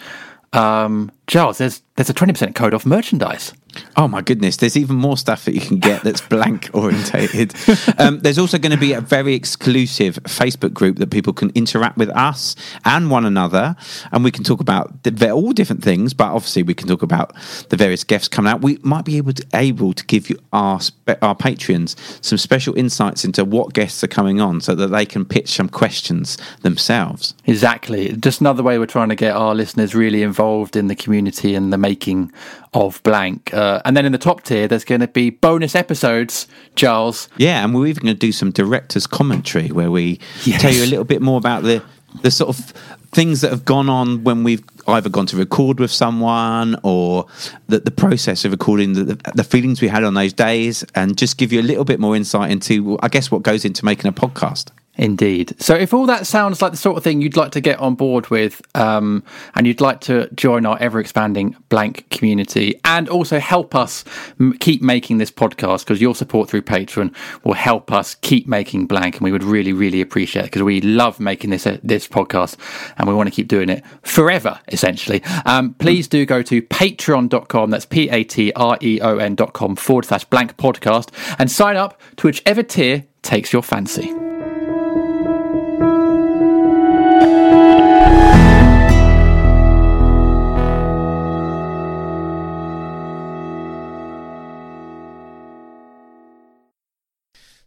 [0.52, 3.52] Um, Giles, there's there's a twenty percent code off merchandise.
[3.96, 4.56] Oh my goodness!
[4.56, 7.54] There's even more stuff that you can get that's blank orientated.
[7.98, 11.96] Um, there's also going to be a very exclusive Facebook group that people can interact
[11.96, 13.76] with us and one another,
[14.10, 16.14] and we can talk about the, they're all different things.
[16.14, 17.32] But obviously, we can talk about
[17.68, 18.60] the various guests coming out.
[18.60, 20.80] We might be able to able to give you our
[21.22, 25.24] our patrons some special insights into what guests are coming on, so that they can
[25.24, 27.34] pitch some questions themselves.
[27.46, 28.16] Exactly.
[28.16, 31.72] Just another way we're trying to get our listeners really involved in the community and
[31.72, 32.32] the making
[32.74, 33.52] of blank.
[33.52, 37.28] Uh, and then in the top tier, there's going to be bonus episodes, Charles.
[37.36, 40.60] Yeah, and we're even going to do some director's commentary where we Yes.
[40.62, 41.82] tell you a little bit more about the
[42.22, 42.72] the sort of
[43.12, 47.24] things that have gone on when we've either gone to record with someone or
[47.68, 51.36] the, the process of recording the, the feelings we had on those days and just
[51.36, 54.12] give you a little bit more insight into i guess what goes into making a
[54.12, 55.54] podcast Indeed.
[55.58, 57.94] So, if all that sounds like the sort of thing you'd like to get on
[57.94, 59.22] board with, um,
[59.54, 64.04] and you'd like to join our ever expanding blank community, and also help us
[64.38, 67.14] m- keep making this podcast, because your support through Patreon
[67.44, 70.80] will help us keep making blank, and we would really, really appreciate it because we
[70.80, 72.56] love making this uh, this podcast,
[72.98, 75.22] and we want to keep doing it forever, essentially.
[75.46, 77.70] Um, please do go to patreon.com.
[77.70, 81.08] That's p a t r e o n dot com forward slash blank podcast,
[81.38, 84.29] and sign up to whichever tier takes your fancy.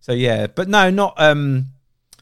[0.03, 1.67] So yeah but no not um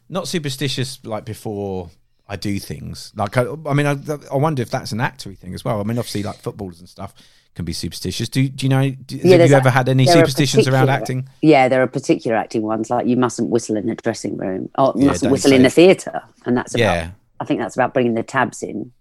[0.07, 1.89] not superstitious like before
[2.29, 3.97] i do things like i, I mean I,
[4.31, 6.87] I wonder if that's an actory thing as well i mean obviously like footballers and
[6.87, 7.13] stuff
[7.55, 10.89] can be superstitious do, do you know do, have you ever had any superstitions around
[10.89, 14.69] acting Yeah, there are particular acting ones like you mustn't whistle in the dressing room
[14.77, 16.81] or Yeah, mustn't whistle in the theatre, and that's about.
[16.81, 17.11] Yeah.
[17.39, 18.91] I think that's about bringing the tabs in.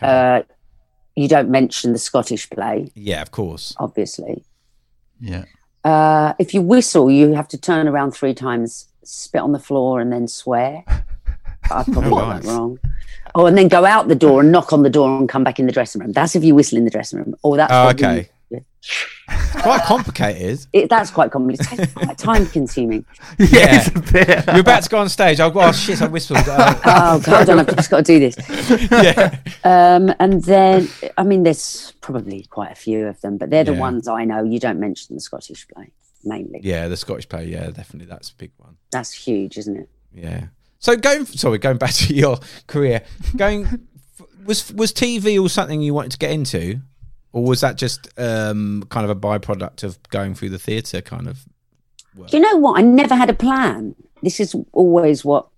[0.00, 0.42] Uh,
[1.16, 4.44] you don't mention the Scottish play, yeah of course obviously.
[5.20, 5.44] Yeah.
[5.84, 10.00] Uh, if you whistle, you have to turn around three times, spit on the floor,
[10.00, 10.84] and then swear.
[11.70, 12.78] I probably got that wrong.
[13.34, 15.58] Oh, and then go out the door and knock on the door and come back
[15.60, 16.12] in the dressing room.
[16.12, 17.34] That's if you whistle in the dressing room.
[17.44, 18.64] Oh, that's Oh, probably- okay.
[18.80, 21.80] It's quite complicated It, that's quite complicated.
[21.80, 23.04] It's quite time consuming.
[23.38, 24.46] yeah it's a bit.
[24.46, 27.58] you're about to go on stage oh, oh shit i whistled uh, Oh, hold on,
[27.60, 28.36] I've just got to do this.
[28.90, 33.64] yeah Um, and then, I mean, there's probably quite a few of them, but they're
[33.64, 33.80] the Yeah.
[33.80, 34.42] ones I know.
[34.44, 35.92] You don't mention the Scottish play
[36.24, 36.60] mainly.
[36.64, 39.88] yeah the scottish play yeah definitely that's a big one That's huge, isn't it?
[40.12, 40.46] Yeah.
[40.80, 43.02] So going, sorry, going back to your career,
[43.36, 43.86] going
[44.44, 46.80] was was TV or something you wanted to get into,
[47.32, 51.28] or was that just um, kind of a byproduct of going through the theatre kind
[51.28, 51.44] of?
[52.14, 52.78] Do you know what?
[52.78, 53.94] I never had a plan.
[54.22, 55.48] This is always what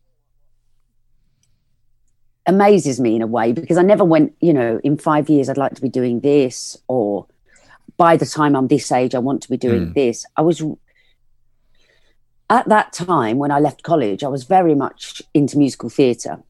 [2.47, 5.57] amazes me in a way because I never went, you know, in five years I'd
[5.57, 7.27] like to be doing this, or
[7.97, 10.27] by the time I'm this age, I want to be doing this.
[10.37, 10.63] I was
[12.51, 16.43] at that time when I left college, I was very much into musical theatre.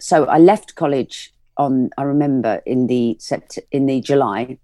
[0.00, 4.58] So I left college on, I remember in the sept- in the July,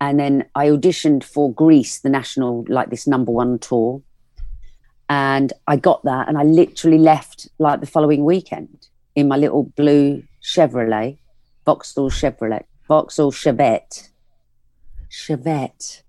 [0.00, 4.02] and then I auditioned for Grease, the national like this number one tour,
[5.08, 9.64] and I got that, and I literally left like the following weekend in my little
[9.64, 11.18] blue Chevrolet,
[11.64, 14.08] Vauxhall Chevrolet, Vauxhall Chevette,
[15.10, 16.02] Chevette.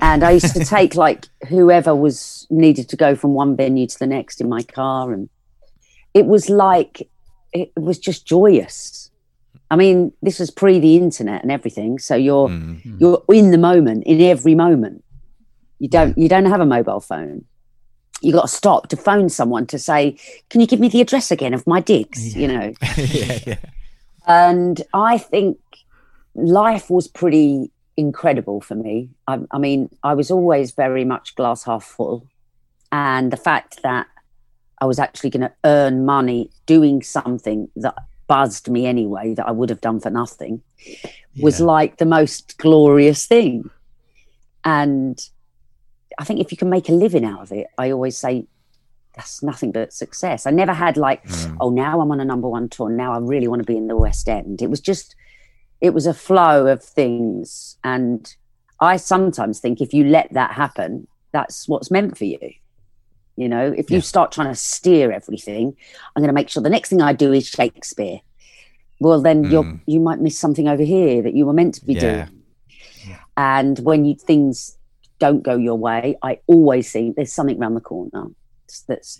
[0.00, 3.98] And I used to take like whoever was needed to go from one venue to
[3.98, 5.12] the next in my car.
[5.12, 5.28] And
[6.14, 7.08] it was like,
[7.52, 9.05] it was just joyous.
[9.70, 11.98] I mean, this was pre the internet and everything.
[11.98, 13.00] So you're, Mm.
[13.00, 15.02] you're in the moment, in every moment.
[15.78, 17.44] You don't, you don't have a mobile phone.
[18.22, 20.16] You got to stop to phone someone to say,
[20.48, 22.34] can you give me the address again of my digs?
[22.36, 22.72] You know?
[22.96, 23.56] yeah, yeah.
[24.26, 25.58] and I think
[26.34, 29.10] life was pretty incredible for me.
[29.26, 32.26] I, I mean, I was always very much glass half full,
[32.92, 34.06] and the fact that
[34.80, 37.94] I was actually going to earn money doing something that
[38.26, 40.62] buzzed me anyway that I would have done for nothing
[41.40, 41.66] was Yeah.
[41.66, 43.70] like the most glorious thing.
[44.64, 45.18] And
[46.18, 48.46] I think if you can make a living out of it, I always say
[49.14, 50.46] that's nothing but success.
[50.46, 51.56] I never had like, mm.
[51.60, 52.90] oh, now I'm on a number one tour.
[52.90, 54.60] Now I really want to be in the West End.
[54.60, 55.14] It was just,
[55.80, 57.76] it was a flow of things.
[57.82, 58.34] And
[58.80, 62.38] I sometimes think if you let that happen, that's what's meant for you.
[63.36, 64.02] You know, if you Yeah.
[64.02, 65.76] start trying to steer everything,
[66.14, 68.20] I'm going to make sure the next thing I do is Shakespeare.
[68.98, 69.80] Well, then you're Mm.
[69.86, 72.00] you might miss something over here that you were meant to be Yeah.
[72.00, 72.42] doing.
[73.36, 74.78] And when you things
[75.18, 78.26] don't go your way, I always think there's something around the corner
[78.88, 79.18] that's,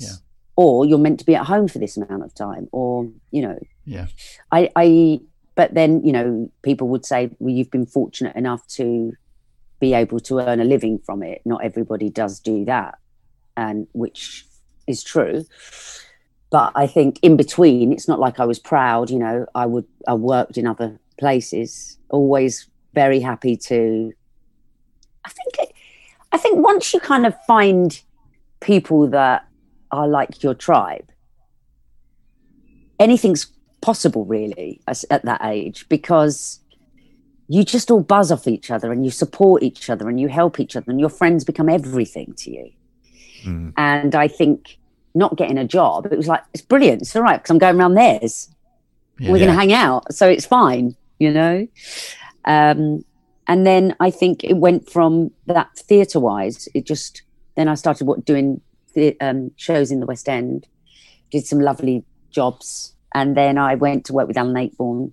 [0.57, 3.59] or you're meant to be at home for this amount of time, or you know,
[3.85, 4.07] Yeah.
[4.51, 5.21] I, I
[5.55, 9.13] but then you know people would say well you've been fortunate enough to
[9.81, 12.97] be able to earn a living from it not everybody does do that
[13.57, 14.47] and which
[14.87, 15.45] is true.
[16.51, 19.85] But i think in between it's not like i was proud you know i would
[20.07, 21.99] i worked in other places.
[22.09, 24.13] Always very happy to
[25.25, 25.75] i think it,
[26.33, 28.01] i think once you kind of find
[28.61, 29.47] people that
[29.91, 31.11] are like your tribe
[32.99, 33.47] anything's
[33.83, 34.81] possible really
[35.11, 36.61] at that age because
[37.49, 40.59] you just all buzz off each other and you support each other and you help
[40.59, 42.71] each other and your friends become everything to you
[43.45, 43.73] Mm.
[43.77, 44.79] and i think
[45.15, 47.77] not getting a job it was like it's brilliant it's all right because i'm going
[47.79, 48.49] around theirs
[49.19, 49.31] Yeah.
[49.31, 51.67] we're going to hang out so it's fine you know
[52.45, 53.05] um
[53.49, 57.23] and then i think it went from that theatre wise it just
[57.57, 58.61] then i started what doing
[58.95, 60.67] the, um, shows in the west end
[61.31, 65.13] did some lovely jobs and then i went to work with alan Ayckbourn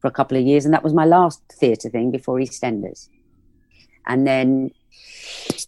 [0.00, 3.08] for a couple of years and that was my last theatre thing before eastenders
[4.06, 4.70] and then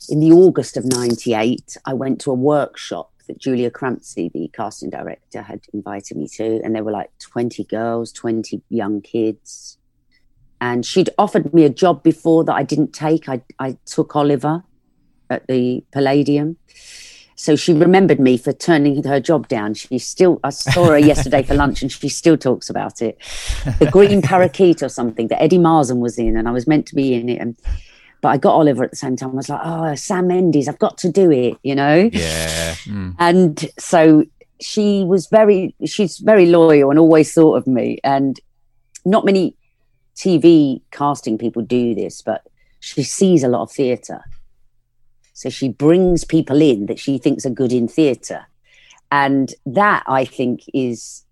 [0.08, 4.90] in the august of 98 i went to a workshop that julia Crampsie the casting
[4.90, 9.78] director had invited me to and there were like 20 girls 20 young kids.
[10.60, 13.28] And she'd offered me a job before that i didn't take.
[13.28, 14.64] I, I took oliver
[15.28, 16.56] at the palladium.
[17.38, 19.74] So she remembered me for turning her job down.
[19.74, 23.18] She still i saw her yesterday for lunch and she still talks about it.
[23.78, 26.94] The green parakeet or something that eddie Marsan was in and i was meant to
[26.94, 27.56] be in it and
[28.20, 29.30] but i got oliver at the same time.
[29.30, 32.10] I was like oh sam mendes i've got to do it you know?
[32.12, 32.74] Yeah.
[32.84, 33.10] Hmm.
[33.18, 34.24] and so
[34.60, 37.98] she was very she's very loyal and always thought of me.
[38.02, 38.40] And
[39.05, 39.55] not many
[40.16, 42.43] tv casting people do this but
[42.80, 44.24] she sees a lot of theatre.
[45.34, 48.47] So she brings people in that she thinks are good in theatre.
[49.12, 51.24] And that i think is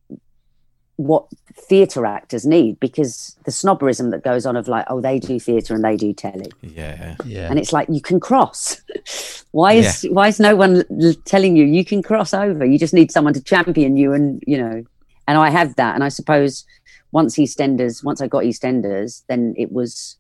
[0.97, 1.27] what
[1.57, 5.75] theatre actors need because the snobberism that goes on of like oh they do theatre
[5.75, 6.51] and they do telly.
[6.63, 7.17] Yeah.
[7.25, 7.49] Yeah.
[7.51, 8.81] and it's like you can cross.
[9.53, 11.65] Why is why is no one l- telling you?
[11.65, 12.65] You can cross over.
[12.65, 14.85] You just need someone to champion you and you know.
[15.29, 15.95] And i have that.
[15.95, 16.65] And i suppose
[17.13, 20.17] once eastenders once i got eastenders then it was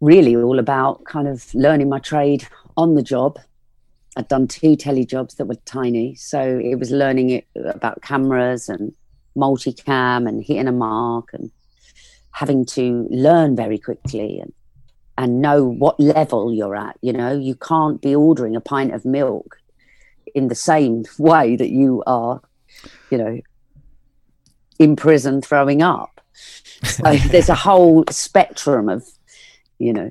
[0.00, 2.46] really all about kind of learning my trade
[2.76, 3.38] on the job.
[4.16, 6.14] I'd done two telly jobs that were tiny.
[6.14, 8.92] So it was learning it about cameras and
[9.40, 11.50] multicam and hitting a mark and
[12.32, 14.52] having to learn very quickly and
[15.20, 16.96] and know what level you're at.
[17.02, 19.58] You know, you can't be ordering a pint of milk
[20.34, 22.40] in the same way that you are,
[23.10, 23.40] you know,
[24.78, 26.20] in prison throwing up.
[26.82, 29.06] So there's a whole spectrum of,
[29.78, 30.10] you know,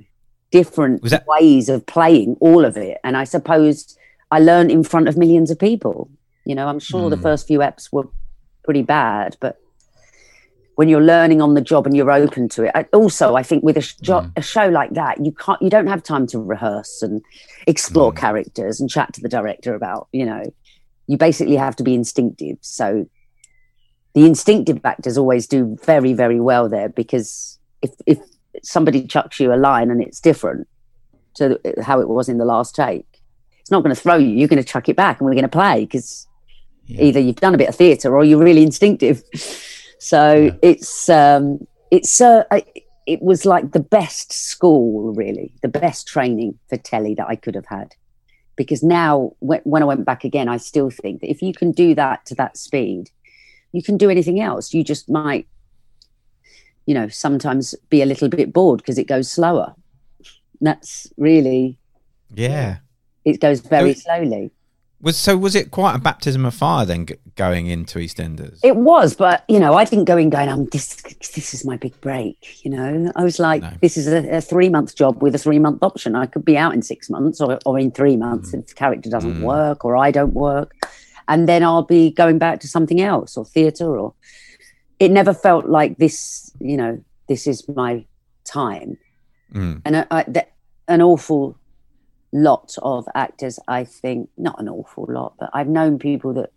[0.52, 3.00] different that- ways of playing all of it.
[3.04, 3.98] And I suppose
[4.30, 6.10] I learned in front of millions of people.
[6.46, 7.24] You know, I'm sure the hmm.
[7.24, 8.08] first few eps were
[8.70, 9.58] pretty bad, but
[10.76, 12.72] when you're learning on the job and you're open to it.
[12.76, 14.32] I- Also, I think with a, jo- mm.
[14.38, 17.20] a show like that, you can't, you don't have time to rehearse and
[17.66, 18.18] explore mm.
[18.18, 20.44] characters and chat to the director about, you know,
[21.08, 22.58] you basically have to be instinctive.
[22.62, 23.10] So
[24.14, 28.20] the instinctive actors always do very, very well there because if if
[28.62, 30.68] somebody chucks you a line and it's different
[31.38, 33.08] to how it was in the last take,
[33.60, 34.30] it's not going to throw you.
[34.30, 36.28] You're going to chuck it back, and we're going to play because
[36.90, 39.24] either you've done a bit of theatre or you're really instinctive.
[40.02, 42.46] So it's um, it's uh,
[43.06, 47.54] it was like the best school, really, the best training for telly that I could
[47.56, 47.96] have had.
[48.56, 51.74] Because now, when, when I went back again, I still think that if you can
[51.74, 53.10] do that to that speed,
[53.74, 54.74] you can do anything else.
[54.74, 55.48] You just might,
[56.86, 59.76] you know, sometimes be a little bit bored because it goes slower.
[60.62, 61.78] That's really
[62.34, 62.78] Yeah.
[63.26, 64.52] it goes very slowly.
[65.02, 65.38] Was so?
[65.38, 68.60] Was it quite a baptism of fire then, g- going into EastEnders?
[68.64, 70.96] It was, but you know, I didn't go in going, "I'm this.
[71.36, 73.72] This is my big break." You know, I was like, No.
[73.82, 76.16] "This is a, a three month job with a three month option.
[76.16, 79.10] I could be out in six months or, or in three months if the character
[79.10, 80.74] doesn't work or I don't work,
[81.30, 84.14] and then I'll be going back to something else or theatre or."
[85.00, 86.52] It never felt like this.
[86.60, 88.04] You know, this is my
[88.44, 88.98] time,
[89.54, 89.82] Mm.
[89.86, 90.46] and I, I, th-
[90.90, 91.56] an awful
[92.32, 96.52] lot of actors, I think, not an awful lot, but I've known people that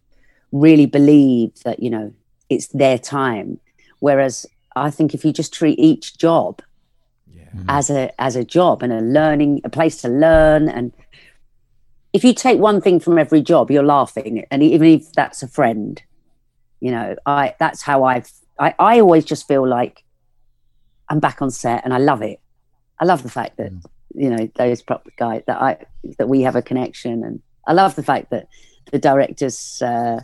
[0.50, 2.12] really believe that, you know,
[2.50, 3.58] it's their time.
[4.00, 4.46] Whereas
[4.76, 6.62] I think if you just treat each job
[7.34, 7.64] Yeah.
[7.68, 10.92] as a as a job and a learning a place to learn and
[12.12, 15.48] if you take one thing from every job you're laughing and even if that's a
[15.48, 16.02] friend
[16.80, 20.04] you know i that's how i've i, I always just feel like
[21.08, 22.38] i'm back on set and i love it
[23.00, 23.84] i love the fact that mm.
[24.14, 25.76] You know those prop guys that i
[26.18, 28.46] that we have a connection and i love the fact that
[28.90, 30.20] the directors uh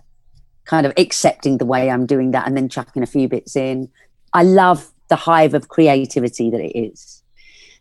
[0.65, 3.89] kind of accepting the way i'm doing that and then chucking a few bits in
[4.35, 7.23] I love the hive of creativity that it is.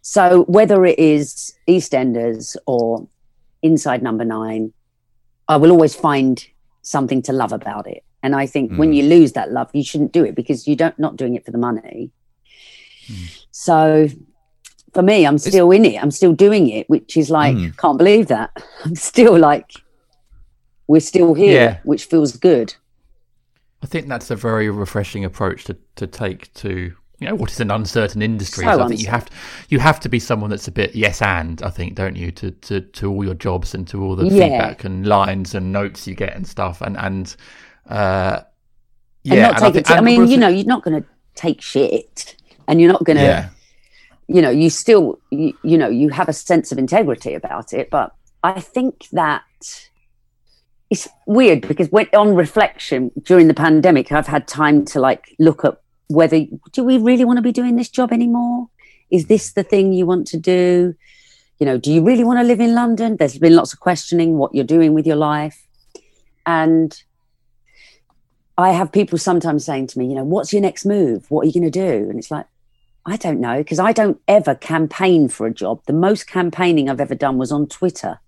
[0.01, 3.09] So whether it is EastEnders or
[3.61, 4.73] Inside Number Nine,
[5.49, 6.41] I will always find
[6.83, 8.05] something to love about it.
[8.23, 8.95] And I think when Mm.
[8.95, 11.51] you lose that love, you shouldn't do it because you don't not doing it for
[11.51, 12.11] the money.
[13.51, 14.07] So
[14.97, 16.01] for me, I'm still in it.
[16.01, 17.77] I'm still doing it, which is like, Mm.
[17.77, 18.49] can't believe that.
[18.85, 19.69] I'm still like,
[20.87, 21.77] we're still here, Yeah.
[21.83, 22.73] which feels good.
[23.83, 27.59] I think that's a very refreshing approach to, to take to you know what is
[27.59, 28.63] an uncertain industry.
[28.65, 29.31] So So I think you have to
[29.69, 32.49] you have to be someone that's a bit yes and I think don't you to
[32.51, 34.31] to, to all your jobs and to all the Yeah.
[34.49, 37.35] feedback and lines and notes you get and stuff and and
[37.87, 38.41] uh,
[39.23, 39.33] yeah.
[39.33, 39.85] and not and take thi- it.
[39.85, 42.35] To, I mean, you know, you're not going to take shit,
[42.67, 43.49] and you're not going to, Yeah.
[44.27, 47.89] You know, you still, you, you know, you have a sense of integrity about it.
[47.89, 48.13] But
[48.43, 49.43] I think that
[50.89, 55.65] it's weird because when on reflection during the pandemic, I've had time to like look
[55.65, 55.79] at
[56.09, 58.69] whether do we really want to be doing this job anymore?
[59.09, 60.95] Is this the thing you want to do?
[61.59, 63.17] You know, do you really want to live in London?
[63.17, 65.65] There's been lots of questioning what you're doing with your life.
[66.45, 67.01] And
[68.57, 71.29] I have people sometimes saying to me, you know, what's your next move?
[71.29, 72.09] What are you going to do?
[72.09, 72.45] And it's like,
[73.07, 75.81] I don't know, because I don't ever campaign for a job.
[75.87, 78.19] The most campaigning I've ever done was on Twitter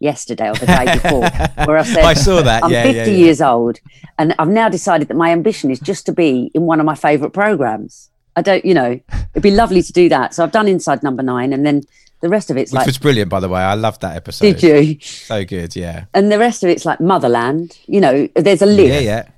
[0.00, 1.20] yesterday or the day before,
[1.66, 2.64] where I said, I saw that.
[2.64, 3.24] I'm yeah, 50 yeah, yeah.
[3.24, 3.78] years old,
[4.18, 6.96] and I've now decided that my ambition is just to be in one of my
[6.96, 8.10] favourite programs.
[8.34, 8.98] I don't, you know,
[9.30, 10.34] it'd be lovely to do that.
[10.34, 11.82] So I've done Inside Number Nine, and then
[12.20, 13.60] the rest of it's Which like, was brilliant, by the way.
[13.60, 14.56] I loved that episode.
[14.56, 14.98] did you?
[15.00, 16.06] So good, yeah.
[16.12, 17.78] And the rest of it's like Motherland.
[17.86, 18.88] You know, there's a list.
[18.88, 19.28] Yeah, yeah.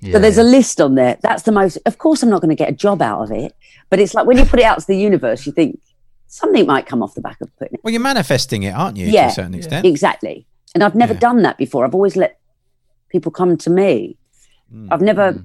[0.00, 1.18] Yeah, So there's a list on there.
[1.22, 1.78] That's the most.
[1.86, 3.54] Of course, I'm not going to get a job out of it,
[3.90, 5.80] but it's like when you put it out to the universe, you think
[6.26, 7.80] something might come off the back of putting it.
[7.82, 9.06] Well, you're manifesting it, aren't you?
[9.06, 9.86] Yeah, To a certain extent.
[9.86, 10.46] Exactly.
[10.74, 11.20] And I've never Yeah.
[11.20, 11.84] done that before.
[11.84, 12.38] I've always let
[13.08, 14.16] people come to me.
[14.72, 14.88] Mm.
[14.90, 15.42] I've never,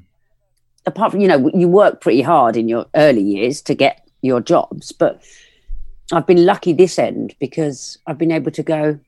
[0.85, 4.41] apart from you know, you work pretty hard in your early years to get your
[4.41, 5.21] jobs, but
[6.11, 8.99] I've been lucky this end because I've been able to go.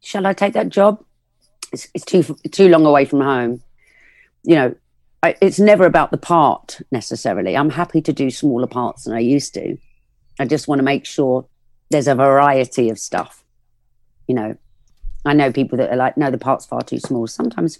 [0.00, 1.02] Shall I take that job?
[1.72, 2.22] It's, it's too
[2.52, 3.62] too long away from home.
[4.44, 4.74] You know,
[5.22, 7.56] I, it's never about the part necessarily.
[7.56, 9.76] I'm happy to do smaller parts than I used to.
[10.38, 11.46] I just want to make sure
[11.90, 13.42] there's a variety of stuff.
[14.28, 14.56] You know,
[15.24, 17.26] I know people that are like, no, the part's far too small.
[17.26, 17.78] Sometimes,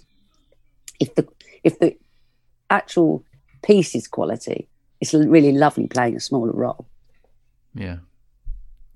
[0.99, 1.27] if the
[1.63, 1.95] if the
[2.69, 3.23] actual
[3.61, 4.67] piece is quality,
[5.01, 6.87] it's really lovely playing a smaller role.
[7.73, 7.97] yeah.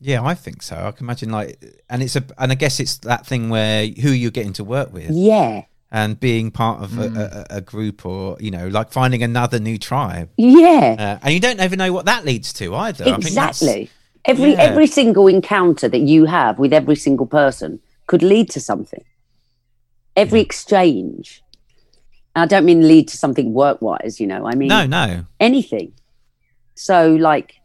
[0.01, 0.77] Yeah, I think so.
[0.77, 4.11] I can imagine like, and it's a, and I guess it's that thing where who
[4.11, 8.37] you're getting to work with Yeah, and being part of a, a, a group or
[8.39, 12.05] you know, like finding another new tribe, yeah, uh, and you don't ever know what
[12.05, 13.05] that leads to either.
[13.05, 13.89] I think exactly.
[14.25, 14.63] Every Yeah.
[14.63, 19.03] every single encounter that you have with every single person could lead to something.
[20.15, 21.41] Every exchange.
[22.35, 24.45] And I don't mean lead to something work wise, you know.
[24.45, 25.25] I mean no, no.
[25.39, 25.93] anything.
[26.75, 27.55] So, like,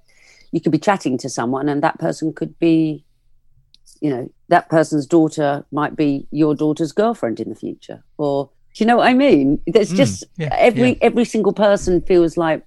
[0.52, 3.04] you could be chatting to someone, and that person could be,
[4.00, 8.84] you know, that person's daughter might be your daughter's girlfriend in the future, or do
[8.84, 9.60] you know what I mean?
[9.66, 10.98] There's mm, just yeah, every yeah.
[11.02, 12.64] every single person feels like.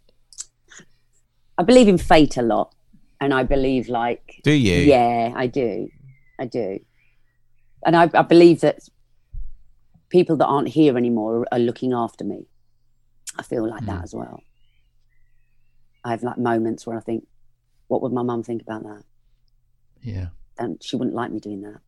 [1.59, 2.75] I believe in fate a lot,
[3.19, 4.75] and I believe like Do you?
[4.75, 5.89] yeah, I do.
[6.39, 6.79] I do.
[7.85, 8.87] And I, I believe that
[10.09, 12.45] people that aren't here anymore are, are looking after me.
[13.37, 14.03] I feel like that mm.
[14.03, 14.41] as well.
[16.03, 17.27] I have like moments where I think,
[17.87, 19.03] what would my mum think about that?
[20.01, 20.27] Yeah.
[20.59, 21.79] And she wouldn't like me doing that.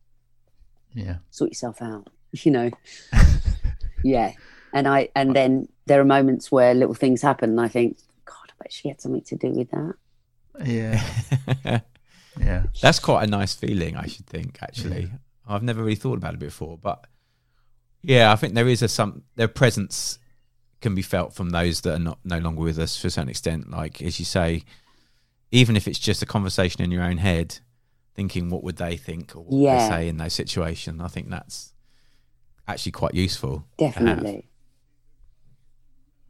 [0.92, 1.16] Yeah.
[1.30, 2.70] Sort yourself out, you know?
[4.04, 4.32] yeah.
[4.72, 8.34] And I and then there are moments where little things happen and I think, God,
[8.48, 9.94] I bet she had something to do with that.
[10.64, 11.80] Yeah.
[12.38, 12.64] Yeah.
[12.80, 14.58] That's quite a nice feeling, I should think.
[14.62, 15.10] Actually,
[15.46, 17.06] I've never really thought about it before, but
[18.02, 20.18] yeah, I think there is a some their presence
[20.80, 23.28] can be felt from those that are not no longer with us to a certain
[23.28, 23.70] extent.
[23.70, 24.64] Like as you say,
[25.50, 27.58] even if it's just a conversation in your own head,
[28.20, 29.78] thinking what would they think or what Yeah.
[29.88, 31.00] they say in those situations.
[31.00, 31.72] I think that's
[32.68, 33.64] actually quite useful.
[33.78, 34.46] Definitely.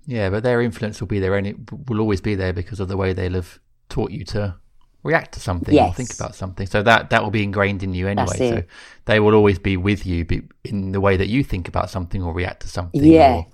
[0.07, 1.57] Yeah, but their influence will be there, and it
[1.89, 3.59] will always be there because of the way they'll have
[3.89, 4.55] taught you to
[5.03, 6.67] react to something or think about something.
[6.69, 8.27] So that that will be ingrained in you anyway.
[8.27, 8.62] That's So
[9.07, 12.23] they will always be with you be, in the way that you think about something
[12.23, 13.03] or react to something.
[13.03, 13.35] Yeah.
[13.39, 13.47] Or,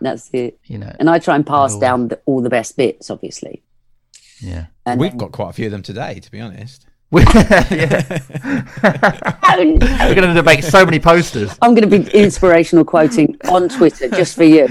[0.00, 0.58] That's it.
[0.64, 0.94] you know.
[0.98, 3.62] And I try and pass They'll- down the, all the best bits, obviously.
[4.40, 4.66] yeah.
[4.86, 6.86] And We've then- got quite a few of them today, to be honest.
[7.34, 8.20] yeah.
[9.58, 11.54] We're going to make so many posters.
[11.60, 14.66] I'm going to be inspirational quoting on Twitter just for you.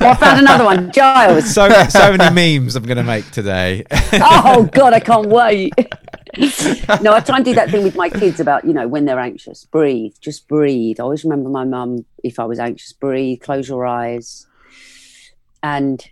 [0.00, 1.52] Oh, I found another one, Giles.
[1.52, 3.84] So so many memes I'm going to make today.
[4.46, 5.72] Oh God, I can't wait.
[7.02, 9.18] no, I try and do that thing with my kids about you know when they're
[9.18, 11.00] anxious, breathe, just breathe.
[11.00, 14.46] I always remember my mum if I was anxious, breathe, close your eyes,
[15.62, 16.04] and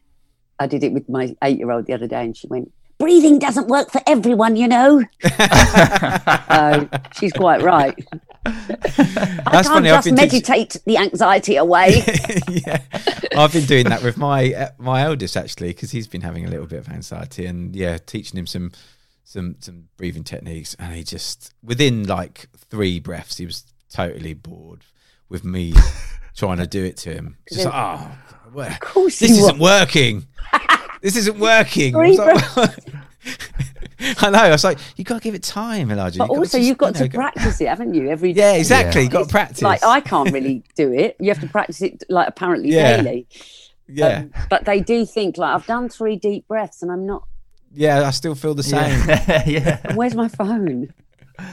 [0.59, 2.73] I did it with my eight year old the other day, and she went,
[3.03, 6.89] "Breathing doesn't work for everyone, you know." so
[7.19, 7.95] she's quite right.
[8.45, 12.03] I That's can't funny, just been teach- meditate the anxiety away.
[12.49, 12.81] yeah,
[13.37, 16.49] I've been doing that with my uh, my eldest actually because he's been having a
[16.51, 18.73] little bit of anxiety, and yeah, teaching him some
[19.25, 24.85] some some breathing techniques, and he just within like three breaths, he was totally bored
[25.29, 25.75] with me
[26.37, 27.37] trying to do it to him.
[27.49, 28.11] Just like, oh,
[28.53, 29.65] well, of course, this isn't were.
[29.65, 30.27] working.
[31.03, 31.95] This isn't working.
[31.95, 32.79] I Three was like,
[34.23, 34.39] I know.
[34.39, 36.19] I was like, you got to give it time, Elijah.
[36.19, 38.09] But You've gotta also, just, you've got you know, to go- practice it, haven't you?
[38.11, 39.03] Every Yeah, exactly.
[39.03, 39.05] Yeah.
[39.05, 39.63] You've got to practice.
[39.63, 41.17] Like I can't really do it.
[41.21, 42.97] You have to practice it like apparently Yeah.
[43.03, 43.27] daily.
[43.89, 47.25] yeah, Um, but they do think like I've done three deep breaths and I'm not.
[47.73, 48.03] yeah.
[48.07, 48.91] I still feel the same.
[49.09, 49.95] Yeah, yeah.
[49.95, 50.93] Where's my phone?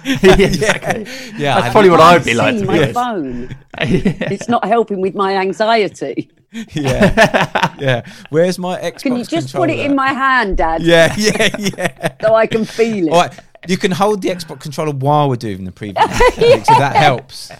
[0.06, 1.06] yeah, exactly.
[1.38, 2.58] Yeah, That's I probably what I would be like.
[2.58, 3.42] to my be phone.
[3.80, 4.32] Yeah.
[4.34, 6.30] It's not helping with my anxiety.
[6.74, 8.02] yeah, yeah.
[8.30, 12.16] Where's my Xbox Can you just put it in my hand, Dad, Yeah, yeah, yeah.
[12.22, 13.12] so I can feel it?
[13.12, 16.96] All right, you can hold the Xbox controller while we're doing the preview, so that
[16.96, 17.52] helps.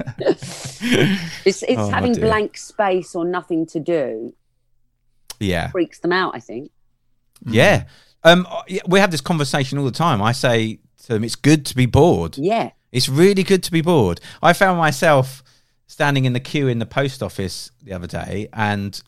[0.00, 4.34] It's it's Oh, having blank space or nothing to do
[5.40, 6.34] Yeah, freaks them out.
[6.34, 6.70] I think.
[7.46, 7.84] yeah.
[8.24, 10.22] Um, yeah, we have this conversation all the time.
[10.22, 12.38] I say to them, "It's good to be bored.
[12.38, 12.70] Yeah.
[12.92, 15.42] It's really good to be bored." I found myself
[15.92, 19.02] standing in the queue in the post office the other day and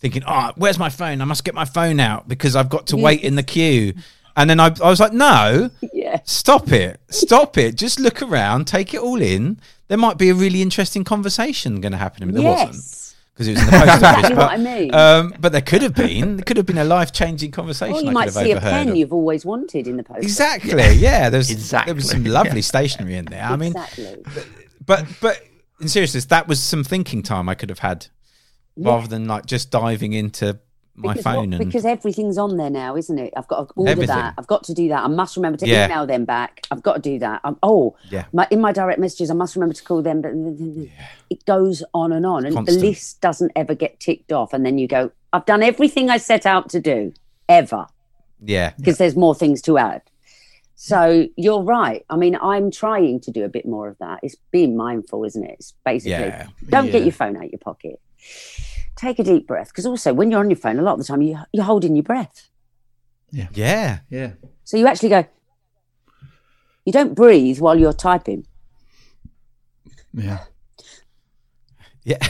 [0.00, 1.22] thinking, "Oh, where's my phone?
[1.22, 3.94] I must get my phone out because I've got to wait in the queue."
[4.36, 6.20] And then I, I was like, "No, Yeah.
[6.24, 7.00] Stop it.
[7.08, 7.74] Stop it.
[7.76, 9.58] Just look around, take it all in.
[9.88, 12.30] There might be a really interesting conversation going to happen.
[12.32, 13.14] There wasn't yes.
[13.32, 13.94] because it was in the post office.
[13.94, 14.94] Exactly but, what I mean.
[14.94, 16.36] Um, but there could have been.
[16.36, 17.94] There could have been a life changing conversation.
[17.96, 18.96] Or you I might could have see a pen of.
[18.96, 20.22] you've always wanted in the post.
[20.22, 20.92] Exactly.
[20.92, 21.30] Yeah.
[21.30, 21.90] There's Exactly.
[21.90, 23.42] there was some lovely stationery in there.
[23.42, 24.22] I mean, exactly.
[24.84, 25.40] but but
[25.80, 28.06] in seriousness, that was some thinking time I could have had
[28.76, 30.58] rather than like just diving into
[30.98, 33.32] my because phone what- and because everything's on there now, isn't it?
[33.36, 34.16] I've got to order Everything.
[34.16, 34.34] that.
[34.38, 35.04] I've got to do that.
[35.04, 35.84] I must remember to Yeah.
[35.86, 36.66] email them back.
[36.70, 37.42] I've got to do that.
[37.44, 38.24] Um, oh, Yeah.
[38.32, 40.22] My, in my direct messages, I must remember to call them.
[40.22, 40.32] But
[41.28, 42.80] it goes on and on, and Constant.
[42.80, 44.54] the list doesn't ever get ticked off.
[44.54, 47.12] And then you go, "I've done everything I set out to do,
[47.48, 47.86] ever,"
[48.42, 48.72] yeah.
[48.78, 50.00] because there's more things to add.
[50.78, 52.04] So you're right.
[52.10, 54.20] I mean, I'm trying to do a bit more of that.
[54.22, 55.56] It's being mindful, isn't it?
[55.58, 56.46] It's basically Yeah.
[56.68, 57.98] don't get your phone out of your pocket.
[58.94, 61.04] Take a deep breath because also when you're on your phone, a lot of the
[61.04, 62.48] time you you're holding your breath.
[63.30, 63.48] Yeah.
[64.10, 64.32] Yeah.
[64.64, 65.24] So you actually go.
[66.84, 68.46] You don't breathe while you're typing.
[70.12, 70.40] Yeah.
[72.04, 72.18] Yeah.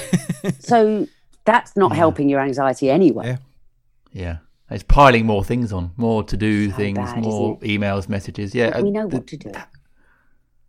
[0.60, 1.08] So
[1.44, 3.26] that's not helping your anxiety anyway.
[3.26, 3.36] Yeah.
[4.12, 4.36] Yeah.
[4.70, 8.54] It's piling more things on, more to do So things, bad, more emails, messages.
[8.54, 8.70] Yeah.
[8.70, 9.52] But we uh, know what to do.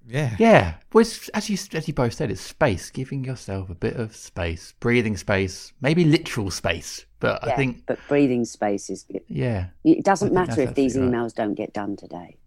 [0.05, 0.35] yeah.
[0.39, 0.75] Yeah.
[0.93, 4.73] Well, as you as you both said, it's space, giving yourself a bit of space,
[4.79, 7.05] breathing space, maybe literal space.
[7.19, 9.05] But I think, but breathing space is.
[9.27, 11.25] yeah, It doesn't matter if these absolutely right.
[11.25, 12.37] emails don't get done today.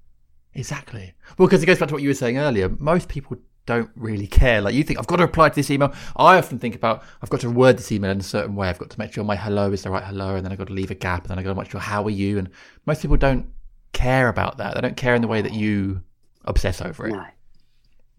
[0.54, 1.14] exactly.
[1.36, 2.68] Well, because it goes back to what you were saying earlier.
[2.68, 4.60] Most people don't really care.
[4.60, 5.92] Like you think, I've got to reply to this email.
[6.16, 8.68] I often think about, I've got to word this email in a certain way.
[8.68, 10.68] I've got to make sure my hello is the right hello, and then I've got
[10.68, 12.38] to leave a gap, and then I've got to make sure how are you.
[12.38, 12.48] And
[12.86, 13.46] most people don't
[13.92, 14.74] care about that.
[14.74, 16.02] They don't care in the way that you
[16.44, 17.12] obsess over it.
[17.12, 17.24] No,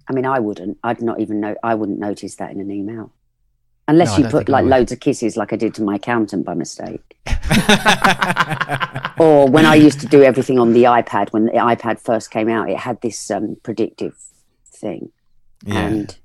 [0.07, 0.77] I mean I wouldn't.
[0.83, 1.55] I'd not even know.
[1.63, 3.11] I wouldn't notice that in an email,
[3.87, 6.53] unless No, you put like loads of kisses, like I did to my accountant by
[6.53, 7.17] mistake.
[9.19, 12.49] or when I used to do everything on the iPad when the iPad first came
[12.49, 14.15] out, it had this um, predictive
[14.65, 15.11] thing,
[15.63, 15.79] Yeah.
[15.79, 16.17] and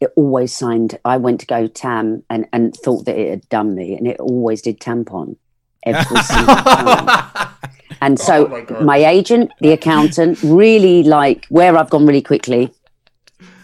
[0.00, 0.98] it always signed.
[1.04, 4.20] I went to go tam and and thought that it had done me, and it
[4.20, 5.36] always did tampon
[5.84, 7.54] every single time.
[8.00, 12.72] And so oh my, agent, the accountant, really like where I've gone really quickly.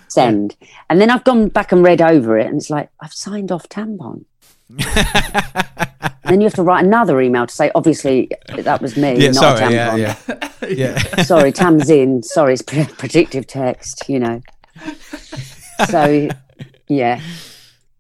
[0.09, 0.57] Send,
[0.89, 3.69] and then I've gone back and read over it, and it's like I've signed off
[3.69, 4.25] tampon.
[6.25, 9.31] then you have to write another email to say, obviously that was me, yeah.
[9.31, 9.75] not Sorry.
[9.75, 9.97] a Yeah.
[9.97, 10.49] Yeah.
[10.69, 11.23] Yeah.
[11.25, 12.25] Sorry, Tamzin.
[12.25, 14.09] Sorry, it's pre- predictive text.
[14.09, 14.41] You know.
[15.91, 16.29] So,
[16.89, 17.21] yeah.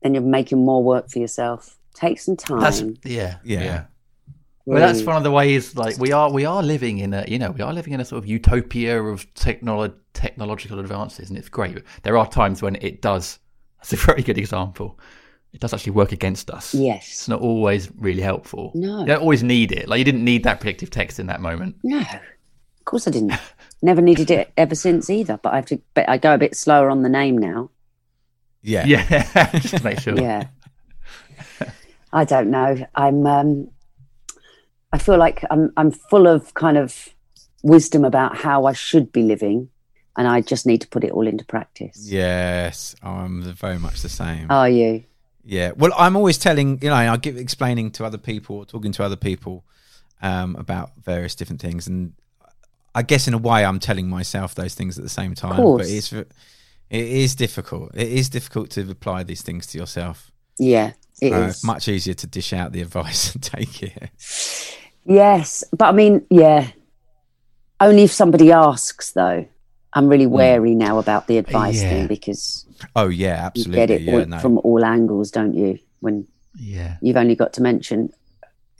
[0.02, 1.76] Then you're making more work for yourself.
[1.94, 2.60] Take some time.
[2.60, 3.62] That's yeah, Yeah.
[3.64, 3.84] yeah.
[4.66, 5.76] Well, that's one of the ways.
[5.76, 8.04] Like we are, we are living in a, you know, we are living in a
[8.04, 11.82] sort of utopia of technolo- technological advances, and it's great.
[12.02, 13.38] There are times when it does.
[13.78, 14.98] That's a very good example.
[15.52, 16.74] It does actually work against us.
[16.74, 18.72] Yes, it's not always really helpful.
[18.74, 19.00] No.
[19.00, 19.86] you don't always need it.
[19.88, 21.76] Like you didn't need that predictive text in that moment.
[21.82, 23.34] No, of course I didn't.
[23.84, 25.38] Never needed it ever since either.
[25.42, 25.78] But I have to.
[25.92, 27.68] But I go a bit slower on the name now.
[28.62, 28.86] Yeah.
[28.86, 30.18] Yeah, just to make sure.
[30.18, 30.46] Yeah.
[32.10, 32.86] I don't know.
[32.94, 33.26] I'm.
[33.26, 33.68] Um,
[34.90, 35.70] I feel like I'm.
[35.76, 37.10] I'm full of kind of
[37.62, 39.68] wisdom about how I should be living,
[40.16, 42.08] and I just need to put it all into practice.
[42.10, 42.96] Yes.
[43.02, 44.50] I'm very much the same.
[44.50, 45.04] Are you?
[45.44, 45.72] Yeah.
[45.76, 49.16] Well, I'm always telling, you know, I give explaining to other people talking to other
[49.16, 49.62] people
[50.22, 52.14] um, about various different things, and
[52.94, 55.56] I guess in a way I'm telling myself those things at the same time.
[55.56, 55.82] course.
[55.82, 56.26] But it's it
[56.90, 57.90] is difficult.
[57.94, 60.30] It is difficult to apply these things to yourself.
[60.58, 61.64] Yeah, it is.
[61.64, 64.10] Much easier to dish out the advice and take it.
[65.04, 66.68] Yes, but I mean, yeah.
[67.80, 69.46] Only if somebody asks, though.
[69.94, 70.32] I'm really hmm.
[70.32, 71.88] wary now about the advice Yeah.
[71.90, 72.66] thing because
[72.96, 74.38] Oh yeah, absolutely, you get it yeah, all, no.
[74.38, 75.78] from all angles, don't you?
[76.00, 76.26] When
[76.58, 76.96] Yeah.
[77.00, 78.10] you've only got to mention,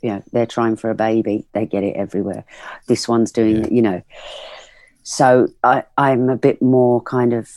[0.01, 2.43] you know, they're trying for a baby, they get it everywhere.
[2.87, 3.67] This one's doing, Yeah.
[3.71, 4.01] you know.
[5.03, 7.49] So I, I'm a bit more kind of.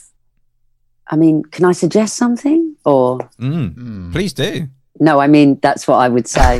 [1.11, 2.75] I mean, can I suggest something?
[2.85, 4.11] Or Mm, Mm.
[4.11, 4.67] Please do.
[4.99, 6.53] no, I mean that's what I would say.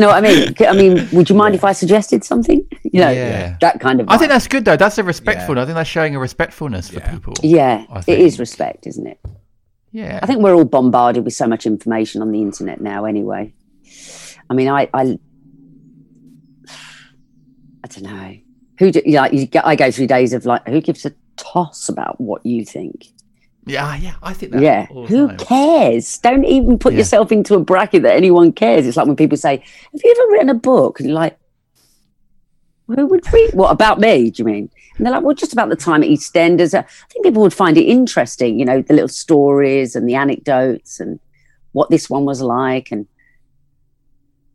[0.00, 0.54] know what I mean?
[0.68, 2.66] I mean, would you mind if I suggested something?
[2.84, 3.56] You know, Yeah.
[3.60, 4.08] that kind of.
[4.08, 4.76] I think that's good though.
[4.76, 5.58] That's a respectful.
[5.58, 7.34] I think that's showing a respectfulness for people.
[7.42, 9.18] Yeah, it is respect, isn't it?
[9.94, 10.18] Yeah.
[10.20, 13.04] I think we're all bombarded with so much information on the internet now.
[13.04, 13.54] Anyway,
[14.50, 15.16] I mean, I, I,
[16.68, 18.36] I don't know
[18.80, 18.90] who.
[18.90, 22.20] Do, yeah, you get, I go through days of like, who gives a toss about
[22.20, 23.06] what you think?
[23.66, 23.84] Yeah.
[23.84, 24.14] Ah, yeah.
[24.20, 24.62] I think that.
[24.62, 25.36] yeah, who time.
[25.38, 26.18] cares?
[26.18, 26.98] Don't even put Yeah.
[26.98, 28.88] yourself into a bracket that anyone cares.
[28.88, 29.58] It's like when people say,
[29.92, 31.38] "Have you ever written a book?" And you're like,
[32.88, 33.54] "Who would read?
[33.54, 34.30] What about me?
[34.30, 37.24] Do you mean?" And they're like, "Well, just about the time at EastEnders." I think
[37.24, 41.18] people would find it interesting, you know, the little stories and the anecdotes and
[41.72, 42.90] what this one was like.
[42.90, 43.06] And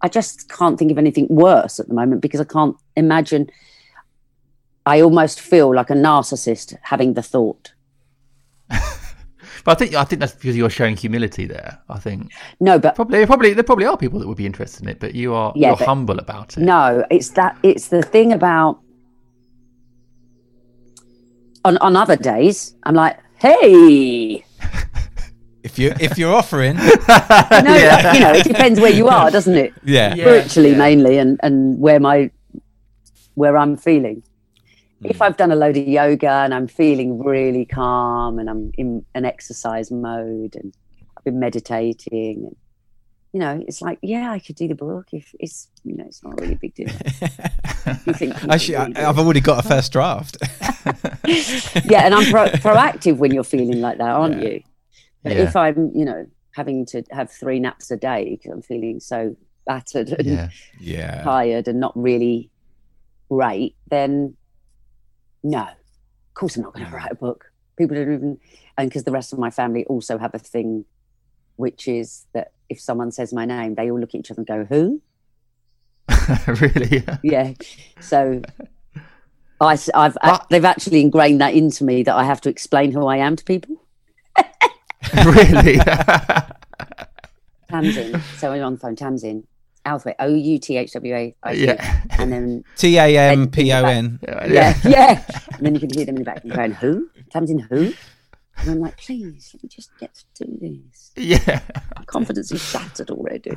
[0.02, 3.50] I just can't think of anything worse at the moment because I can't imagine.
[4.86, 7.74] I almost feel like a narcissist having the thought.
[9.64, 11.80] But I think I think that's because you're showing humility there.
[11.90, 14.90] I think No, but probably probably there probably are people that would be interested in
[14.90, 16.62] it, but you are Yeah, you're humble about it.
[16.62, 18.80] No, it's that it's the thing about
[21.66, 24.44] on on other days, I'm like, hey,
[25.62, 29.56] If you if you're offering, you know, you know, it depends where you are, doesn't
[29.56, 29.74] it?
[29.84, 30.24] yeah, Yeah.
[30.24, 32.32] Spiritually mainly, and and where my
[33.36, 34.24] where I'm feeling.
[35.04, 35.24] If hmm.
[35.24, 39.26] I've done a load of yoga and I'm feeling really calm and I'm in an
[39.26, 40.74] exercise mode and
[41.18, 42.56] I've been meditating and
[43.34, 46.24] you know, it's like, yeah, I could do the book if it's you know, it's
[46.24, 46.88] not really a really big deal.
[48.06, 50.38] You think you Actually, really I, have already got a first draft.
[51.86, 54.50] yeah, and I'm pro- proactive when you're feeling like that, aren't Yeah.
[54.50, 54.64] you?
[55.24, 55.44] But Yeah.
[55.44, 59.36] if I'm, you know, having to have three naps a day because I'm feeling so
[59.66, 60.50] battered and Yeah.
[60.80, 62.50] yeah, tired and not really
[63.30, 64.36] great, then
[65.44, 67.52] no, of course I'm not going to write a book.
[67.78, 68.38] People don't even,
[68.78, 70.86] and because the rest of my family also have a thing,
[71.56, 74.48] which is that if someone says my name, they all look at each other and
[74.48, 75.02] go, "Who?"
[76.62, 77.04] really?
[77.24, 77.54] yeah.
[78.00, 78.42] So
[79.62, 80.46] I, have But- ah.
[80.50, 83.44] they've actually ingrained that into me that I have to explain who I am to
[83.44, 83.76] people.
[85.26, 85.78] really?
[87.70, 88.22] Tamzin.
[88.38, 88.96] so I'm on the phone.
[88.96, 89.44] Tamzin.
[89.86, 90.16] Alphabet.
[90.20, 91.36] O U T H W A.
[91.44, 91.66] I think.
[91.68, 92.02] yeah.
[92.20, 94.20] And then T A M P O N.
[94.28, 95.24] yeah, yeah.
[95.54, 97.10] And then you can hear them in the back going, "Who?
[97.34, 97.62] Tamzin?
[97.70, 97.94] Who?"
[98.62, 101.12] And I'm like, "Please, let me just get to do this.
[101.16, 101.62] Yeah.
[101.96, 103.56] My confidence is shattered already."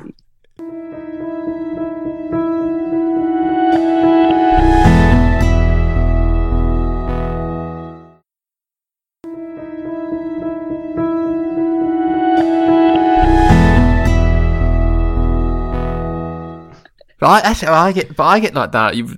[17.19, 19.17] But I actually I get but I get like that You've,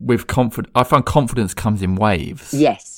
[0.00, 0.72] with confidence.
[0.74, 2.52] I find confidence comes in waves.
[2.52, 2.97] Yes.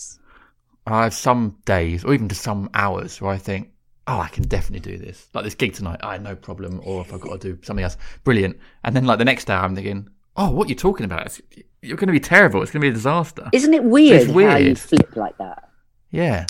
[0.87, 3.71] I have some days or even to some hours where I think,
[4.07, 5.29] oh, I can definitely do this.
[5.35, 6.81] Like this gig tonight, I had no problem.
[6.85, 8.59] Or if I've got to do something else, brilliant.
[8.85, 11.27] And then like the next day, I'm thinking, oh, what are you talking about?
[11.27, 11.41] It's,
[11.83, 12.63] you're going to be terrible.
[12.63, 13.49] It's going to be a disaster.
[13.53, 15.69] Isn't it weird, It's how you flip like that?
[16.11, 16.47] yeah.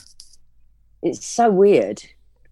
[1.03, 2.03] It's so weird.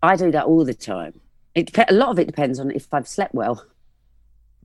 [0.02, 1.20] I do that all the time.
[1.54, 3.62] It a lot of it depends on if I've slept well.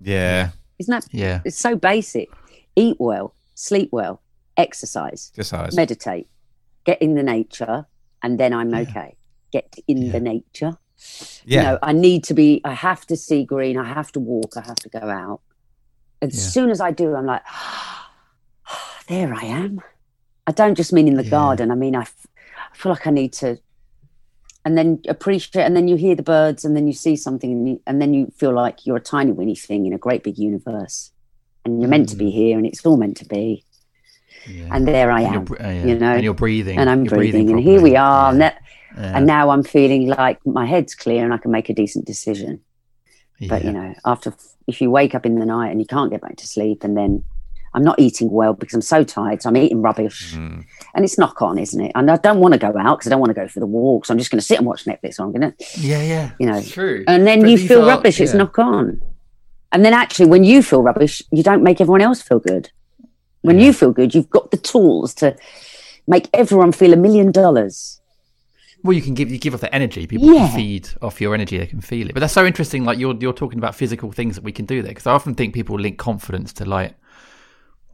[0.01, 0.49] Yeah,
[0.79, 1.07] Isn't that?
[1.11, 1.41] Yeah.
[1.45, 2.29] It's so basic.
[2.75, 4.21] Eat well, sleep well,
[4.57, 5.75] exercise, just eyes.
[5.75, 6.27] meditate,
[6.85, 7.85] get in the nature,
[8.21, 9.15] and then I'm okay.
[9.51, 10.77] Get in the nature.
[11.45, 14.19] Yeah, You know, I need to be, I have to see green, I have to
[14.19, 15.41] walk, I have to go out.
[16.21, 16.49] As Yeah.
[16.51, 17.41] soon as I do, I'm like,
[19.07, 19.81] there I am.
[20.47, 21.29] I don't just mean in the Yeah.
[21.29, 21.71] garden.
[21.71, 22.27] I mean, I, f-
[22.71, 23.57] I feel like I need to,
[24.65, 27.67] and then appreciate, and then you hear the birds, and then you see something, and,
[27.69, 30.37] you, and then you feel like you're a tiny weeny thing in a great big
[30.37, 31.11] universe.
[31.65, 32.31] And you're meant to be mm.
[32.31, 33.65] here, and it's all meant to be.
[34.47, 34.69] Yeah.
[34.71, 35.43] And there I am.
[35.49, 35.85] uh, yeah.
[35.85, 36.77] you know, and you're breathing.
[36.79, 38.31] and I'm You're breathing, and here we are.
[38.33, 38.37] Yeah.
[38.37, 38.57] ne-
[38.97, 39.17] Yeah.
[39.17, 42.59] And now I'm feeling like my head's clear and I can make a decent decision.
[43.49, 44.33] But you know, after
[44.67, 46.95] if you wake up in the night and you can't get back to sleep, and
[46.95, 47.23] then
[47.73, 49.41] I'm not eating well because I'm so tired.
[49.41, 50.35] So I'm eating rubbish.
[50.35, 50.63] Mm.
[50.93, 51.91] And it's knock on, isn't it?
[51.95, 53.65] And I don't want to go out because I don't want to go for the
[53.65, 55.15] walk, so I'm just going to sit and watch Netflix.
[55.15, 56.31] So I'm going to, Yeah, yeah.
[56.39, 57.03] you know, It's true.
[57.07, 58.21] and then But you feel are- rubbish.
[58.21, 59.01] It's knock on.
[59.71, 62.69] And then actually, when you feel rubbish, you don't make everyone else feel good.
[63.43, 65.35] When you feel good, you've got the tools to
[66.07, 67.99] make everyone feel a million dollars.
[68.83, 70.07] Well, you can give you give off the energy.
[70.07, 70.47] People Yeah.
[70.47, 72.13] can feed off your energy; they can feel it.
[72.13, 72.83] But that's so interesting.
[72.85, 74.91] Like you're you're talking about physical things that we can do there.
[74.91, 76.95] Because I often think people link confidence to like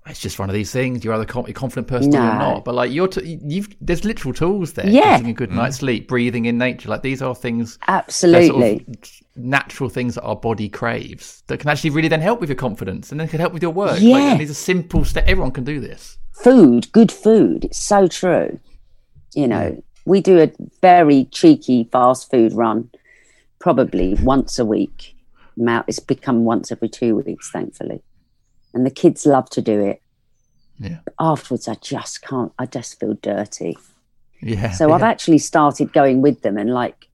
[0.07, 1.03] it's just one of these things.
[1.03, 2.65] You're either a confident person or not.
[2.65, 4.87] But like you're t- you've there's literal tools there.
[4.87, 5.17] Yeah.
[5.17, 5.79] getting a good night's mm.
[5.79, 6.89] sleep, breathing in nature.
[6.89, 7.77] Like these are things.
[7.87, 8.79] Absolutely.
[8.79, 12.49] Sort of natural things that our body craves that can actually really then help with
[12.49, 13.91] your confidence and then can help with your work.
[13.91, 14.31] Like, Yeah.
[14.31, 15.29] and these are simple steps.
[15.29, 16.17] Everyone can do this.
[16.31, 17.65] food, good food.
[17.65, 18.59] It's so true.
[19.35, 19.83] You know, mm.
[20.05, 20.51] we do a
[20.81, 22.89] very cheeky fast food run,
[23.59, 25.15] probably once a week.
[25.57, 28.01] Now it's become once every two weeks, thankfully.
[28.73, 30.01] And the kids love to do it.
[30.79, 30.99] Yeah.
[31.03, 33.77] But afterwards, I just can't, I just feel dirty.
[34.41, 34.71] Yeah.
[34.71, 37.07] So I've actually started going with them and like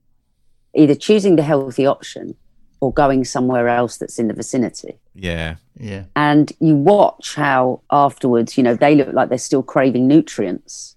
[0.74, 2.36] either choosing the healthy option
[2.80, 5.56] or going somewhere else that's in the vicinity Yeah.
[5.80, 6.04] yeah.
[6.14, 10.94] and you watch how afterwards, you know, they look like they're still craving nutrients.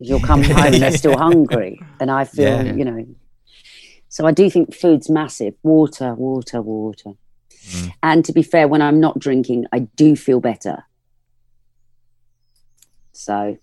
[0.00, 2.72] You'll come home and they're still hungry, and I feel, Yeah.
[2.74, 3.06] you know.
[4.08, 5.54] So I do think food's massive.
[5.62, 7.10] Water, water, water.
[7.70, 7.92] Mm.
[8.02, 10.84] And to be fair, when I'm not drinking, I do feel better.
[13.12, 13.58] So,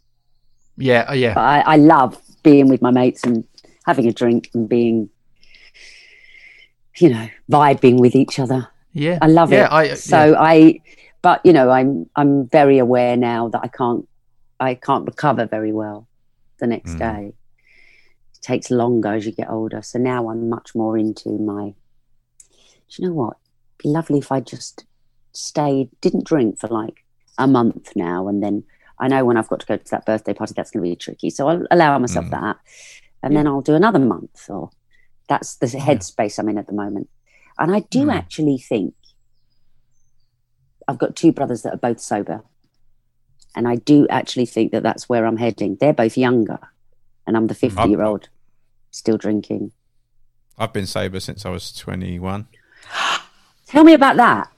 [0.77, 1.05] Yeah.
[1.09, 1.33] Oh, yeah.
[1.33, 3.45] but I, I love being with my mates and
[3.85, 5.09] having a drink and being,
[6.97, 8.67] you know, vibing with each other.
[8.93, 9.19] Yeah.
[9.21, 9.71] I love yeah, it.
[9.71, 10.41] I, so yeah.
[10.41, 10.81] I,
[11.21, 14.07] but you know, I'm I'm very aware now that I can't
[14.59, 16.07] I can't recover very well
[16.59, 16.99] the next Mm.
[16.99, 17.33] day.
[18.35, 19.81] It takes longer as you get older.
[19.83, 21.73] So now I'm much more into my.
[22.89, 23.37] Do you know what?
[23.81, 24.85] Be lovely if I just
[25.33, 27.03] stayed, didn't drink for like
[27.37, 28.63] a month now, and then
[28.99, 30.95] I know when I've got to go to that birthday party, that's going to be
[30.95, 31.29] tricky.
[31.31, 32.31] So I'll allow myself Mm.
[32.31, 32.57] that,
[33.23, 34.47] and then I'll do another month.
[34.49, 34.69] Or
[35.27, 37.09] that's the headspace I'm in at the moment.
[37.57, 38.13] And I do Mm.
[38.13, 38.93] actually think
[40.87, 42.43] I've got two brothers that are both sober.
[43.55, 45.77] And I do actually think that that's where I'm heading.
[45.79, 46.59] They're both younger,
[47.25, 48.29] and I'm the 50 year old
[48.91, 49.71] still drinking.
[50.57, 52.47] I've been sober since I was 21.
[53.71, 54.49] Tell me about that.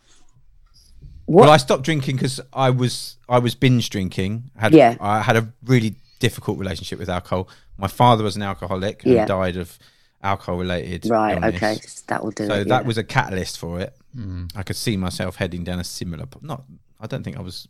[1.25, 1.43] What?
[1.43, 4.51] Well, I stopped drinking because I was I was binge drinking.
[4.57, 4.97] Had, Yeah.
[4.99, 7.47] I had a really difficult relationship with alcohol.
[7.77, 9.25] My father was an alcoholic and Yeah.
[9.25, 9.77] died of
[10.21, 11.05] alcohol related.
[11.09, 11.77] right, okay.
[12.07, 12.67] That will do So it.
[12.67, 12.87] that yeah.
[12.87, 13.95] was a catalyst for it.
[14.55, 16.25] I could see myself heading down a similar.
[16.41, 16.63] Not,
[17.01, 17.67] I don't think I was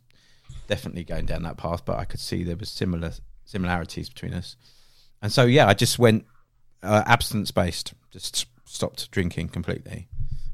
[0.67, 3.13] definitely going down that path, but I could see there was similar
[3.45, 4.55] similarities between us.
[5.21, 6.25] And so yeah, I just went
[6.81, 7.93] uh, abstinence based.
[8.11, 10.07] Just stopped drinking completely,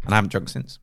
[0.06, 0.80] and I haven't drunk since.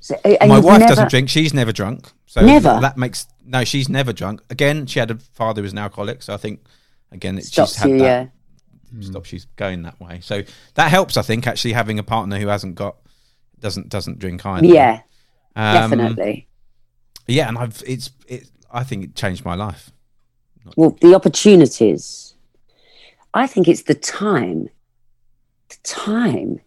[0.00, 1.28] So, uh, My wife never- doesn't drink.
[1.28, 2.10] She's never drunk.
[2.26, 2.78] So Never?
[2.80, 3.62] That makes no.
[3.64, 4.40] She's never drunk.
[4.50, 6.22] Again, she had a father who was an alcoholic.
[6.22, 6.60] So I think
[7.12, 8.04] again, it, she's Stops had you, that.
[8.94, 9.00] yeah.
[9.02, 9.24] Stop.
[9.26, 10.20] She's going that way.
[10.22, 10.42] So
[10.74, 11.16] that helps.
[11.16, 12.96] I think actually having a partner who hasn't got
[13.60, 14.66] doesn't doesn't drink either.
[14.66, 15.00] Yeah,
[15.54, 16.48] Um, definitely.
[17.28, 18.50] Yeah, and I've it's it.
[18.72, 19.90] I think it changed my life.
[20.76, 22.34] Well, the opportunities.
[23.34, 24.68] I think it's the time.
[25.68, 26.60] The time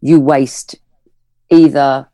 [0.00, 0.76] you waste
[1.54, 2.08] either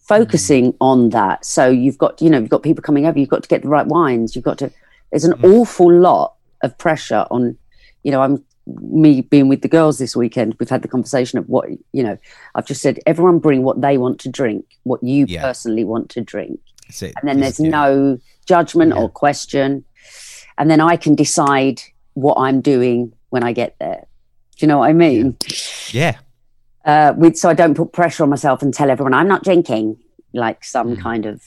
[0.00, 1.44] focusing on that.
[1.44, 3.68] So you've got, you know, you've got people coming over, you've got to get the
[3.68, 4.70] right wines, you've got to,
[5.10, 7.58] there's an awful lot of pressure on,
[8.02, 8.42] you know, I'm
[8.80, 12.18] me being with the girls this weekend, we've had the conversation of what, you know,
[12.54, 15.42] I've just said, everyone bring what they want to drink, what you Yeah.
[15.42, 16.60] personally want to drink.
[17.20, 17.70] And then there's yeah.
[17.70, 19.84] no judgment or question.
[20.56, 21.82] And then i can decide
[22.14, 24.06] what i'm doing when i get there.
[24.56, 25.36] Do you know what i mean?
[25.90, 26.18] Yeah,
[26.88, 29.96] uh, with so i don't put pressure on myself and tell everyone i'm not drinking
[30.32, 31.00] like some Hmm.
[31.02, 31.42] kind of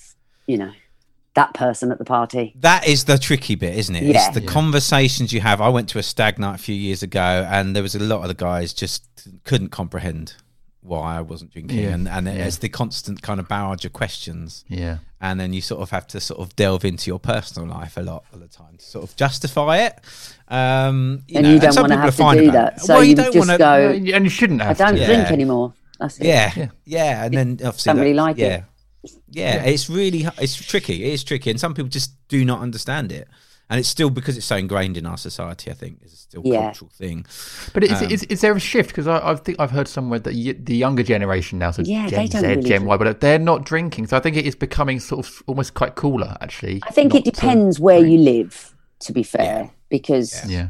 [0.47, 0.71] you know
[1.33, 4.03] that person at the party that is the tricky bit, isn't it?
[4.03, 4.17] Yeah.
[4.27, 5.61] It's the conversations you have.
[5.61, 8.21] I went to a stag night a few years ago, and there was a lot
[8.21, 9.05] of the guys just
[9.45, 10.33] couldn't comprehend
[10.81, 11.93] why I wasn't drinking, Yeah.
[11.95, 12.33] and and Yeah.
[12.47, 14.65] it's the constant kind of barrage of questions.
[14.67, 14.97] Yeah.
[15.21, 18.01] And then you sort of have to sort of delve into your personal life a
[18.01, 19.99] lot of the time to sort of justify it.
[20.47, 22.79] Um, you and know, you don't want to have to do that it.
[22.81, 25.05] so Well, you, don't just wanna- go and you shouldn't Have i don't to.
[25.05, 25.33] drink Yeah.
[25.33, 26.67] anymore that's it Yeah, Yeah.
[26.85, 28.47] yeah, and then obviously Don't that- really like yeah.
[28.47, 28.63] it.
[29.29, 31.03] Yeah, it's really it's tricky.
[31.05, 33.27] It is tricky, and some people just do not understand it.
[33.71, 35.71] And it's still because it's so ingrained in our society.
[35.71, 36.63] I think it's still a Yeah.
[36.65, 37.25] cultural thing.
[37.73, 38.89] But is, Um, is, is there a shift?
[38.89, 42.07] Because I, I think I've heard somewhere that y- the younger generation now, so Yeah,
[42.09, 42.89] Gen they don't Z, really Gen drink.
[42.89, 44.07] Y, but they're not drinking.
[44.07, 46.81] So I think it is becoming sort of almost quite cooler, actually.
[46.85, 50.67] i think it depends where you live to be fair because Yeah.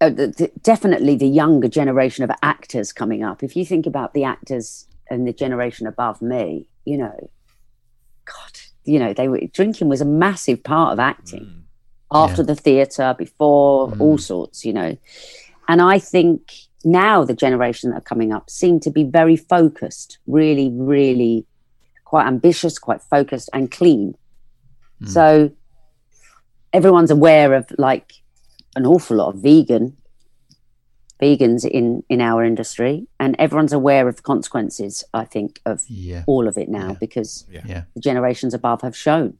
[0.00, 3.44] uh, the, the, definitely the younger generation of actors coming up.
[3.44, 7.30] If you think about the actors and the generation above me, you know,
[8.24, 11.62] God, you know, they were drinking was a massive part of acting Mm.
[12.10, 14.20] After the theatre, before all mm.
[14.20, 14.96] sorts, you know.
[15.68, 16.52] And I think
[16.84, 21.46] now the generation that are coming up seem to be very focused, really, really
[22.04, 24.14] quite ambitious, quite focused and clean.
[25.02, 25.08] Mm.
[25.08, 25.50] So
[26.72, 28.12] everyone's aware of like
[28.76, 29.96] an awful lot of vegan
[31.20, 36.24] vegans in in our industry and everyone's aware of the consequences i think of Yeah.
[36.26, 36.96] all of it now Yeah.
[37.00, 37.84] because Yeah.
[37.94, 39.38] the generations above have shown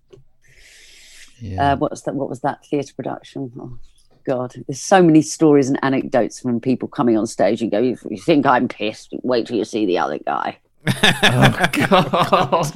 [1.41, 1.73] Yeah.
[1.73, 2.15] uh, what was that?
[2.15, 3.53] What was that theatre production?
[3.59, 3.79] Oh,
[4.27, 7.97] God, there's so many stories and anecdotes from people coming on stage and go, "You,
[8.11, 9.15] you think I'm pissed?
[9.23, 10.59] Wait till you see the other guy."
[11.03, 12.75] oh God.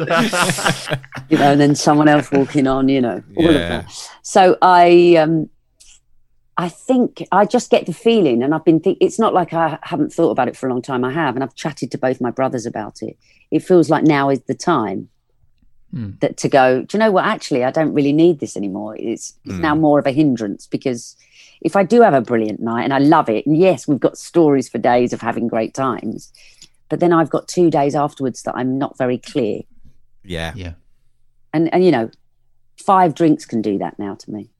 [1.28, 2.88] You know, and then someone else walking on.
[2.88, 4.10] You know, all of that.
[4.22, 5.48] So I, um,
[6.56, 8.80] I think I just get the feeling, and I've been.
[8.80, 11.04] Think- it's not like I haven't thought about it for a long time.
[11.04, 13.16] I have, and I've chatted to both my brothers about it.
[13.50, 15.08] It feels like now is the time
[15.92, 16.10] Hmm.
[16.20, 16.82] that to go.
[16.82, 17.24] Do you know what?
[17.24, 18.94] Actually, I don't really need this anymore.
[18.96, 21.16] It's it's now more of a hindrance because
[21.62, 24.16] if I do have a brilliant night and I love it, and yes, we've got
[24.16, 26.32] stories for days of having great times,
[26.88, 29.62] but then I've got two days afterwards that I'm not very clear,
[30.24, 30.52] Yeah.
[30.54, 30.74] yeah.
[31.52, 32.10] and and you know,
[32.78, 34.50] five drinks can do that now to me.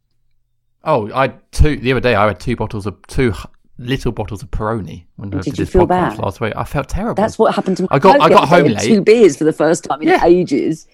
[0.82, 2.16] Oh, I two the other day.
[2.16, 3.34] I had two bottles of two
[3.78, 6.18] little bottles of Peroni when I Did did you feel bad?
[6.18, 6.54] last week.
[6.56, 7.14] I felt terrible.
[7.14, 7.88] That's what happened to me.
[7.92, 8.86] I got- I got home had late.
[8.88, 10.24] Two beers for the first time in Yeah.
[10.24, 10.86] ages,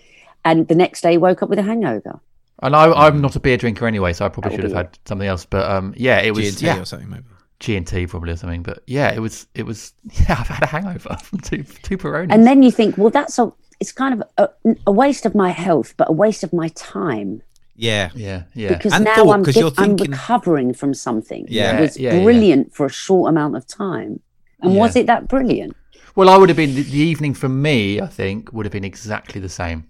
[0.46, 2.20] and the next day woke up with a hangover.
[2.62, 4.82] And I, I'm not a beer drinker anyway, so I probably Oh, should have dear.
[4.84, 5.44] had something else.
[5.44, 7.24] But um, yeah, it was G&T yeah, or something maybe.
[7.60, 8.62] G and T probably or something.
[8.62, 10.36] But yeah, it was it was yeah.
[10.40, 12.32] I've had a hangover from two two Peronis.
[12.32, 13.52] And then you think, well, that's a.
[13.78, 14.48] It's kind of a,
[14.86, 17.42] a waste of my health, but a waste of my time.
[17.78, 18.08] Yeah.
[18.14, 21.72] yeah, yeah, because And now thought, I'm, 'cause get- you're I'm recovering from something Yeah,
[21.72, 22.22] that was yeah, yeah.
[22.24, 24.20] brilliant for a short amount of time.
[24.62, 24.80] And Yeah.
[24.80, 25.76] was it that brilliant?
[26.14, 28.00] Well, I would have been the, the evening for me.
[28.00, 29.84] I think would have been exactly the same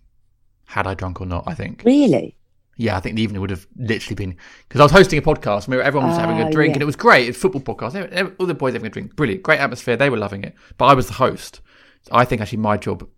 [0.66, 1.44] had I drunk or not.
[1.47, 1.82] I think.
[1.84, 2.36] Really?
[2.78, 4.36] Yeah, I think the evening would have literally been
[4.68, 5.64] because I was hosting a podcast.
[5.66, 6.74] and Everyone was having Ah, a drink, yeah.
[6.74, 7.26] and it was great.
[7.28, 8.36] It's a football podcast.
[8.38, 9.97] All the boys having a drink, brilliant, great atmosphere.
[9.97, 11.62] They were loving it, but I was the host.
[12.12, 13.09] I think actually my job,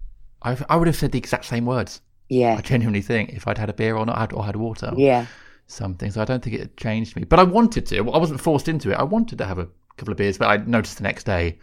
[0.42, 2.00] I, I would have said the exact same words.
[2.28, 2.54] Yeah.
[2.56, 4.98] I genuinely think if I'd had a beer or not, had, or had water, or
[4.98, 5.26] Yeah.
[5.66, 6.10] something.
[6.12, 7.24] So I don't think it changed me.
[7.24, 7.98] But I wanted to.
[7.98, 8.94] I wasn't forced into it.
[8.94, 9.66] I wanted to have a
[9.96, 11.58] couple of beers, but I noticed the next day,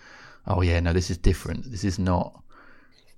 [0.48, 1.72] oh yeah, no, this is different.
[1.72, 2.42] This is not.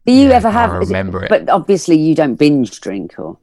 [0.07, 0.71] Do you Yeah, ever have?
[0.71, 1.29] I remember it.
[1.29, 3.37] But obviously, you don't binge drink, or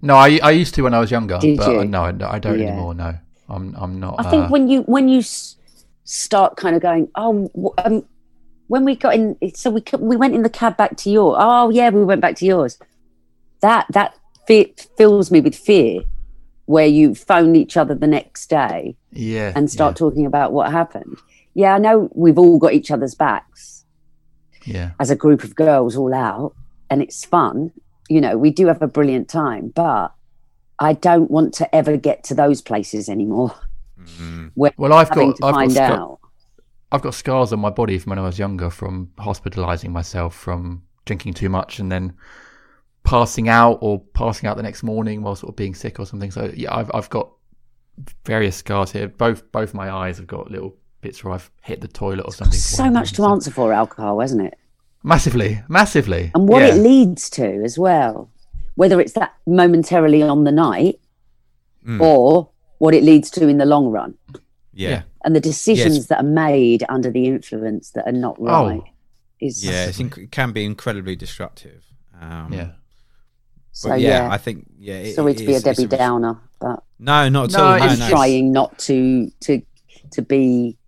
[0.00, 1.84] No, I I used to when I was younger, Did but you?
[1.86, 2.66] no, I, don't Yeah.
[2.68, 2.94] anymore.
[2.94, 3.14] No,
[3.48, 4.14] I'm I'm not.
[4.18, 5.20] I think uh, when you when you
[6.04, 7.50] start kind of going, oh,
[7.84, 8.04] um,
[8.68, 11.36] when we got in, so we we went in the cab back to yours.
[11.40, 12.78] Oh yeah, we went back to yours.
[13.60, 14.14] That that
[14.96, 16.02] fills me with fear,
[16.66, 21.18] where you phone each other the next day yeah, and start talking about what happened.
[21.54, 23.73] Yeah, I know we've all got each other's backs
[24.66, 26.54] Yeah, as a group of girls all out,
[26.90, 27.72] and it's fun.
[28.08, 30.12] You know, we do have a brilliant time, but
[30.78, 33.54] I don't want to ever get to those places anymore.
[33.98, 34.48] Mm-hmm.
[34.54, 36.18] Where Well, I've got- to I've got find scar- out.
[36.92, 40.84] I've got scars on my body from when I was younger, from hospitalising myself from
[41.06, 42.12] drinking too much and then
[43.02, 46.30] passing out or passing out the next morning while sort of being sick or something.
[46.30, 47.30] So yeah, I've I've got
[48.24, 49.08] various scars here.
[49.08, 52.58] Both both my eyes have got little bits where I've hit the toilet or something.
[52.58, 54.58] so much to answer for alcohol, hasn't it?
[55.04, 56.68] Massively, massively, And what yeah.
[56.74, 58.30] it leads to as well,
[58.74, 60.98] whether it's that momentarily on the night
[61.86, 62.00] Mm.
[62.00, 62.48] or
[62.78, 64.14] what it leads to in the long run,
[64.72, 64.88] Yeah.
[64.88, 65.02] Yeah.
[65.24, 66.06] and the decisions Yes.
[66.06, 68.80] that are made under the influence that are not right.
[68.82, 68.90] Oh.
[69.40, 69.84] is Yeah.
[69.84, 71.82] It's inc- it can be incredibly destructive.
[72.18, 72.70] Um, yeah.
[73.72, 74.08] so but yeah.
[74.28, 74.94] yeah, I think yeah.
[74.94, 77.64] It, Sorry it to be a is- it's Debbie Downer, but No, not at No,
[77.64, 77.78] all.
[77.78, 78.08] No, I'm no.
[78.08, 79.60] trying not to to
[80.12, 80.78] to be.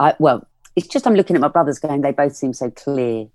[0.00, 2.00] I, well, it's just I'm looking at my brothers going.
[2.00, 3.28] They both seem so clear.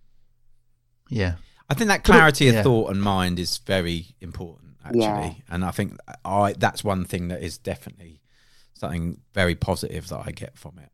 [1.10, 1.36] Yeah.
[1.70, 2.54] I think that clarity Yeah.
[2.54, 5.02] of thought and mind is very important, actually.
[5.02, 5.34] Yeah.
[5.50, 8.22] And I think I that's one thing that is definitely
[8.74, 10.90] something very positive that I get from it.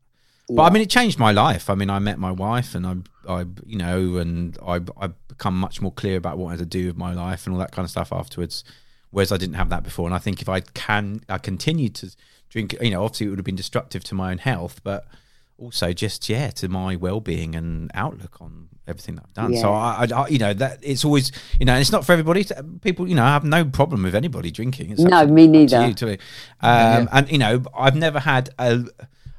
[0.48, 1.70] But I mean, it changed my life.
[1.70, 2.96] I mean, I met my wife, and I,
[3.26, 6.66] I, you know, and I, I've become much more clear about what I had to
[6.66, 8.62] do with my life and all that kind of stuff afterwards.
[9.10, 10.06] Whereas I didn't have that before.
[10.06, 12.14] And I think if I can, I continued to
[12.50, 12.74] drink.
[12.82, 15.06] You know, obviously it would have been destructive to my own health, but
[15.62, 19.56] also just yeah to my well-being and outlook on everything that I've done.
[19.56, 19.76] So Yeah.
[19.78, 21.30] I, I, I- you know, that it's always,
[21.60, 22.44] you know, and it's not for everybody.
[22.82, 24.90] People, you know, I have no problem with anybody drinking.
[24.90, 25.86] It's No, me up to neither.
[25.86, 26.18] you to-
[26.60, 28.84] um, And you know, I've never had a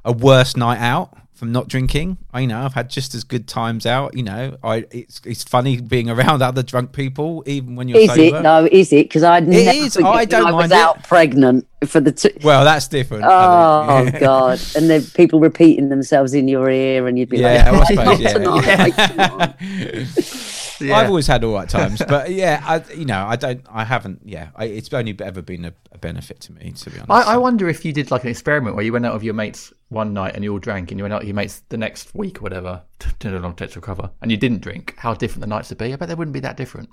[0.05, 2.17] a worse night out from not drinking.
[2.33, 4.15] I, you know, I've had just as good times out.
[4.15, 8.09] You know, I it's it's funny being around other drunk people, even when you're Is
[8.09, 8.37] sober.
[8.37, 8.67] it though?
[8.71, 9.05] Is it?
[9.05, 9.97] Because I'd never is.
[9.97, 10.77] I don't I was mind it.
[10.77, 12.11] out pregnant for the.
[12.11, 13.23] Two, Well, that's different.
[13.23, 14.11] I Oh.
[14.19, 14.61] God!
[14.75, 17.95] And then people repeating themselves in your ear, and you'd be like, Yeah, like, I
[17.95, 18.19] suppose.
[18.21, 18.33] Yeah.
[18.33, 20.62] tonight, Yeah.
[20.83, 21.03] Come on." Yeah.
[21.03, 24.21] I've always had all right times, but yeah, I, you know, I don't, I haven't.
[24.23, 27.11] Yeah, I, it's only ever been a, a benefit to me, to be honest.
[27.11, 29.33] I, I wonder if you did like an experiment where you went out with your
[29.33, 31.77] mates one night and you all drank, and you went out with your mates the
[31.77, 34.95] next week or whatever to, to a long text recover, and you didn't drink.
[34.97, 35.93] How different the nights would be?
[35.93, 36.89] I bet they wouldn't be that different.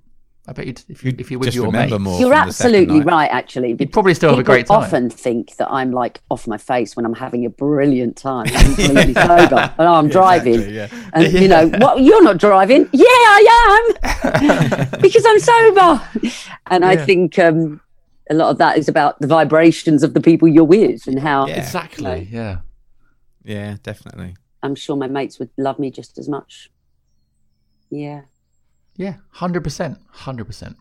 [0.48, 2.20] I bet you'd, if you if you're with just your remember mates, more.
[2.20, 3.06] You're from the absolutely night.
[3.06, 3.76] right, actually.
[3.78, 4.80] You'd probably still have a great time.
[4.80, 8.46] I often think that I'm like off my face when I'm having a brilliant time,
[8.74, 10.62] completely sober, and I'm driving.
[11.12, 12.00] And you know, what?
[12.00, 12.88] You're not driving?
[12.92, 13.94] Yeah, I
[14.24, 16.08] am, because I'm sober.
[16.66, 17.80] And I think um,
[18.30, 21.46] a lot of that is about the vibrations of the people you're with and how.
[21.46, 21.56] Yeah.
[21.56, 22.28] exactly.
[22.30, 22.58] Yeah.
[23.44, 24.36] Yeah, definitely.
[24.62, 26.70] I'm sure my mates would love me just as much.
[27.90, 28.22] Yeah.
[28.96, 29.16] Yeah.
[29.30, 29.98] Hundred percent.
[30.10, 30.76] Hundred percent.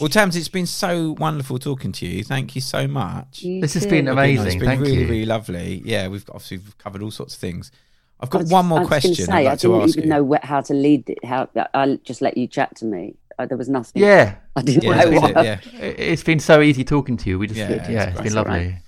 [0.00, 2.22] Well, Tams, it's been so wonderful talking to you.
[2.22, 3.42] Thank you so much.
[3.42, 3.90] You This has too.
[3.90, 5.08] been It's been Thank really, you.
[5.08, 5.82] really lovely.
[5.84, 7.72] Yeah, we've obviously we've covered all sorts of things.
[8.20, 9.82] I've got was- one more I was gonna question Say, I'd I like to didn't
[9.82, 10.08] ask even you.
[10.10, 11.24] know how to lead it.
[11.24, 13.14] How I just let you chat to me.
[13.38, 14.02] Uh, there was nothing.
[14.02, 14.34] Yeah.
[14.56, 15.30] I didn't Yeah, know what.
[15.30, 15.60] it, yeah.
[15.80, 17.38] It- It's been so easy talking to you.
[17.38, 18.24] We just Yeah, yeah, it's it's great.
[18.24, 18.52] been lovely.
[18.52, 18.82] right.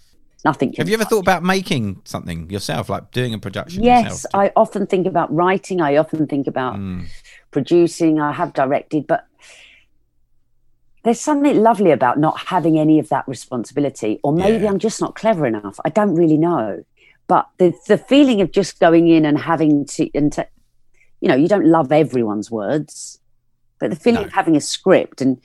[0.45, 0.73] Nothing.
[0.79, 3.83] Have you ever thought about making something yourself, like doing a production?
[3.85, 4.35] Yes, yourself?
[4.35, 5.81] I often think about writing.
[5.83, 7.07] I often think about Mm.
[7.51, 8.21] Producing.
[8.21, 9.27] I have directed, but
[11.05, 14.21] there's something lovely about not having any of that responsibility.
[14.23, 14.71] Or maybe Yeah.
[14.71, 15.81] I'm just not clever enough.
[15.85, 16.85] I don't really know.
[17.27, 20.47] But the the feeling of just going in and having to and to,
[21.21, 23.19] you know, you don't love everyone's words,
[23.79, 24.27] but the feeling No.
[24.27, 25.41] of having a script and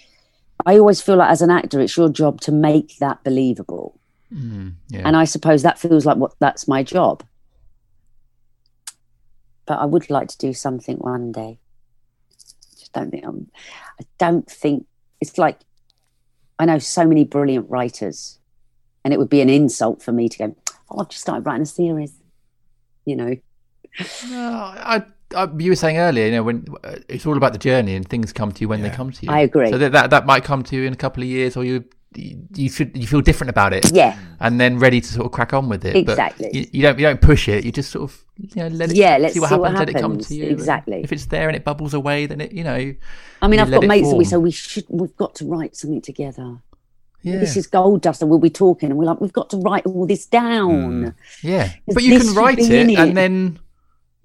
[0.65, 3.99] I always feel like as an actor, it's your job to make that believable.
[4.34, 5.02] Mm, yeah.
[5.06, 7.23] And I suppose that feels like what that's my job.
[9.65, 11.60] But I would like to do something one day.
[12.96, 13.52] Don't think I'm
[14.00, 14.88] I don't think
[15.22, 15.60] it's like
[16.58, 18.40] I know so many brilliant writers,
[19.04, 20.56] and it would be an insult for me to go,
[20.90, 22.14] Oh, I've just started writing a series.
[23.04, 23.36] You know.
[24.30, 25.04] No, I,
[25.36, 28.08] I, you were saying earlier, you know, when uh, it's all about the journey and
[28.08, 29.32] things come to you when they come to you.
[29.32, 29.70] I agree.
[29.70, 31.86] So that, that that might come to you in a couple of years, or you
[32.18, 34.18] you feel, you feel different about it, Yeah.
[34.40, 36.06] and then ready to sort of crack on with it.
[36.06, 36.50] But Exactly.
[36.54, 37.66] you, you don't you don't push it.
[37.66, 39.94] You just sort of you know let it Yeah, let's see what see what happens.
[39.94, 40.46] Let it come to you.
[40.50, 41.02] Exactly.
[41.04, 42.94] If it's there and it bubbles away, then it you know.
[43.42, 46.02] I mean I've got mates that we say we should we've got to write something
[46.02, 46.58] together.
[47.22, 47.40] Yeah.
[47.40, 49.88] This is gold dust and we'll be talking and we're like, we've got to write
[49.88, 51.06] all this down.
[51.06, 51.16] Mm.
[51.42, 53.00] Yeah, but you can write it, it.
[53.00, 53.58] and then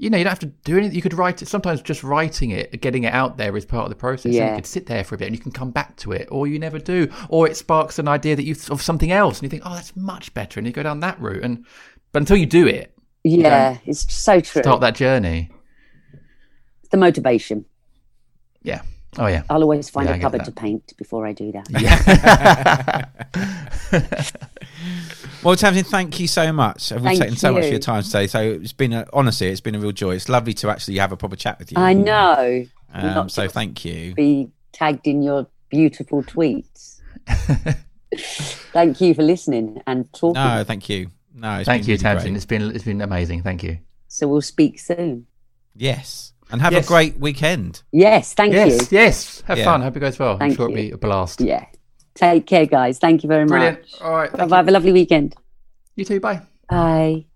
[0.00, 0.96] you know you don't have to do anything.
[0.96, 1.46] You could write it.
[1.48, 4.34] Sometimes just writing it, getting it out there is part of the process.
[4.34, 6.26] And you could sit there for a bit, and you can come back to it,
[6.30, 9.42] or you never do, or it sparks an idea that you of something else, and
[9.44, 11.44] you think, oh, that's much better, and you go down that route.
[11.44, 11.66] And
[12.12, 14.62] but until you do it, Yeah, it's so true.
[14.62, 15.50] start that journey.
[16.90, 17.66] the motivation.
[18.62, 18.82] Yeah.
[19.18, 19.42] Oh yeah.
[19.50, 20.44] I'll always find Yeah, I a get cupboard that.
[20.46, 23.08] to paint before I do that.
[25.42, 26.90] Well, Tamzin, thank you so much.
[26.90, 28.26] We've Thank taken so much of your time today.
[28.26, 30.14] So it's been a, honestly, it's been a real joy.
[30.14, 31.78] It's lovely to actually have a proper chat with you.
[31.78, 32.66] I know.
[32.92, 34.14] Um, so thank you.
[34.14, 37.00] be tagged in your beautiful tweets.
[38.72, 40.34] Thank you for listening and talking.
[40.42, 41.10] No, thank you.
[41.34, 42.22] No, it's Thank been you, really Tamzin.
[42.22, 42.34] great.
[42.36, 43.42] It's been it's been amazing.
[43.42, 43.78] Thank you.
[44.08, 45.26] So we'll speak soon.
[45.76, 46.84] Yes, and have Yes.
[46.84, 47.82] a great weekend.
[47.92, 48.90] Yes, thank yes.
[48.92, 48.98] you.
[48.98, 49.42] Yes.
[49.46, 49.64] Have Yeah.
[49.64, 49.82] fun.
[49.82, 50.32] Hope it goes well.
[50.34, 50.88] I'm Thank sure it'll you.
[50.88, 51.40] be a blast.
[51.40, 51.64] Yeah.
[52.14, 52.98] Take care, guys.
[52.98, 53.80] Thank you very Brilliant.
[53.80, 54.00] much.
[54.02, 54.30] All right.
[54.30, 54.56] Bye you.
[54.56, 55.34] Have a lovely weekend.
[55.96, 56.20] you too.
[56.20, 56.40] Bye.
[56.68, 57.26] Bye.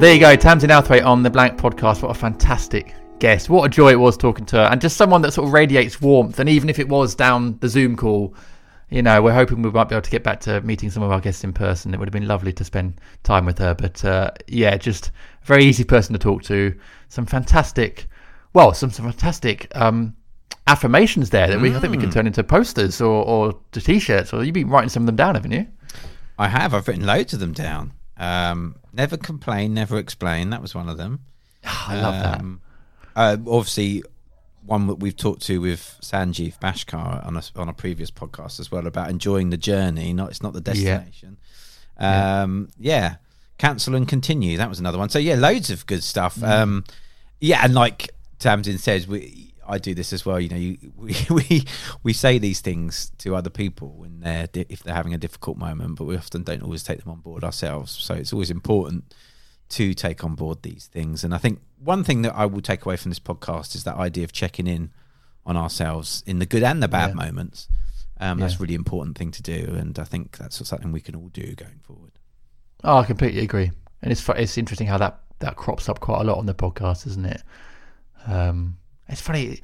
[0.00, 2.00] Well, there you go, Tamzin Outhwaite on the Blank Podcast.
[2.00, 3.50] What a fantastic guest!
[3.50, 6.00] What a joy it was talking to her, and just someone that sort of radiates
[6.00, 6.38] warmth.
[6.38, 8.34] And even if it was down the Zoom call,
[8.88, 11.10] you know, we're hoping we might be able to get back to meeting some of
[11.10, 11.92] our guests in person.
[11.92, 13.74] It would have been lovely to spend time with her.
[13.74, 16.74] But uh, yeah, just a very easy person to talk to.
[17.10, 18.06] Some fantastic,
[18.54, 20.16] well, some, some fantastic um,
[20.66, 24.32] affirmations there that we I think we can turn into posters or, or to t-shirts.
[24.32, 25.66] Or you've been writing some of them down, haven't you?
[26.38, 26.72] I have.
[26.72, 27.92] I've written loads of them down.
[28.20, 30.50] Um, never complain, never explain.
[30.50, 31.20] That was one of them.
[31.64, 32.40] I love that.
[32.40, 32.60] Um,
[33.16, 34.04] uh, obviously,
[34.64, 38.70] one that we've talked to with Sanjeev Bhaskar on a, on a previous podcast as
[38.70, 40.12] well about enjoying the journey.
[40.12, 41.38] Not it's not the destination.
[41.98, 43.16] Um, yeah.
[43.58, 44.56] cancel and continue.
[44.56, 45.10] That was another one.
[45.10, 46.36] So yeah, loads of good stuff.
[46.36, 46.48] Mm.
[46.48, 46.84] Um,
[47.40, 50.38] yeah, and like Tamzin says, we I do this as well.
[50.40, 51.64] You know, you, we we
[52.02, 55.56] we say these things to other people when they're di- if they're having a difficult
[55.56, 57.90] moment, but we often don't always take them on board ourselves.
[57.92, 59.14] So it's always important
[59.70, 61.22] to take on board these things.
[61.24, 63.96] And I think one thing that I will take away from this podcast is that
[63.96, 64.90] idea of checking in
[65.46, 67.14] on ourselves in the good and the bad Yeah.
[67.26, 67.68] moments.
[68.18, 71.14] Um, That's a really important thing to do, and I think that's something we can
[71.16, 72.12] all do going forward.
[72.84, 73.70] Oh, I completely agree.
[74.02, 77.06] And it's it's interesting how that that crops up quite a lot on the podcast,
[77.06, 77.42] isn't it?
[78.26, 78.76] Um,
[79.10, 79.60] it's funny.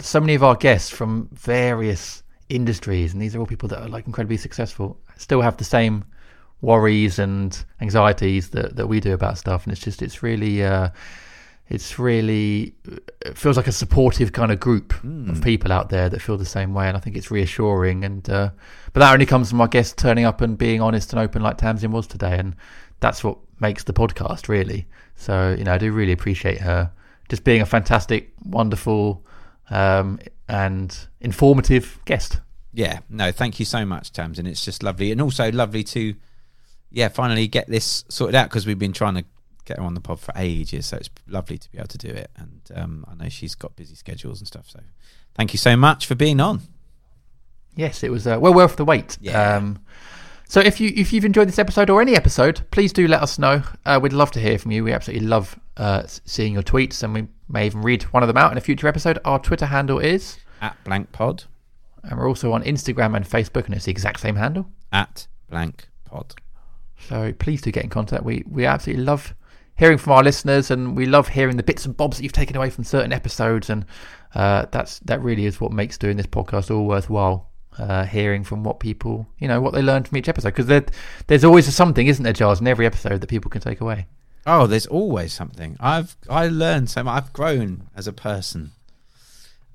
[0.00, 3.88] So many of our guests from various industries, and these are all people that are
[3.88, 6.04] like incredibly successful, still have the same
[6.60, 9.64] worries and anxieties that, that we do about stuff.
[9.64, 10.90] And it's just, it's really, uh,
[11.68, 12.74] it's really,
[13.24, 14.94] it feels like a supportive kind of group
[15.28, 16.86] of people out there that feel the same way.
[16.88, 18.04] And I think it's reassuring.
[18.04, 18.50] And, uh,
[18.92, 21.58] but that only comes from our guests turning up and being honest and open like
[21.58, 22.38] Tamzin was today.
[22.38, 22.56] And
[23.00, 24.86] that's what makes the podcast really.
[25.16, 26.92] So, you know, I do really appreciate her
[27.32, 29.24] just being a fantastic, wonderful,
[29.70, 32.42] um, and informative guest.
[32.74, 34.46] Yeah, no, thank you so much, Tamzin.
[34.46, 36.14] It's just lovely, and also lovely to,
[36.90, 39.24] yeah, finally get this sorted out because we've been trying to
[39.64, 40.84] get her on the pod for ages.
[40.84, 43.76] So it's lovely to be able to do it, and um, I know she's got
[43.76, 44.68] busy schedules and stuff.
[44.68, 44.80] So
[45.34, 46.60] thank you so much for being on.
[47.76, 49.16] Yes, it was uh, well worth the wait.
[49.22, 49.54] Yeah.
[49.56, 49.80] Um,
[50.46, 53.38] so if you if you've enjoyed this episode or any episode, please do let us
[53.38, 53.62] know.
[53.86, 54.84] Uh, we'd love to hear from you.
[54.84, 58.36] We absolutely love uh, seeing your tweets, and we may even read one of them
[58.36, 59.18] out in a future episode.
[59.24, 61.44] Our Twitter handle is, At blank pod,
[62.02, 64.66] and we're also on Instagram and Facebook, and it's the exact same handle.
[64.92, 66.34] at blank pod.
[67.08, 68.22] So please do get in contact.
[68.24, 69.34] We we absolutely love
[69.76, 72.56] hearing from our listeners, and we love hearing the bits and bobs that you've taken
[72.56, 73.84] away from certain episodes, and
[74.34, 77.48] uh, that's that really is what makes doing this podcast all worthwhile.
[77.78, 80.84] Uh, hearing from what people, you know, what they learned from each episode, because there,
[81.26, 84.06] there's always something, isn't there, Giles, in every episode that people can take away.
[84.46, 85.76] Oh, there's always something.
[85.80, 87.16] I've I learned so much.
[87.22, 88.72] I've grown as a person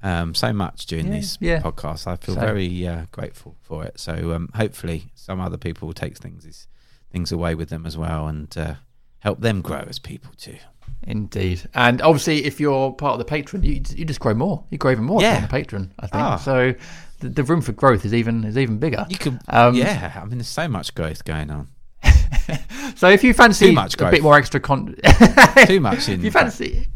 [0.03, 1.61] um, so much doing Yeah, this yeah.
[1.61, 2.05] podcast.
[2.07, 3.99] I feel So- very uh, grateful for it.
[3.99, 6.67] So um, hopefully, some other people will take things
[7.11, 8.75] things away with them as well, and uh,
[9.19, 10.57] help them grow as people too.
[11.03, 14.63] Indeed, and obviously, if you're part of the Patreon, you you just grow more.
[14.69, 15.45] You grow even more Yeah.
[15.45, 15.91] the Patreon.
[15.99, 16.37] I think Ah.
[16.37, 16.73] so.
[17.19, 19.05] The, the room for growth is even is even bigger.
[19.09, 20.13] You could, Um, yeah.
[20.15, 21.67] I mean, there's so much growth going on.
[22.95, 24.11] So if you fancy Too much a growth.
[24.11, 24.99] bit more extra content,
[25.67, 26.87] Too much in If you fancy,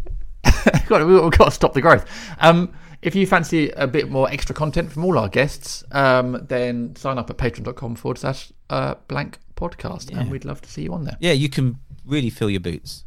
[0.87, 2.05] God, we- we've got to stop the growth.
[2.39, 6.95] Um, if you fancy a bit more extra content from all our guests, um, then
[6.95, 10.93] sign up at patreon.com forward slash uh, blank podcast, and we'd love to see you
[10.93, 11.17] on there.
[11.19, 13.03] Yeah, you can really fill your boots.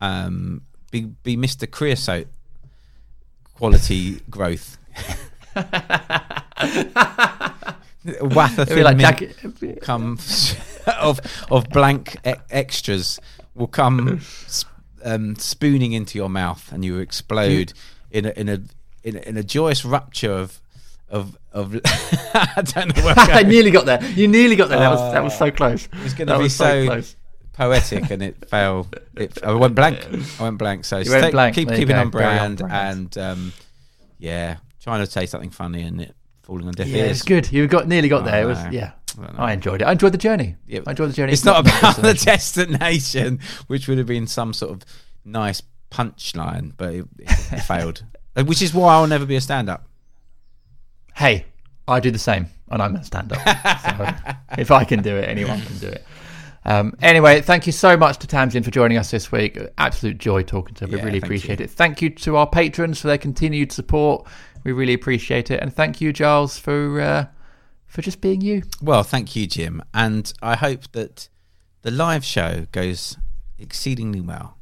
[0.00, 1.70] Um, be be Mr.
[1.70, 2.26] Creosote
[3.54, 4.78] quality growth.
[8.20, 10.18] Wath a thin like mint Jack- come
[11.00, 11.20] of
[11.50, 13.18] of blank e- extras
[13.54, 14.20] will come
[15.04, 17.72] um, spooning into your mouth, and you explode
[18.10, 18.60] in a in a
[19.02, 20.60] in a, in a joyous rupture of
[21.08, 21.74] of of.
[22.34, 23.48] I don't know I going.
[23.48, 24.02] nearly got there.
[24.12, 24.78] You nearly got there.
[24.80, 25.88] That was that was so close.
[26.04, 27.16] It's going That to be was so, close.
[27.52, 28.86] poetic, and it fell.
[29.16, 29.98] It, I went blank.
[30.40, 30.84] I went blank.
[30.84, 31.54] So went stay- blank.
[31.54, 33.16] keep There keeping on brand, brand.
[33.16, 33.52] and um,
[34.18, 36.14] yeah, trying to say something funny and it
[36.44, 37.10] falling on deaf Yeah, ears.
[37.18, 37.50] it's good.
[37.52, 38.42] You got nearly got there.
[38.42, 38.92] It was yeah.
[39.38, 39.50] I.
[39.50, 39.84] I enjoyed it.
[39.84, 40.56] I enjoyed the journey.
[40.66, 41.32] Yeah, I enjoyed the journey.
[41.32, 43.40] It's not about the destination.
[43.68, 44.82] which would have been some sort of
[45.24, 47.28] nice punchline, but it, it
[47.66, 48.04] failed.
[48.36, 49.86] Uh, Which is why I'll never be a stand-up.
[51.14, 51.44] hey,
[51.86, 53.38] I do the same, and I'm a stand-up.
[53.38, 56.04] so if I can do it, anyone can do it.
[56.66, 59.58] Um, anyway, thank you so much to Tamzin for joining us this week.
[59.76, 60.90] Absolute joy talking to her.
[60.90, 61.64] We Yeah, really appreciate you.
[61.64, 61.70] it.
[61.70, 64.26] Thank you to our patrons for their continued support.
[64.64, 67.26] We really appreciate it, and thank you, Giles, for uh,
[67.86, 68.62] for just being you.
[68.82, 71.28] Well, thank you, Jim, and I hope that
[71.82, 73.18] the live show goes
[73.58, 74.56] exceedingly well.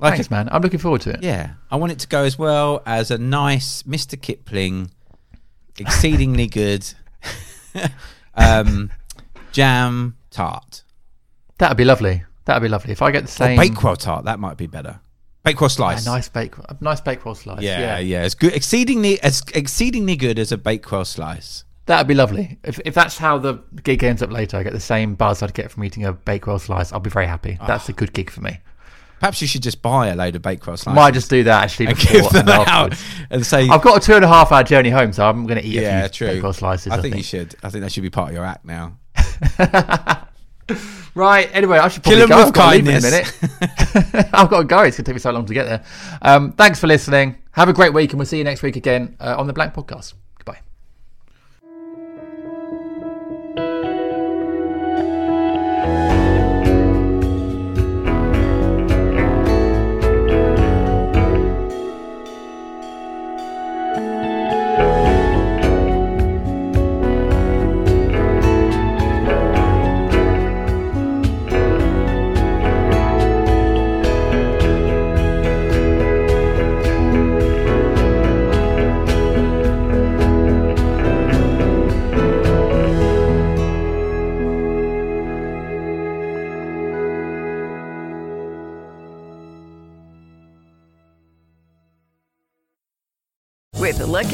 [0.00, 0.48] Like Thanks, man.
[0.52, 1.22] I'm looking forward to it.
[1.22, 4.20] Yeah, I want it to go as well as a nice Mr.
[4.20, 4.90] Kipling,
[5.78, 6.92] exceedingly good
[8.34, 8.90] um,
[9.50, 10.82] jam tart.
[11.58, 12.22] That'd be lovely.
[12.44, 12.92] That'd be lovely.
[12.92, 15.00] If I get the Or same Bakewell tart, that might be better.
[15.52, 16.06] Bakewell a slice.
[16.06, 17.62] nice bake, a nice bakewell slice.
[17.62, 21.64] yeah, yeah, It's good, exceedingly, as exceedingly good as a Bakewell slice.
[21.86, 22.58] That'd be lovely.
[22.64, 25.54] If if that's how the gig ends up later, I get the same buzz I'd
[25.54, 26.92] get from eating a bakewell slice.
[26.92, 27.56] I'll be very happy.
[27.60, 27.66] Ah.
[27.66, 28.60] That's a good gig for me.
[29.20, 30.94] Perhaps you should just buy a load of Bakewell slices.
[30.94, 32.94] Might just do that actually and give them and out
[33.30, 35.60] and say, I've got a two and a half hour journey home, so I'm going
[35.60, 36.34] to eat yeah, a few true.
[36.36, 36.92] bakewell slices.
[36.92, 37.56] I think you should.
[37.62, 38.96] I think that should be part of your act now.
[41.14, 41.50] Right.
[41.52, 42.46] Anyway, I should Kill probably 'em go.
[42.46, 43.38] I've got to leave in a minute.
[44.32, 44.80] I've got to go.
[44.82, 45.84] It's going to take me so long to get there.
[46.22, 47.38] Um, thanks for listening.
[47.52, 49.74] Have a great week, and we'll see you next week again uh, on the Blank
[49.74, 50.14] Podcast.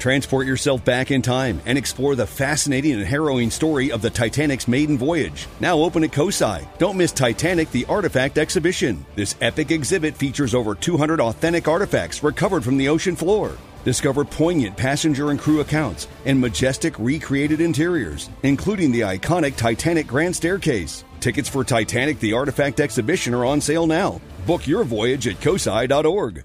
[0.00, 4.66] Transport yourself back in time and explore the fascinating and harrowing story of the Titanic's
[4.66, 5.46] maiden voyage.
[5.60, 6.66] Now open at COSI.
[6.78, 9.04] Don't miss Titanic the Artifact Exhibition.
[9.14, 13.58] This epic exhibit features over 200 authentic artifacts recovered from the ocean floor.
[13.84, 20.34] Discover poignant passenger and crew accounts and majestic recreated interiors, including the iconic Titanic Grand
[20.34, 21.04] Staircase.
[21.20, 24.18] Tickets for Titanic the Artifact Exhibition are on sale now.
[24.46, 26.44] Book your voyage at COSI.org.